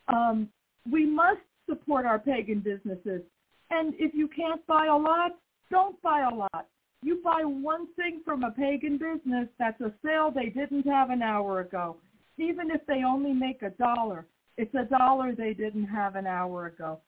[0.09, 0.49] Um,
[0.91, 3.23] we must support our pagan businesses.
[3.71, 5.33] And if you can't buy a lot,
[5.71, 6.69] don't buy a lot.
[7.03, 11.23] You buy one thing from a pagan business that's a sale they didn't have an
[11.23, 11.97] hour ago.
[12.39, 16.67] Even if they only make a dollar, it's a dollar they didn't have an hour
[16.67, 17.01] ago.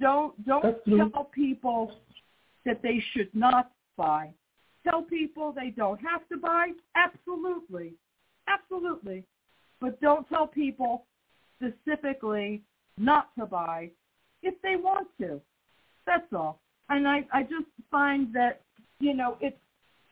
[0.00, 1.92] Don't don't tell people
[2.64, 4.30] that they should not buy.
[4.88, 6.68] Tell people they don't have to buy.
[6.94, 7.94] Absolutely.
[8.48, 9.24] Absolutely.
[9.80, 11.04] But don't tell people
[11.56, 12.62] specifically
[12.96, 13.90] not to buy
[14.42, 15.40] if they want to.
[16.06, 16.60] That's all.
[16.88, 18.62] And I, I just find that,
[18.98, 19.58] you know, it's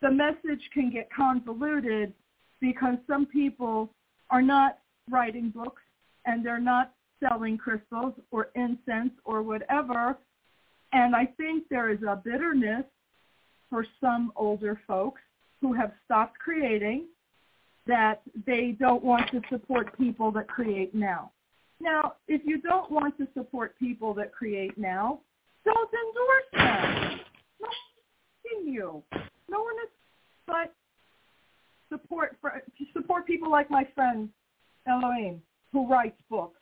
[0.03, 2.13] the message can get convoluted
[2.61, 3.91] because some people
[4.31, 4.79] are not
[5.11, 5.83] writing books
[6.27, 10.19] and they're not selling crystals or incense or whatever.
[10.93, 12.85] And I think there is a bitterness
[13.71, 15.21] for some older folks
[15.61, 17.07] who have stopped creating
[17.87, 21.31] that they don't want to support people that create now.
[21.81, 25.21] Now, if you don't want to support people that create now,
[25.65, 27.21] don't endorse them.
[27.61, 29.03] No one you.
[29.49, 29.91] No one is,
[30.47, 30.73] but
[31.89, 32.63] support for,
[32.93, 34.29] support people like my friend
[34.89, 35.41] Elhoim,
[35.73, 36.61] who writes books.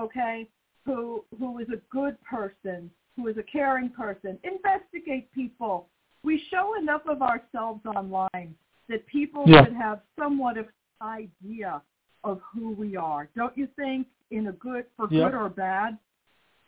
[0.00, 0.48] Okay,
[0.84, 4.38] who who is a good person, who is a caring person.
[4.44, 5.88] Investigate people.
[6.24, 8.54] We show enough of ourselves online
[8.88, 9.64] that people yeah.
[9.64, 10.66] should have somewhat of
[11.00, 11.82] idea
[12.24, 13.28] of who we are.
[13.34, 14.06] Don't you think?
[14.30, 15.24] In a good, for yeah.
[15.24, 15.98] good or bad.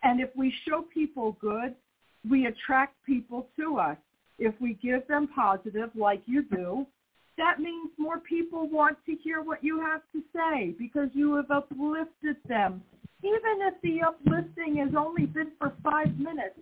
[0.02, 1.74] And if we show people good,
[2.28, 3.96] we attract people to us.
[4.38, 6.86] If we give them positive, like you do,
[7.36, 11.50] that means more people want to hear what you have to say because you have
[11.50, 12.82] uplifted them.
[13.22, 16.58] Even if the uplifting has only been for five minutes,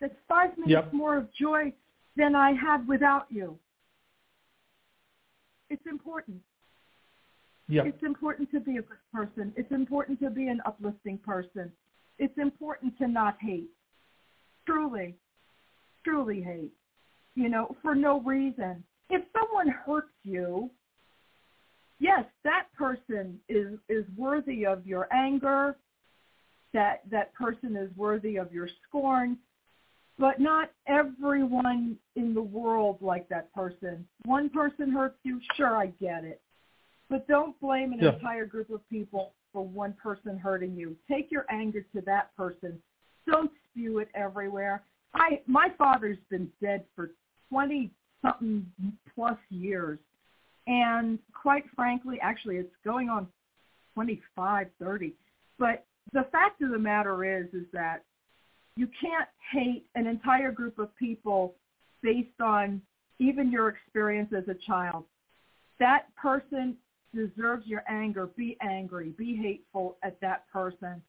[0.00, 0.92] that's five minutes yep.
[0.92, 1.72] more of joy
[2.16, 3.58] than I had without you.
[5.70, 6.40] It's important.
[7.68, 7.86] Yep.
[7.86, 9.52] It's important to be a good person.
[9.56, 11.72] It's important to be an uplifting person.
[12.18, 13.70] It's important to not hate.
[14.66, 15.14] Truly,
[16.04, 16.72] truly hate.
[17.34, 18.84] You know, for no reason.
[19.10, 20.70] If someone hurts you,
[21.98, 25.76] yes, that person is is worthy of your anger.
[26.72, 29.38] That that person is worthy of your scorn.
[30.18, 34.06] But not everyone in the world like that person.
[34.24, 36.40] One person hurts you, sure, I get it.
[37.10, 38.14] But don't blame an yeah.
[38.14, 40.96] entire group of people for one person hurting you.
[41.10, 42.80] Take your anger to that person.
[43.26, 44.82] Don't spew it everywhere.
[45.14, 47.10] I my father's been dead for
[47.48, 47.90] twenty
[48.24, 48.66] something
[49.14, 49.98] plus years.
[50.66, 53.28] And quite frankly, actually it's going on
[53.94, 55.12] twenty five, thirty.
[55.58, 58.02] But the fact of the matter is is that
[58.76, 61.54] you can't hate an entire group of people
[62.02, 62.80] based on
[63.18, 65.04] even your experience as a child.
[65.78, 66.76] That person
[67.14, 68.26] deserves your anger.
[68.26, 69.10] Be angry.
[69.10, 71.00] Be hateful at that person.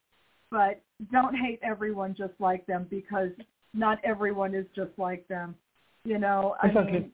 [0.51, 0.81] But
[1.11, 3.31] don't hate everyone just like them because
[3.73, 5.55] not everyone is just like them.
[6.05, 6.99] You know, I exactly.
[6.99, 7.11] mean,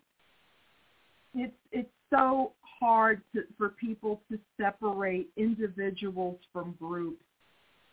[1.34, 7.24] it's it's so hard to, for people to separate individuals from groups,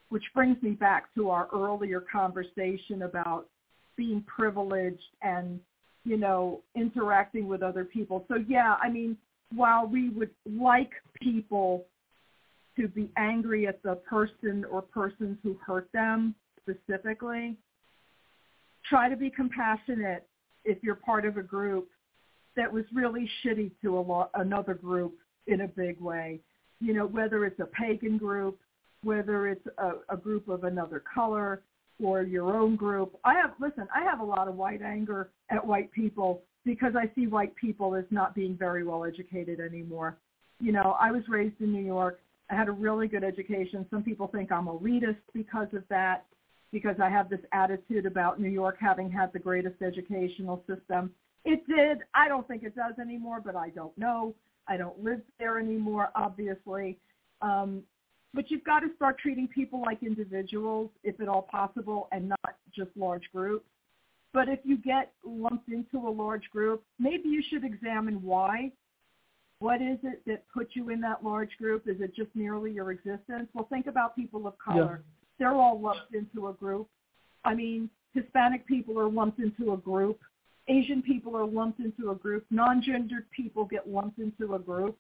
[0.09, 3.47] which brings me back to our earlier conversation about
[3.97, 5.61] being privileged and
[6.05, 8.25] you know interacting with other people.
[8.27, 9.17] So yeah, I mean,
[9.55, 10.91] while we would like
[11.23, 11.85] people
[12.77, 17.57] to be angry at the person or persons who hurt them specifically,
[18.89, 20.27] try to be compassionate
[20.65, 21.89] if you're part of a group
[22.57, 25.15] that was really shitty to a lo- another group
[25.47, 26.41] in a big way.
[26.81, 28.59] You know, whether it's a pagan group,
[29.03, 31.63] whether it's a, a group of another color
[32.03, 33.17] or your own group.
[33.25, 37.11] I have, listen, I have a lot of white anger at white people because I
[37.15, 40.19] see white people as not being very well educated anymore.
[40.61, 42.21] You know, I was raised in New York.
[42.51, 43.87] I had a really good education.
[43.91, 46.25] Some people think I'm a elitist because of that,
[46.73, 51.11] because I have this attitude about New York having had the greatest educational system.
[51.45, 51.99] It did.
[52.15, 54.35] I don't think it does anymore, but I don't know.
[54.67, 56.99] I don't live there anymore, obviously.
[57.41, 57.83] Um,
[58.35, 62.57] but you've got to start treating people like individuals, if at all possible, and not
[62.77, 63.65] just large groups.
[64.35, 68.73] But if you get lumped into a large group, maybe you should examine why.
[69.61, 71.89] What is it that put you in that large group?
[71.89, 73.49] Is it just merely your existence?
[73.55, 75.03] Well, think about people of color.
[75.03, 75.18] Yeah.
[75.39, 76.89] They're all lumped into a group.
[77.45, 80.21] I mean, Hispanic people are lumped into a group.
[80.69, 82.45] Asian people are lumped into a group.
[82.51, 84.97] Non-gendered people get lumped into a group.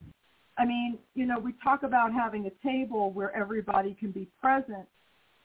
[0.57, 4.89] I mean, you know, we talk about having a table where everybody can be present,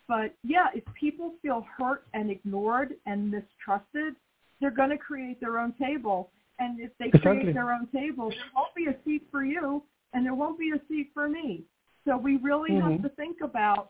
[0.07, 4.15] but yeah, if people feel hurt and ignored and mistrusted,
[4.59, 6.29] they're going to create their own table.
[6.59, 7.41] And if they exactly.
[7.41, 9.83] create their own table, there won't be a seat for you
[10.13, 11.63] and there won't be a seat for me.
[12.05, 12.91] So we really mm-hmm.
[12.91, 13.89] have to think about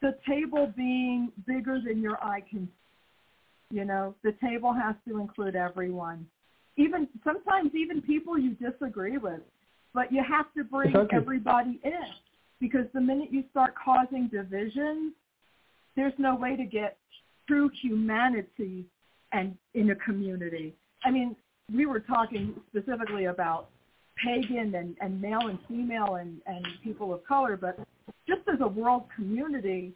[0.00, 2.68] the table being bigger than your eye can.
[3.70, 6.26] You know, the table has to include everyone,
[6.76, 9.40] even sometimes even people you disagree with,
[9.92, 11.18] but you have to bring exactly.
[11.18, 11.92] everybody in
[12.60, 15.12] because the minute you start causing division,
[15.96, 16.96] there's no way to get
[17.46, 18.86] true humanity
[19.32, 20.74] and in a community.
[21.04, 21.36] I mean,
[21.72, 23.68] we were talking specifically about
[24.24, 27.78] pagan and, and male and female and, and people of color, but
[28.28, 29.92] just as a world community,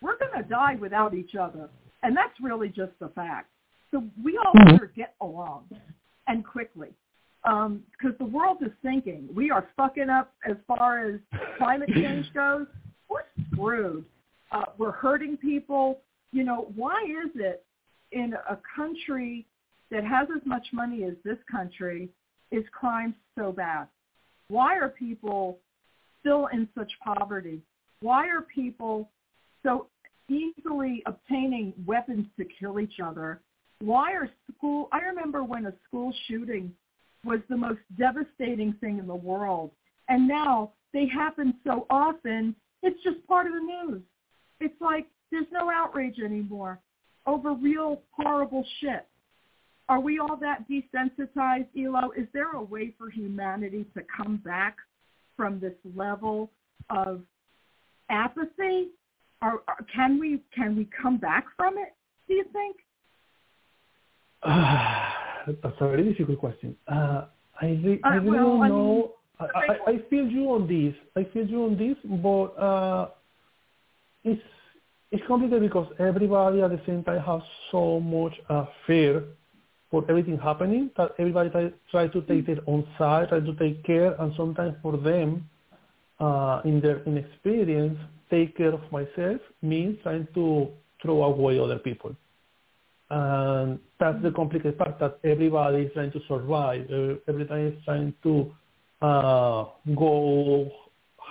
[0.00, 1.70] we're going to die without each other.
[2.02, 3.48] And that's really just a fact.
[3.90, 4.72] So we all mm-hmm.
[4.72, 5.64] better get along
[6.28, 6.90] and quickly
[7.42, 9.28] because um, the world is sinking.
[9.34, 11.20] We are fucking up as far as
[11.58, 12.66] climate change goes.
[13.08, 13.22] We're
[13.52, 14.04] screwed.
[14.50, 16.00] Uh, we're hurting people.
[16.32, 17.64] You know, why is it
[18.12, 19.46] in a country
[19.90, 22.08] that has as much money as this country
[22.50, 23.88] is crime so bad?
[24.48, 25.58] Why are people
[26.24, 27.60] still in such poverty?
[28.00, 29.10] Why are people
[29.62, 29.88] so
[30.28, 33.40] easily obtaining weapons to kill each other?
[33.80, 34.88] Why are school?
[34.92, 36.72] I remember when a school shooting
[37.24, 39.70] was the most devastating thing in the world,
[40.08, 42.54] and now they happen so often.
[42.82, 44.02] It's just part of the news.
[44.60, 46.78] It's like there's no outrage anymore
[47.26, 49.06] over real horrible shit.
[49.88, 52.12] Are we all that desensitized, Elo?
[52.16, 54.76] Is there a way for humanity to come back
[55.36, 56.50] from this level
[56.90, 57.22] of
[58.10, 58.88] apathy?
[59.42, 61.94] Or, or can we can we come back from it?
[62.28, 62.76] Do you think?
[64.42, 65.10] Uh,
[65.62, 66.76] that's a very difficult question.
[66.88, 67.26] Uh,
[67.60, 69.12] I, re- uh, I really well, don't know.
[69.40, 70.94] I, mean, I, I, feel you on this.
[71.16, 73.08] I feel you on this, but uh,
[74.22, 74.42] it's
[75.10, 79.24] it's complicated because everybody at the same time has so much uh, fear
[79.94, 83.84] for everything happening that everybody try, try to take their own side, try to take
[83.84, 85.48] care, and sometimes for them,
[86.18, 87.96] uh, in their inexperience,
[88.28, 90.66] take care of myself means trying to
[91.00, 92.12] throw away other people.
[93.08, 96.90] And that's the complicated part that everybody is trying to survive.
[97.28, 98.52] Everybody is trying to
[99.00, 100.72] uh, go,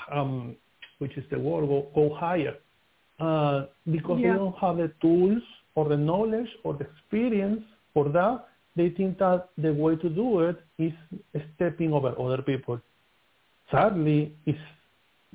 [0.10, 0.56] um,
[0.99, 2.56] which is the word, go, go higher
[3.19, 4.31] uh, because yeah.
[4.31, 5.44] they don't have the tools
[5.76, 7.61] or the knowledge or the experience
[7.94, 10.93] for that, they think that the way to do it is
[11.55, 12.79] stepping over other people.
[13.71, 14.57] Sadly, it's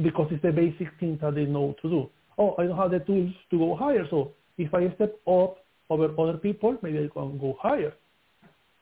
[0.02, 2.10] because it's the basic thing that they know to do.
[2.36, 5.58] Oh, I don't have the tools to go higher, so if I step up
[5.90, 7.92] over other people, maybe I can go higher.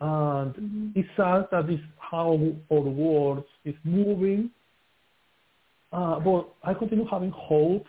[0.00, 0.88] And mm-hmm.
[0.94, 2.38] it's sad that this how
[2.70, 4.50] our world is moving.
[5.92, 7.86] Uh, but I continue having hope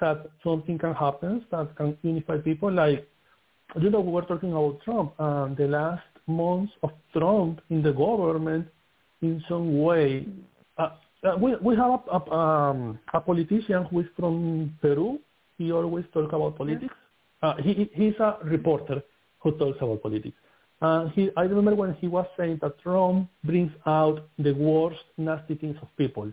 [0.00, 2.70] that something can happen that can unify people.
[2.70, 3.08] Like,
[3.80, 7.92] you know, we were talking about Trump, and the last months of Trump in the
[7.92, 8.68] government,
[9.22, 10.26] in some way,
[10.78, 10.90] uh,
[11.24, 15.18] uh, we we have a, a, um, a politician who is from Peru.
[15.58, 16.94] He always talks about politics.
[17.42, 19.02] Uh, he he's a reporter
[19.40, 20.36] who talks about politics.
[20.80, 25.54] And he, I remember when he was saying that Trump brings out the worst nasty
[25.54, 26.32] things of people.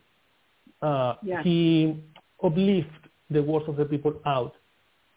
[0.81, 2.03] Uh, He
[2.43, 2.91] uplifts
[3.30, 4.53] the worst of the people out.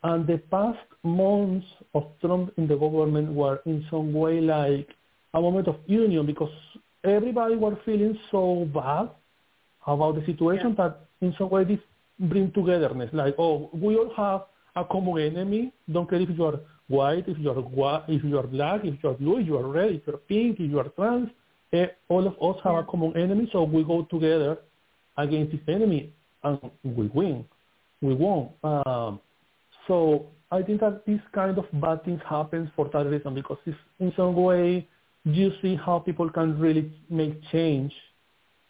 [0.07, 4.89] And the past months of Trump in the government were in some way like
[5.35, 6.53] a moment of union because
[7.03, 9.11] everybody were feeling so bad
[9.85, 10.85] about the situation yeah.
[10.85, 11.81] that in some way this
[12.21, 13.11] bring togetherness.
[13.13, 14.43] Like, oh, we all have
[14.77, 15.73] a common enemy.
[15.91, 19.09] Don't care if you are white, if you are if you are black, if you
[19.11, 21.31] are blue, if you are red, if you are pink, if you are trans.
[21.73, 22.81] Eh, all of us have yeah.
[22.81, 24.59] a common enemy, so we go together
[25.19, 26.13] against this enemy
[26.45, 27.45] and we win
[28.01, 28.53] we won't.
[28.63, 29.21] Um,
[29.87, 33.77] so I think that this kind of bad things happens for that reason because it's
[33.99, 34.89] in some way
[35.25, 37.93] you see how people can really make change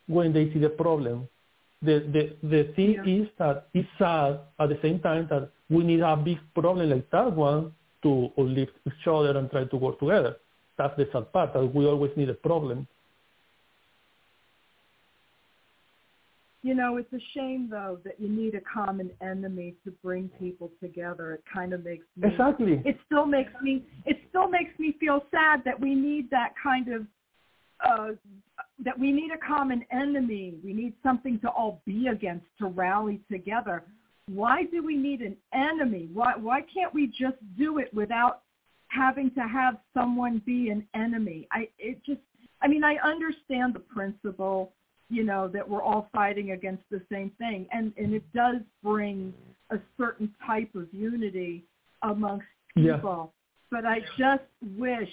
[0.07, 1.29] when they see the problem.
[1.83, 3.23] The the the thing yeah.
[3.23, 7.11] is that it's sad at the same time that we need a big problem like
[7.11, 7.73] that one
[8.03, 10.37] to uplift each other and try to work together.
[10.79, 12.87] That's the sad part that we always need a problem
[16.67, 20.73] You know, it's a shame though that you need a common enemy to bring people
[20.83, 21.33] together.
[21.35, 22.83] It kind of makes me exactly.
[22.85, 23.85] It still makes me.
[24.05, 27.07] It still makes me feel sad that we need that kind of.
[27.89, 28.09] Uh,
[28.85, 30.55] that we need a common enemy.
[30.65, 33.85] We need something to all be against to rally together.
[34.29, 36.09] Why do we need an enemy?
[36.13, 38.43] Why why can't we just do it without
[38.89, 41.47] having to have someone be an enemy?
[41.53, 42.23] I it just
[42.61, 44.73] I mean I understand the principle
[45.09, 47.67] you know, that we're all fighting against the same thing.
[47.73, 49.33] And, and it does bring
[49.71, 51.65] a certain type of unity
[52.03, 53.33] amongst people.
[53.33, 53.81] Yeah.
[53.81, 54.45] But I just
[54.77, 55.11] wish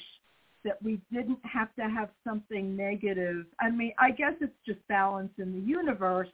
[0.64, 3.46] that we didn't have to have something negative.
[3.60, 6.30] I mean, I guess it's just balance in the universe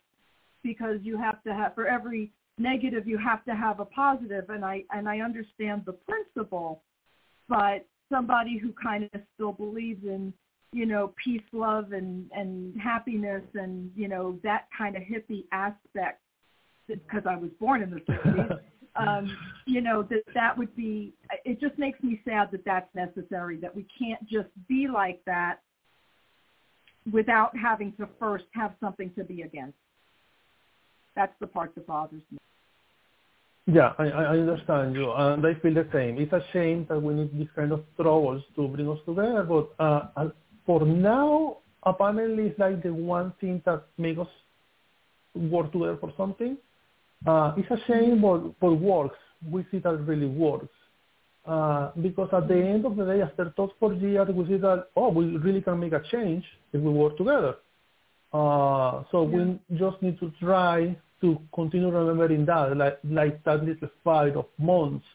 [0.63, 4.63] because you have to have, for every negative, you have to have a positive, and
[4.63, 6.81] I and I understand the principle,
[7.47, 10.33] but somebody who kind of still believes in
[10.71, 16.21] you know peace, love, and and happiness, and you know that kind of hippie aspect,
[16.87, 18.59] because I was born in the 60s.
[18.95, 19.35] um,
[19.65, 21.13] you know that that would be.
[21.45, 23.57] It just makes me sad that that's necessary.
[23.57, 25.61] That we can't just be like that
[27.11, 29.77] without having to first have something to be against.
[31.15, 32.37] That's the part that bothers me.
[33.65, 36.17] Yeah, I, I understand you, and I feel the same.
[36.17, 39.69] It's a shame that we need these kind of troubles to bring us together, but
[39.83, 40.29] uh,
[40.69, 44.27] for now, apparently it's like the one thing that makes us
[45.33, 46.57] work together for something.
[47.25, 49.17] Uh, it's a shame, but, but works.
[49.49, 50.67] We see that it really works.
[51.43, 54.89] Uh, because at the end of the day, after those four years, we see that,
[54.95, 57.55] oh, we really can make a change if we work together.
[58.31, 59.37] Uh, so yeah.
[59.37, 64.45] we just need to try to continue remembering that, like, like that little fight of
[64.59, 65.05] months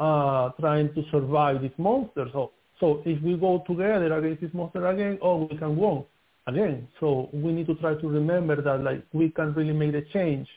[0.00, 2.26] uh, trying to survive this monster.
[2.32, 2.50] So,
[2.80, 6.04] so if we go together against this monster again, oh, we can win
[6.46, 6.88] again.
[6.98, 10.48] So we need to try to remember that, like, we can really make the change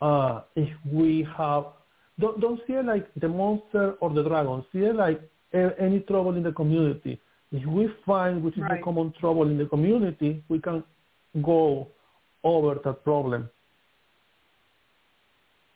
[0.00, 1.66] uh, if we have
[2.18, 4.64] don't don't see it like the monster or the dragon.
[4.72, 5.20] See it like
[5.54, 7.20] any trouble in the community.
[7.52, 8.78] If we find which is right.
[8.78, 10.82] the common trouble in the community, we can
[11.42, 11.88] go
[12.44, 13.48] over that problem.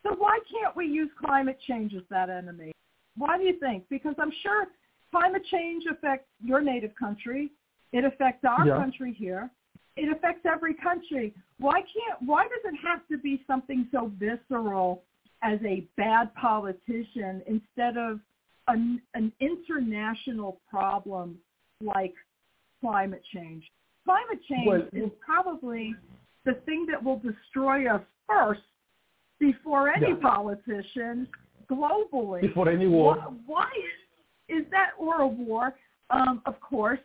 [0.02, 2.72] So why can't we use climate change as that enemy?
[3.16, 3.84] Why do you think?
[3.88, 4.66] Because I'm sure
[5.10, 7.50] climate change affects your native country.
[7.92, 8.76] It affects our yeah.
[8.76, 9.50] country here.
[9.96, 11.32] It affects every country.
[11.58, 12.20] Why can't?
[12.26, 15.02] Why does it have to be something so visceral
[15.42, 18.20] as a bad politician instead of
[18.68, 21.38] an, an international problem
[21.80, 22.14] like
[22.80, 23.64] climate change.
[24.04, 25.94] Climate change well, is probably
[26.44, 28.60] the thing that will destroy us first
[29.38, 30.14] before any yeah.
[30.22, 31.28] politician
[31.70, 32.42] globally.
[32.42, 33.16] Before any war.
[33.16, 34.05] Why, why is,
[34.48, 35.74] is that or a war?
[36.10, 37.00] Um, of course,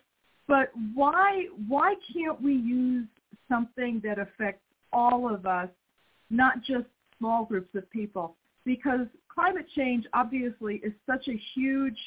[0.48, 3.08] but why why can't we use
[3.50, 4.64] something that affects
[4.94, 5.70] all of us,
[6.30, 6.86] not just
[7.18, 8.36] small groups of people
[8.66, 11.98] because climate change obviously is such a huge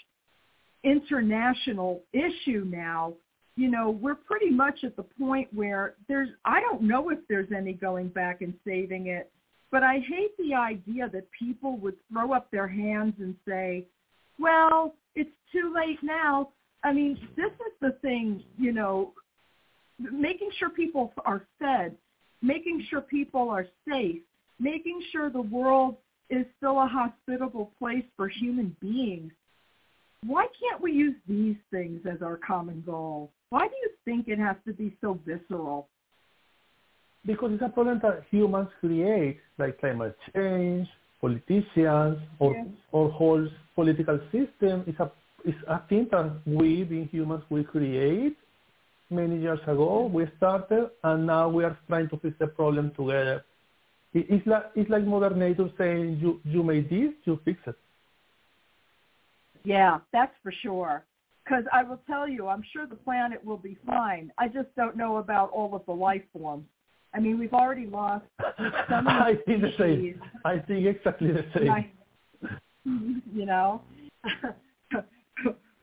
[0.82, 3.14] international issue now.
[3.56, 7.52] You know, we're pretty much at the point where there's, I don't know if there's
[7.56, 9.30] any going back and saving it,
[9.70, 13.86] but I hate the idea that people would throw up their hands and say,
[14.38, 16.50] well, it's too late now.
[16.82, 19.12] I mean, this is the thing, you know,
[19.98, 21.96] making sure people are fed,
[22.42, 24.20] making sure people are safe,
[24.58, 25.96] making sure the world
[26.30, 29.32] is still a hospitable place for human beings.
[30.26, 33.30] Why can't we use these things as our common goal?
[33.50, 35.88] Why do you think it has to be so visceral?
[37.26, 40.88] Because it's a problem that humans create, like climate change,
[41.24, 42.66] politicians, or yes.
[42.92, 44.84] or whole political system.
[44.86, 45.10] is a
[45.44, 48.36] it's a thing that we, being humans, we create
[49.10, 50.10] many years ago.
[50.12, 53.44] We started, and now we are trying to fix the problem together.
[54.12, 57.78] It's like it's like Mother Nature saying, "You you made this, you fix it."
[59.64, 61.04] Yeah, that's for sure.
[61.42, 64.32] Because I will tell you, I'm sure the planet will be fine.
[64.38, 66.64] I just don't know about all of the life forms.
[67.14, 68.24] I mean, we've already lost
[68.58, 70.20] so many I think the same.
[70.44, 71.70] I think exactly the same.
[71.70, 71.90] I,
[72.84, 73.82] you know,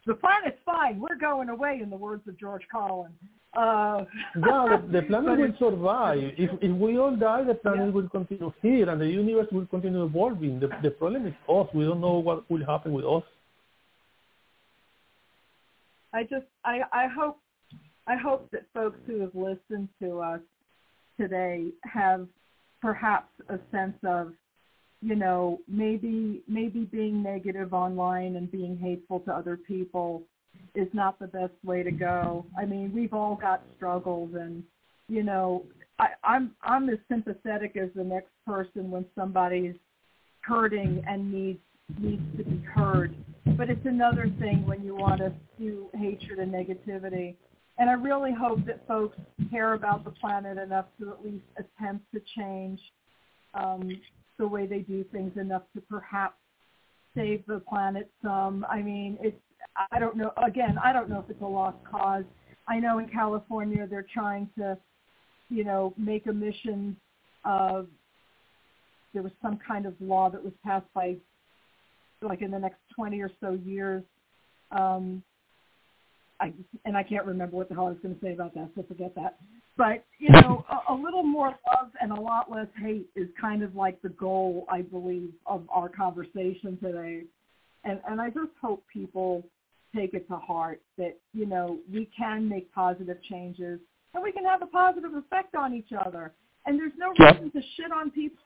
[0.06, 1.00] the planet's fine.
[1.00, 3.12] We're going away, in the words of George Carlin.
[3.56, 4.06] Uh,
[4.36, 6.20] yeah, the, the planet will survive.
[6.38, 7.92] If, if we all die, the planet yeah.
[7.92, 10.60] will continue here, and the universe will continue evolving.
[10.60, 11.68] The, the problem is us.
[11.74, 13.24] We don't know what will happen with us.
[16.14, 17.40] I just, I, I hope,
[18.08, 20.42] I hope that folks who have listened to us
[21.22, 22.28] today have
[22.82, 24.34] perhaps a sense of,
[25.02, 30.24] you know, maybe, maybe being negative online and being hateful to other people
[30.76, 32.46] is not the best way to go.
[32.58, 34.64] I mean, we've all got struggles and
[35.12, 35.66] you know,
[36.00, 39.76] I, I'm I'm as sympathetic as the next person when somebody's
[40.40, 41.60] hurting and needs
[42.00, 43.14] needs to be heard.
[43.58, 47.36] But it's another thing when you want to do hatred and negativity.
[47.82, 49.18] And I really hope that folks
[49.50, 52.80] care about the planet enough to at least attempt to change
[53.56, 54.00] um,
[54.38, 56.36] the way they do things enough to perhaps
[57.16, 58.68] save the planet some.
[58.70, 59.36] I mean, it's
[59.92, 60.32] I don't know.
[60.46, 62.24] Again, I don't know if it's a lost cause.
[62.68, 64.78] I know in California they're trying to,
[65.50, 66.96] you know, make emissions.
[67.44, 67.82] Uh,
[69.12, 71.16] there was some kind of law that was passed by,
[72.22, 74.04] like in the next 20 or so years.
[74.70, 75.24] Um,
[76.42, 76.52] I,
[76.86, 78.84] and I can't remember what the hell I was going to say about that, so
[78.88, 79.38] forget that.
[79.78, 83.64] But you know, a, a little more love and a lot less hate is kind
[83.64, 87.24] of like the goal, I believe, of our conversation today.
[87.84, 89.44] And and I just hope people
[89.96, 93.80] take it to heart that you know we can make positive changes
[94.14, 96.34] and we can have a positive effect on each other.
[96.66, 98.44] And there's no reason to shit on people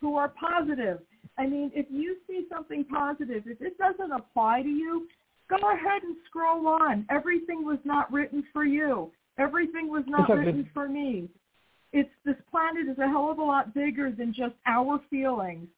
[0.00, 1.00] who are positive.
[1.38, 5.08] I mean, if you see something positive, if it doesn't apply to you,
[5.48, 7.06] go ahead and scroll on.
[7.10, 9.10] Everything was not written for you.
[9.38, 11.28] Everything was not written for me.
[11.92, 15.68] It's this planet is a hell of a lot bigger than just our feelings.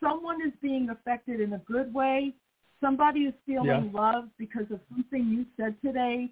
[0.00, 2.34] Someone is being affected in a good way.
[2.80, 4.00] Somebody is feeling yeah.
[4.00, 6.30] love because of something you said today,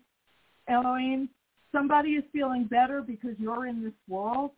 [0.68, 1.28] Elhoim.
[1.70, 4.50] Somebody is feeling better because you're in this world.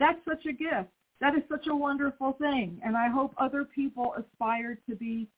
[0.00, 0.90] That's such a gift.
[1.20, 2.80] That is such a wonderful thing.
[2.84, 5.28] And I hope other people aspire to be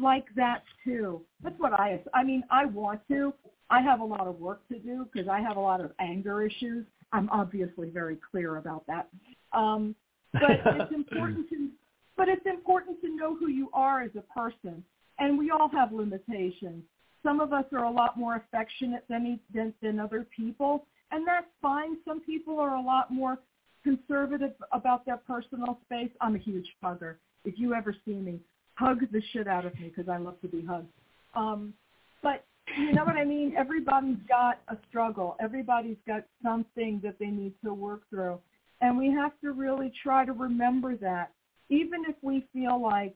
[0.00, 1.22] like that too.
[1.42, 3.32] That's what I, I mean, I want to.
[3.70, 6.42] I have a lot of work to do because I have a lot of anger
[6.42, 6.86] issues.
[7.12, 9.08] I'm obviously very clear about that.
[9.52, 9.94] Um,
[10.32, 11.68] but it's important to,
[12.16, 14.82] but it's important to know who you are as a person.
[15.18, 16.84] And we all have limitations.
[17.22, 21.46] Some of us are a lot more affectionate than, than, than other people, and that's
[21.60, 21.96] fine.
[22.06, 23.38] Some people are a lot more
[23.82, 26.10] conservative about their personal space.
[26.20, 27.18] I'm a huge hugger.
[27.44, 28.40] If you ever see me,
[28.78, 30.86] hug the shit out of me because I love to be hugged.
[31.34, 31.74] Um,
[32.22, 32.44] but
[32.76, 33.54] you know what I mean?
[33.56, 35.36] Everybody's got a struggle.
[35.40, 38.38] Everybody's got something that they need to work through.
[38.80, 41.32] And we have to really try to remember that.
[41.70, 43.14] Even if we feel like,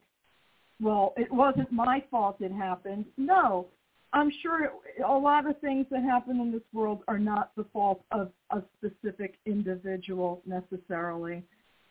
[0.81, 3.05] well, it wasn't my fault it happened.
[3.17, 3.67] No,
[4.11, 4.73] I'm sure
[5.07, 8.61] a lot of things that happen in this world are not the fault of a
[8.77, 11.41] specific individual necessarily.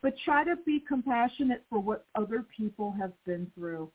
[0.02, 3.90] But try to be compassionate for what other people have been through.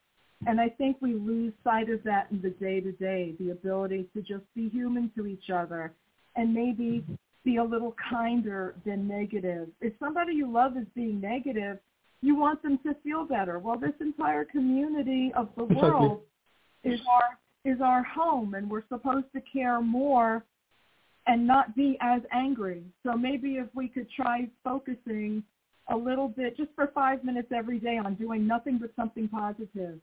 [0.46, 4.08] And I think we lose sight of that in the day to day, the ability
[4.14, 5.94] to just be human to each other
[6.36, 7.04] and maybe
[7.44, 9.70] be a little kinder than negative.
[9.82, 11.80] If somebody you love is being negative,
[12.22, 13.60] you want them to feel better.
[13.60, 16.22] Well, this entire community of the world
[16.84, 20.46] is our is our home and we're supposed to care more
[21.26, 22.84] and not be as angry.
[23.04, 25.44] So maybe if we could try focusing
[25.90, 30.00] a little bit, just for five minutes every day on doing nothing but something positive.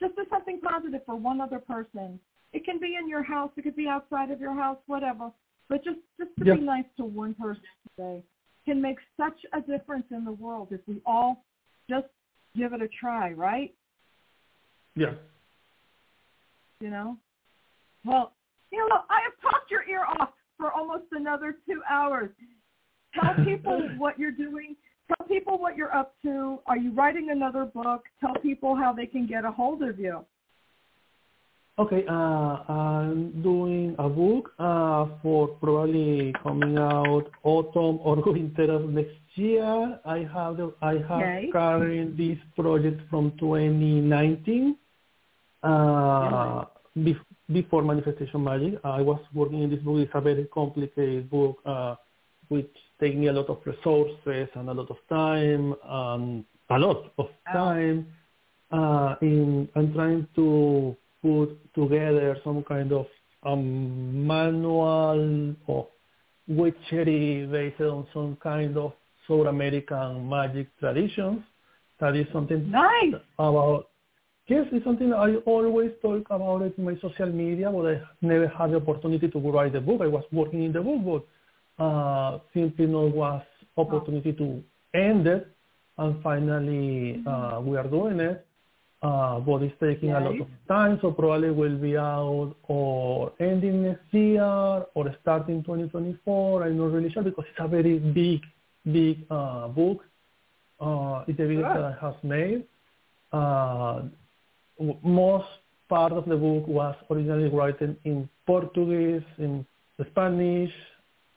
[0.00, 2.18] Just do something positive for one other person.
[2.52, 3.50] It can be in your house.
[3.56, 5.30] It could be outside of your house, whatever.
[5.68, 6.58] But just, just to yep.
[6.58, 7.62] be nice to one person
[7.96, 8.24] today
[8.64, 11.44] can make such a difference in the world if we all
[11.88, 12.06] just
[12.56, 13.72] give it a try, right?
[14.96, 15.12] Yeah,
[16.80, 17.16] you know?
[18.04, 18.32] Well,
[18.72, 22.30] you know, I have talked your ear off for almost another two hours.
[23.14, 24.76] Tell people what you're doing.
[25.10, 26.60] Tell people what you're up to.
[26.66, 28.04] Are you writing another book?
[28.20, 30.24] Tell people how they can get a hold of you.
[31.80, 38.90] Okay, uh, I'm doing a book uh, for probably coming out autumn or winter of
[38.90, 39.98] next year.
[40.04, 41.48] I have the, I have okay.
[41.52, 44.76] carrying this project from 2019.
[45.62, 46.64] Uh,
[47.50, 49.98] before Manifestation Magic, I was working in this book.
[49.98, 51.96] It's a very complicated book, uh,
[52.48, 57.26] which me a lot of resources and a lot of time, and a lot of
[57.52, 58.06] time
[58.70, 63.06] uh, in and trying to put together some kind of
[63.42, 65.86] um, manual of
[66.48, 68.92] witchery based on some kind of
[69.28, 71.40] South American magic traditions.
[72.00, 73.14] That is something nice.
[73.38, 73.90] about
[74.50, 78.48] Yes, it's something I always talk about it in my social media, but I never
[78.48, 80.00] had the opportunity to write the book.
[80.00, 81.24] I was working in the book, but
[81.80, 83.42] uh, simply no was
[83.76, 84.62] opportunity to
[84.94, 85.48] end it.
[85.98, 88.46] And finally, uh, we are doing it.
[89.02, 93.82] Uh, but it's taking a lot of time, so probably will be out or ending
[93.82, 96.64] next year or starting 2024.
[96.64, 98.42] I'm not really sure because it's a very big,
[98.84, 100.04] big uh, book.
[100.78, 102.64] Uh, it's the biggest that I have made.
[103.32, 104.02] Uh,
[105.02, 105.48] most
[105.88, 109.64] part of the book was originally written in Portuguese, in
[110.10, 110.72] Spanish,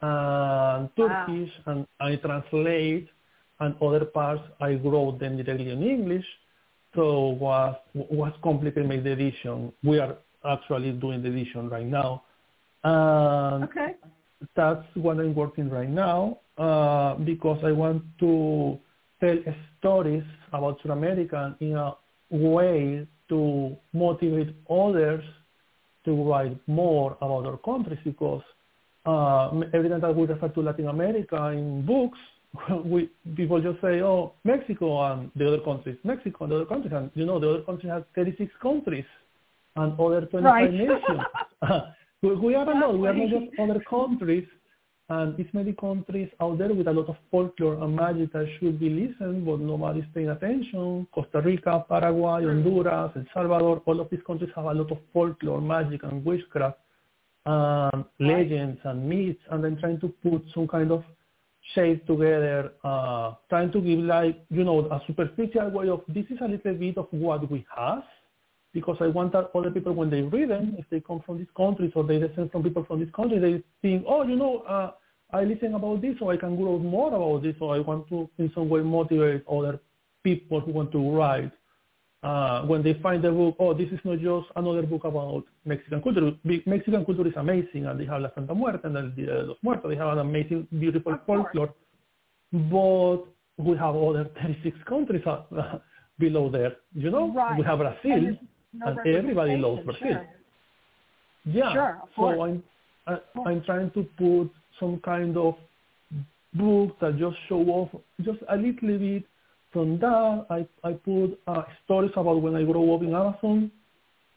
[0.03, 1.73] and Turkish, wow.
[1.73, 3.07] and I translate,
[3.61, 6.25] and other parts I wrote them directly in English.
[6.93, 9.71] So was was complicated make the edition.
[9.83, 12.23] We are actually doing the edition right now.
[12.83, 13.95] And okay.
[14.57, 18.77] That's what I'm working right now uh, because I want to
[19.21, 19.37] tell
[19.79, 21.95] stories about South America in a
[22.29, 25.23] way to motivate others
[26.03, 28.43] to write more about our countries because
[29.05, 32.19] uh, every time that we refer to Latin America in books,
[32.85, 36.93] we people just say, oh, Mexico and the other countries, Mexico and the other countries,
[36.95, 39.05] and you know the other countries have 36 countries
[39.75, 40.71] and other 25 right.
[40.71, 41.21] nations.
[42.21, 44.47] we, we are not, we are not just other countries.
[45.09, 48.79] And it's many countries out there with a lot of folklore and magic that should
[48.79, 51.05] be listened, but nobody's paying attention.
[51.13, 55.59] Costa Rica, Paraguay, Honduras, El Salvador, all of these countries have a lot of folklore,
[55.59, 56.77] magic, and witchcraft,
[57.45, 61.03] and legends and myths, and then trying to put some kind of
[61.75, 66.37] shape together, uh, trying to give like, you know, a superficial way of this is
[66.41, 68.03] a little bit of what we have,
[68.73, 71.47] because I want that other people, when they read them, if they come from these
[71.55, 74.91] countries or they descend from people from this country, they think, oh, you know, uh,
[75.31, 78.29] I listen about this, so I can grow more about this, so I want to
[78.37, 79.79] in some way motivate other
[80.23, 81.51] people who want to write.
[82.23, 86.01] Uh, when they find the book, oh, this is not just another book about Mexican
[86.01, 86.31] culture.
[86.43, 89.57] Mexican culture is amazing, and they have La Santa Muerte and El Dia de los
[89.61, 89.89] Muertos.
[89.89, 91.73] They have an amazing, beautiful folklore.
[92.51, 93.25] But
[93.57, 95.43] we have other 36 countries uh,
[96.19, 96.77] below there.
[96.93, 97.57] You know, right.
[97.57, 98.37] we have Brazil,
[98.73, 100.07] no and everybody loves Brazil.
[100.07, 100.27] Sure.
[101.45, 101.73] Yeah.
[101.73, 102.41] Sure, so.
[102.41, 102.63] I'm
[103.07, 105.55] I, I'm trying to put some kind of
[106.53, 107.89] book that just show off
[108.21, 109.23] just a little bit.
[109.73, 113.71] From that, I I put uh, stories about when I grew up in Amazon.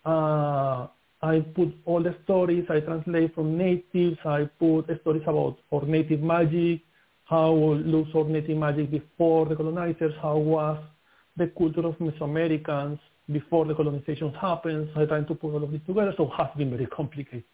[0.05, 0.87] Uh,
[1.23, 4.19] I put all the stories I translate from natives.
[4.25, 6.81] I put stories about our native magic,
[7.25, 10.83] how looks our native magic before the colonizers, how was
[11.37, 12.99] the culture of Mesoamericans
[13.31, 14.89] before the colonization happens.
[14.97, 17.45] I trying to put all of this together, so it has been very complicated.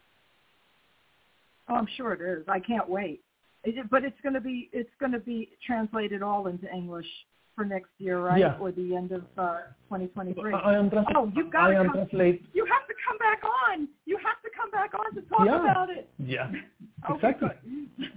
[1.69, 2.45] Oh, I'm sure it is.
[2.47, 3.21] I can't wait.
[3.63, 7.07] It, but it's going to be it's going to be translated all into English
[7.55, 8.39] for next year, right?
[8.39, 8.57] Yeah.
[8.59, 9.59] Or the end of uh,
[9.89, 10.53] 2023.
[10.53, 11.95] I, am trans- oh, you've got I to am come.
[11.95, 12.43] translate.
[12.53, 13.87] You have to come back on.
[14.05, 15.71] You have to come back on to talk Yeah.
[15.71, 16.09] about it.
[16.17, 16.49] Yeah,
[17.09, 17.49] Okay, exactly.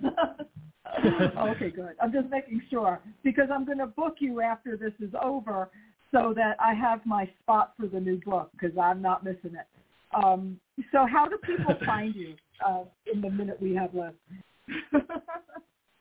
[0.02, 1.36] good.
[1.38, 1.96] okay, good.
[2.00, 5.70] I'm just making sure because I'm going to book you after this is over
[6.12, 9.66] so that I have my spot for the new book because I'm not missing it.
[10.14, 10.58] Um,
[10.92, 12.34] so how do people find you
[12.66, 14.16] uh, in the minute we have left?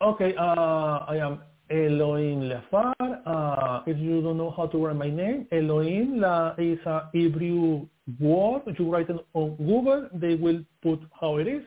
[0.01, 2.93] Okay, uh, I am Elhoim Leafar.
[3.25, 7.87] Uh, if you don't know how to write my name, Elohim La is a Hebrew
[8.19, 8.61] word.
[8.67, 11.63] If you write it on Google, they will put how it is.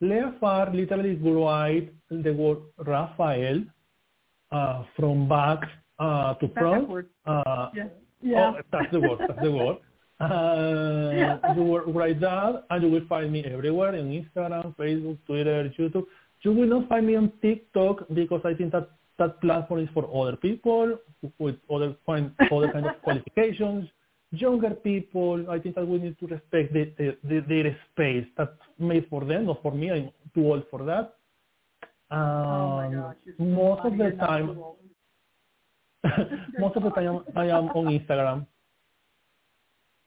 [0.00, 3.62] Leafar literally write the word Raphael
[4.52, 5.60] uh, from back
[5.98, 7.06] uh, to front.
[7.26, 7.84] Uh, Yeah.
[8.22, 8.52] Yeah.
[8.54, 9.18] Oh, that's the word.
[9.18, 9.76] That's the word.
[10.20, 15.72] Uh, you will write that, and you will find me everywhere on Instagram, Facebook, Twitter,
[15.78, 16.04] YouTube.
[16.42, 18.90] You will not find me on TikTok because I think that
[19.20, 20.98] that platform is for other people
[21.38, 23.88] with other find other kind of qualifications.
[24.32, 28.26] Younger people, I think that we need to respect the, the, the, their space.
[28.36, 29.90] That's made for them, not for me.
[29.90, 31.14] I'm too old for that.
[32.12, 33.34] Um, oh gosh.
[33.38, 34.56] most of the time,
[36.58, 38.46] most of the time I am on Instagram.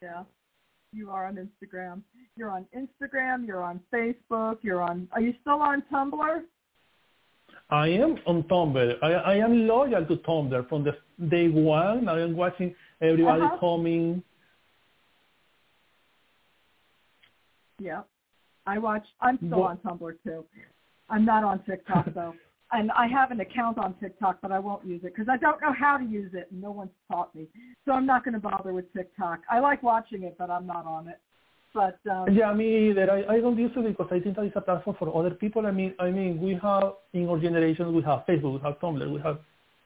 [0.02, 0.24] Yeah.
[0.94, 2.02] You are on Instagram.
[2.38, 3.48] You're on Instagram.
[3.48, 4.58] You're on Facebook.
[4.62, 5.08] You're on.
[5.12, 6.44] Are you still on Tumblr?
[7.70, 8.96] I am on Tumblr.
[9.02, 10.92] I, I am loyal to Tumblr from the
[11.30, 12.08] day one.
[12.08, 13.58] I am watching everybody Uh-huh.
[13.60, 14.24] coming.
[17.80, 18.02] Yeah.
[18.66, 19.06] I watch.
[19.22, 20.46] I'm still What- on Tumblr too.
[21.10, 22.34] I'm not on TikTok though,
[22.72, 25.62] and I have an account on TikTok, but I won't use it because I don't
[25.62, 27.48] know how to use it, and no one's taught me.
[27.86, 29.40] So I'm not going to bother with TikTok.
[29.50, 31.20] I like watching it, but I'm not on it.
[31.74, 33.12] But um, Yeah, me either.
[33.12, 35.66] I, I don't use it because I think that it's a platform for other people.
[35.66, 39.12] I mean, I mean, we have in our generation, we have Facebook, we have Tumblr,
[39.12, 39.40] we have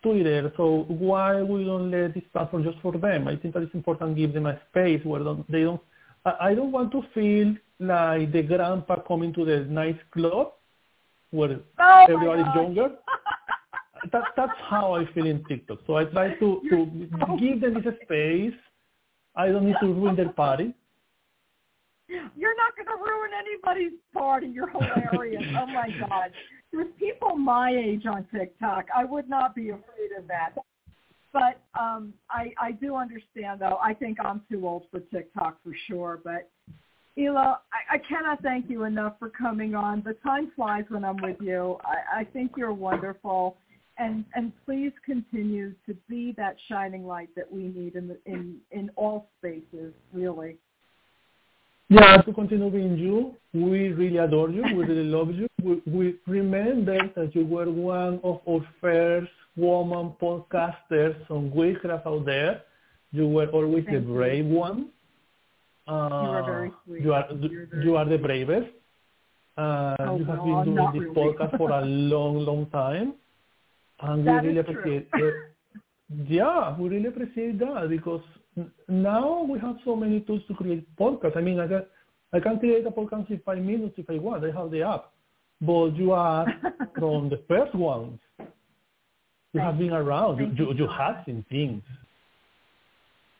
[0.03, 0.51] Twitter.
[0.57, 3.27] So why we don't let this platform just for them?
[3.27, 5.81] I think that it's important to give them a space where don't, they don't.
[6.25, 10.53] I, I don't want to feel like the grandpa coming to the nice club
[11.31, 12.91] where oh everybody's younger.
[14.11, 15.79] that, that's how I feel in TikTok.
[15.87, 18.53] So I try to, to give them this space.
[19.35, 20.73] I don't need to ruin their party.
[22.07, 24.47] You're not going to ruin anybody's party.
[24.47, 25.43] You're hilarious.
[25.59, 26.31] oh my God.
[26.71, 28.85] There's people my age on TikTok.
[28.95, 30.53] I would not be afraid of that.
[31.33, 33.77] But um, I, I do understand, though.
[33.83, 36.19] I think I'm too old for TikTok for sure.
[36.23, 36.49] But
[37.17, 40.01] Ela, I, I cannot thank you enough for coming on.
[40.05, 41.77] The time flies when I'm with you.
[41.83, 43.57] I, I think you're wonderful.
[43.99, 48.57] And, and please continue to be that shining light that we need in, the, in,
[48.71, 50.57] in all spaces, really.
[51.89, 53.35] Yeah, to continue being you.
[53.53, 54.61] We really adore you.
[54.75, 55.47] We really love you.
[55.63, 62.25] We, we remember that you were one of our first woman podcasters on Witchcraft out
[62.25, 62.61] there.
[63.11, 64.13] You were always Thank the you.
[64.15, 64.89] brave one.
[65.87, 67.01] Uh, are very sweet.
[67.03, 68.67] You are, very you are the bravest.
[69.57, 71.33] Uh, Oh, you have no, been doing this really.
[71.33, 73.13] podcast for a long, long time.
[74.01, 75.33] And That we really appreciate it.
[76.27, 78.21] Yeah, we really appreciate that because
[78.87, 81.37] now we have so many tools to create podcasts.
[81.37, 81.83] I mean, I can,
[82.33, 84.43] I can create a podcast in five minutes if I want.
[84.43, 85.11] I have the app.
[85.61, 86.45] but you are
[86.99, 88.19] from the first ones.
[89.53, 90.39] You have been around.
[90.39, 91.81] You you you, have seen things.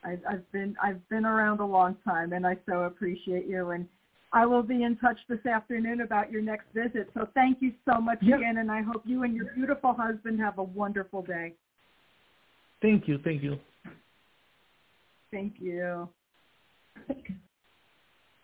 [0.03, 3.71] I've, I've been I've been around a long time, and I so appreciate you.
[3.71, 3.85] And
[4.33, 7.09] I will be in touch this afternoon about your next visit.
[7.13, 8.37] So thank you so much Yeah.
[8.37, 11.53] again, and I hope you and your beautiful husband have a wonderful day.
[12.81, 13.57] Thank you, thank you.
[15.31, 16.09] Thank you.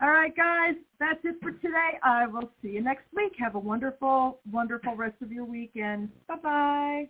[0.01, 1.99] All right, guys, that's it for today.
[2.03, 3.33] I will see you next week.
[3.39, 6.09] Have a wonderful, wonderful rest of your weekend.
[6.27, 7.09] Bye bye.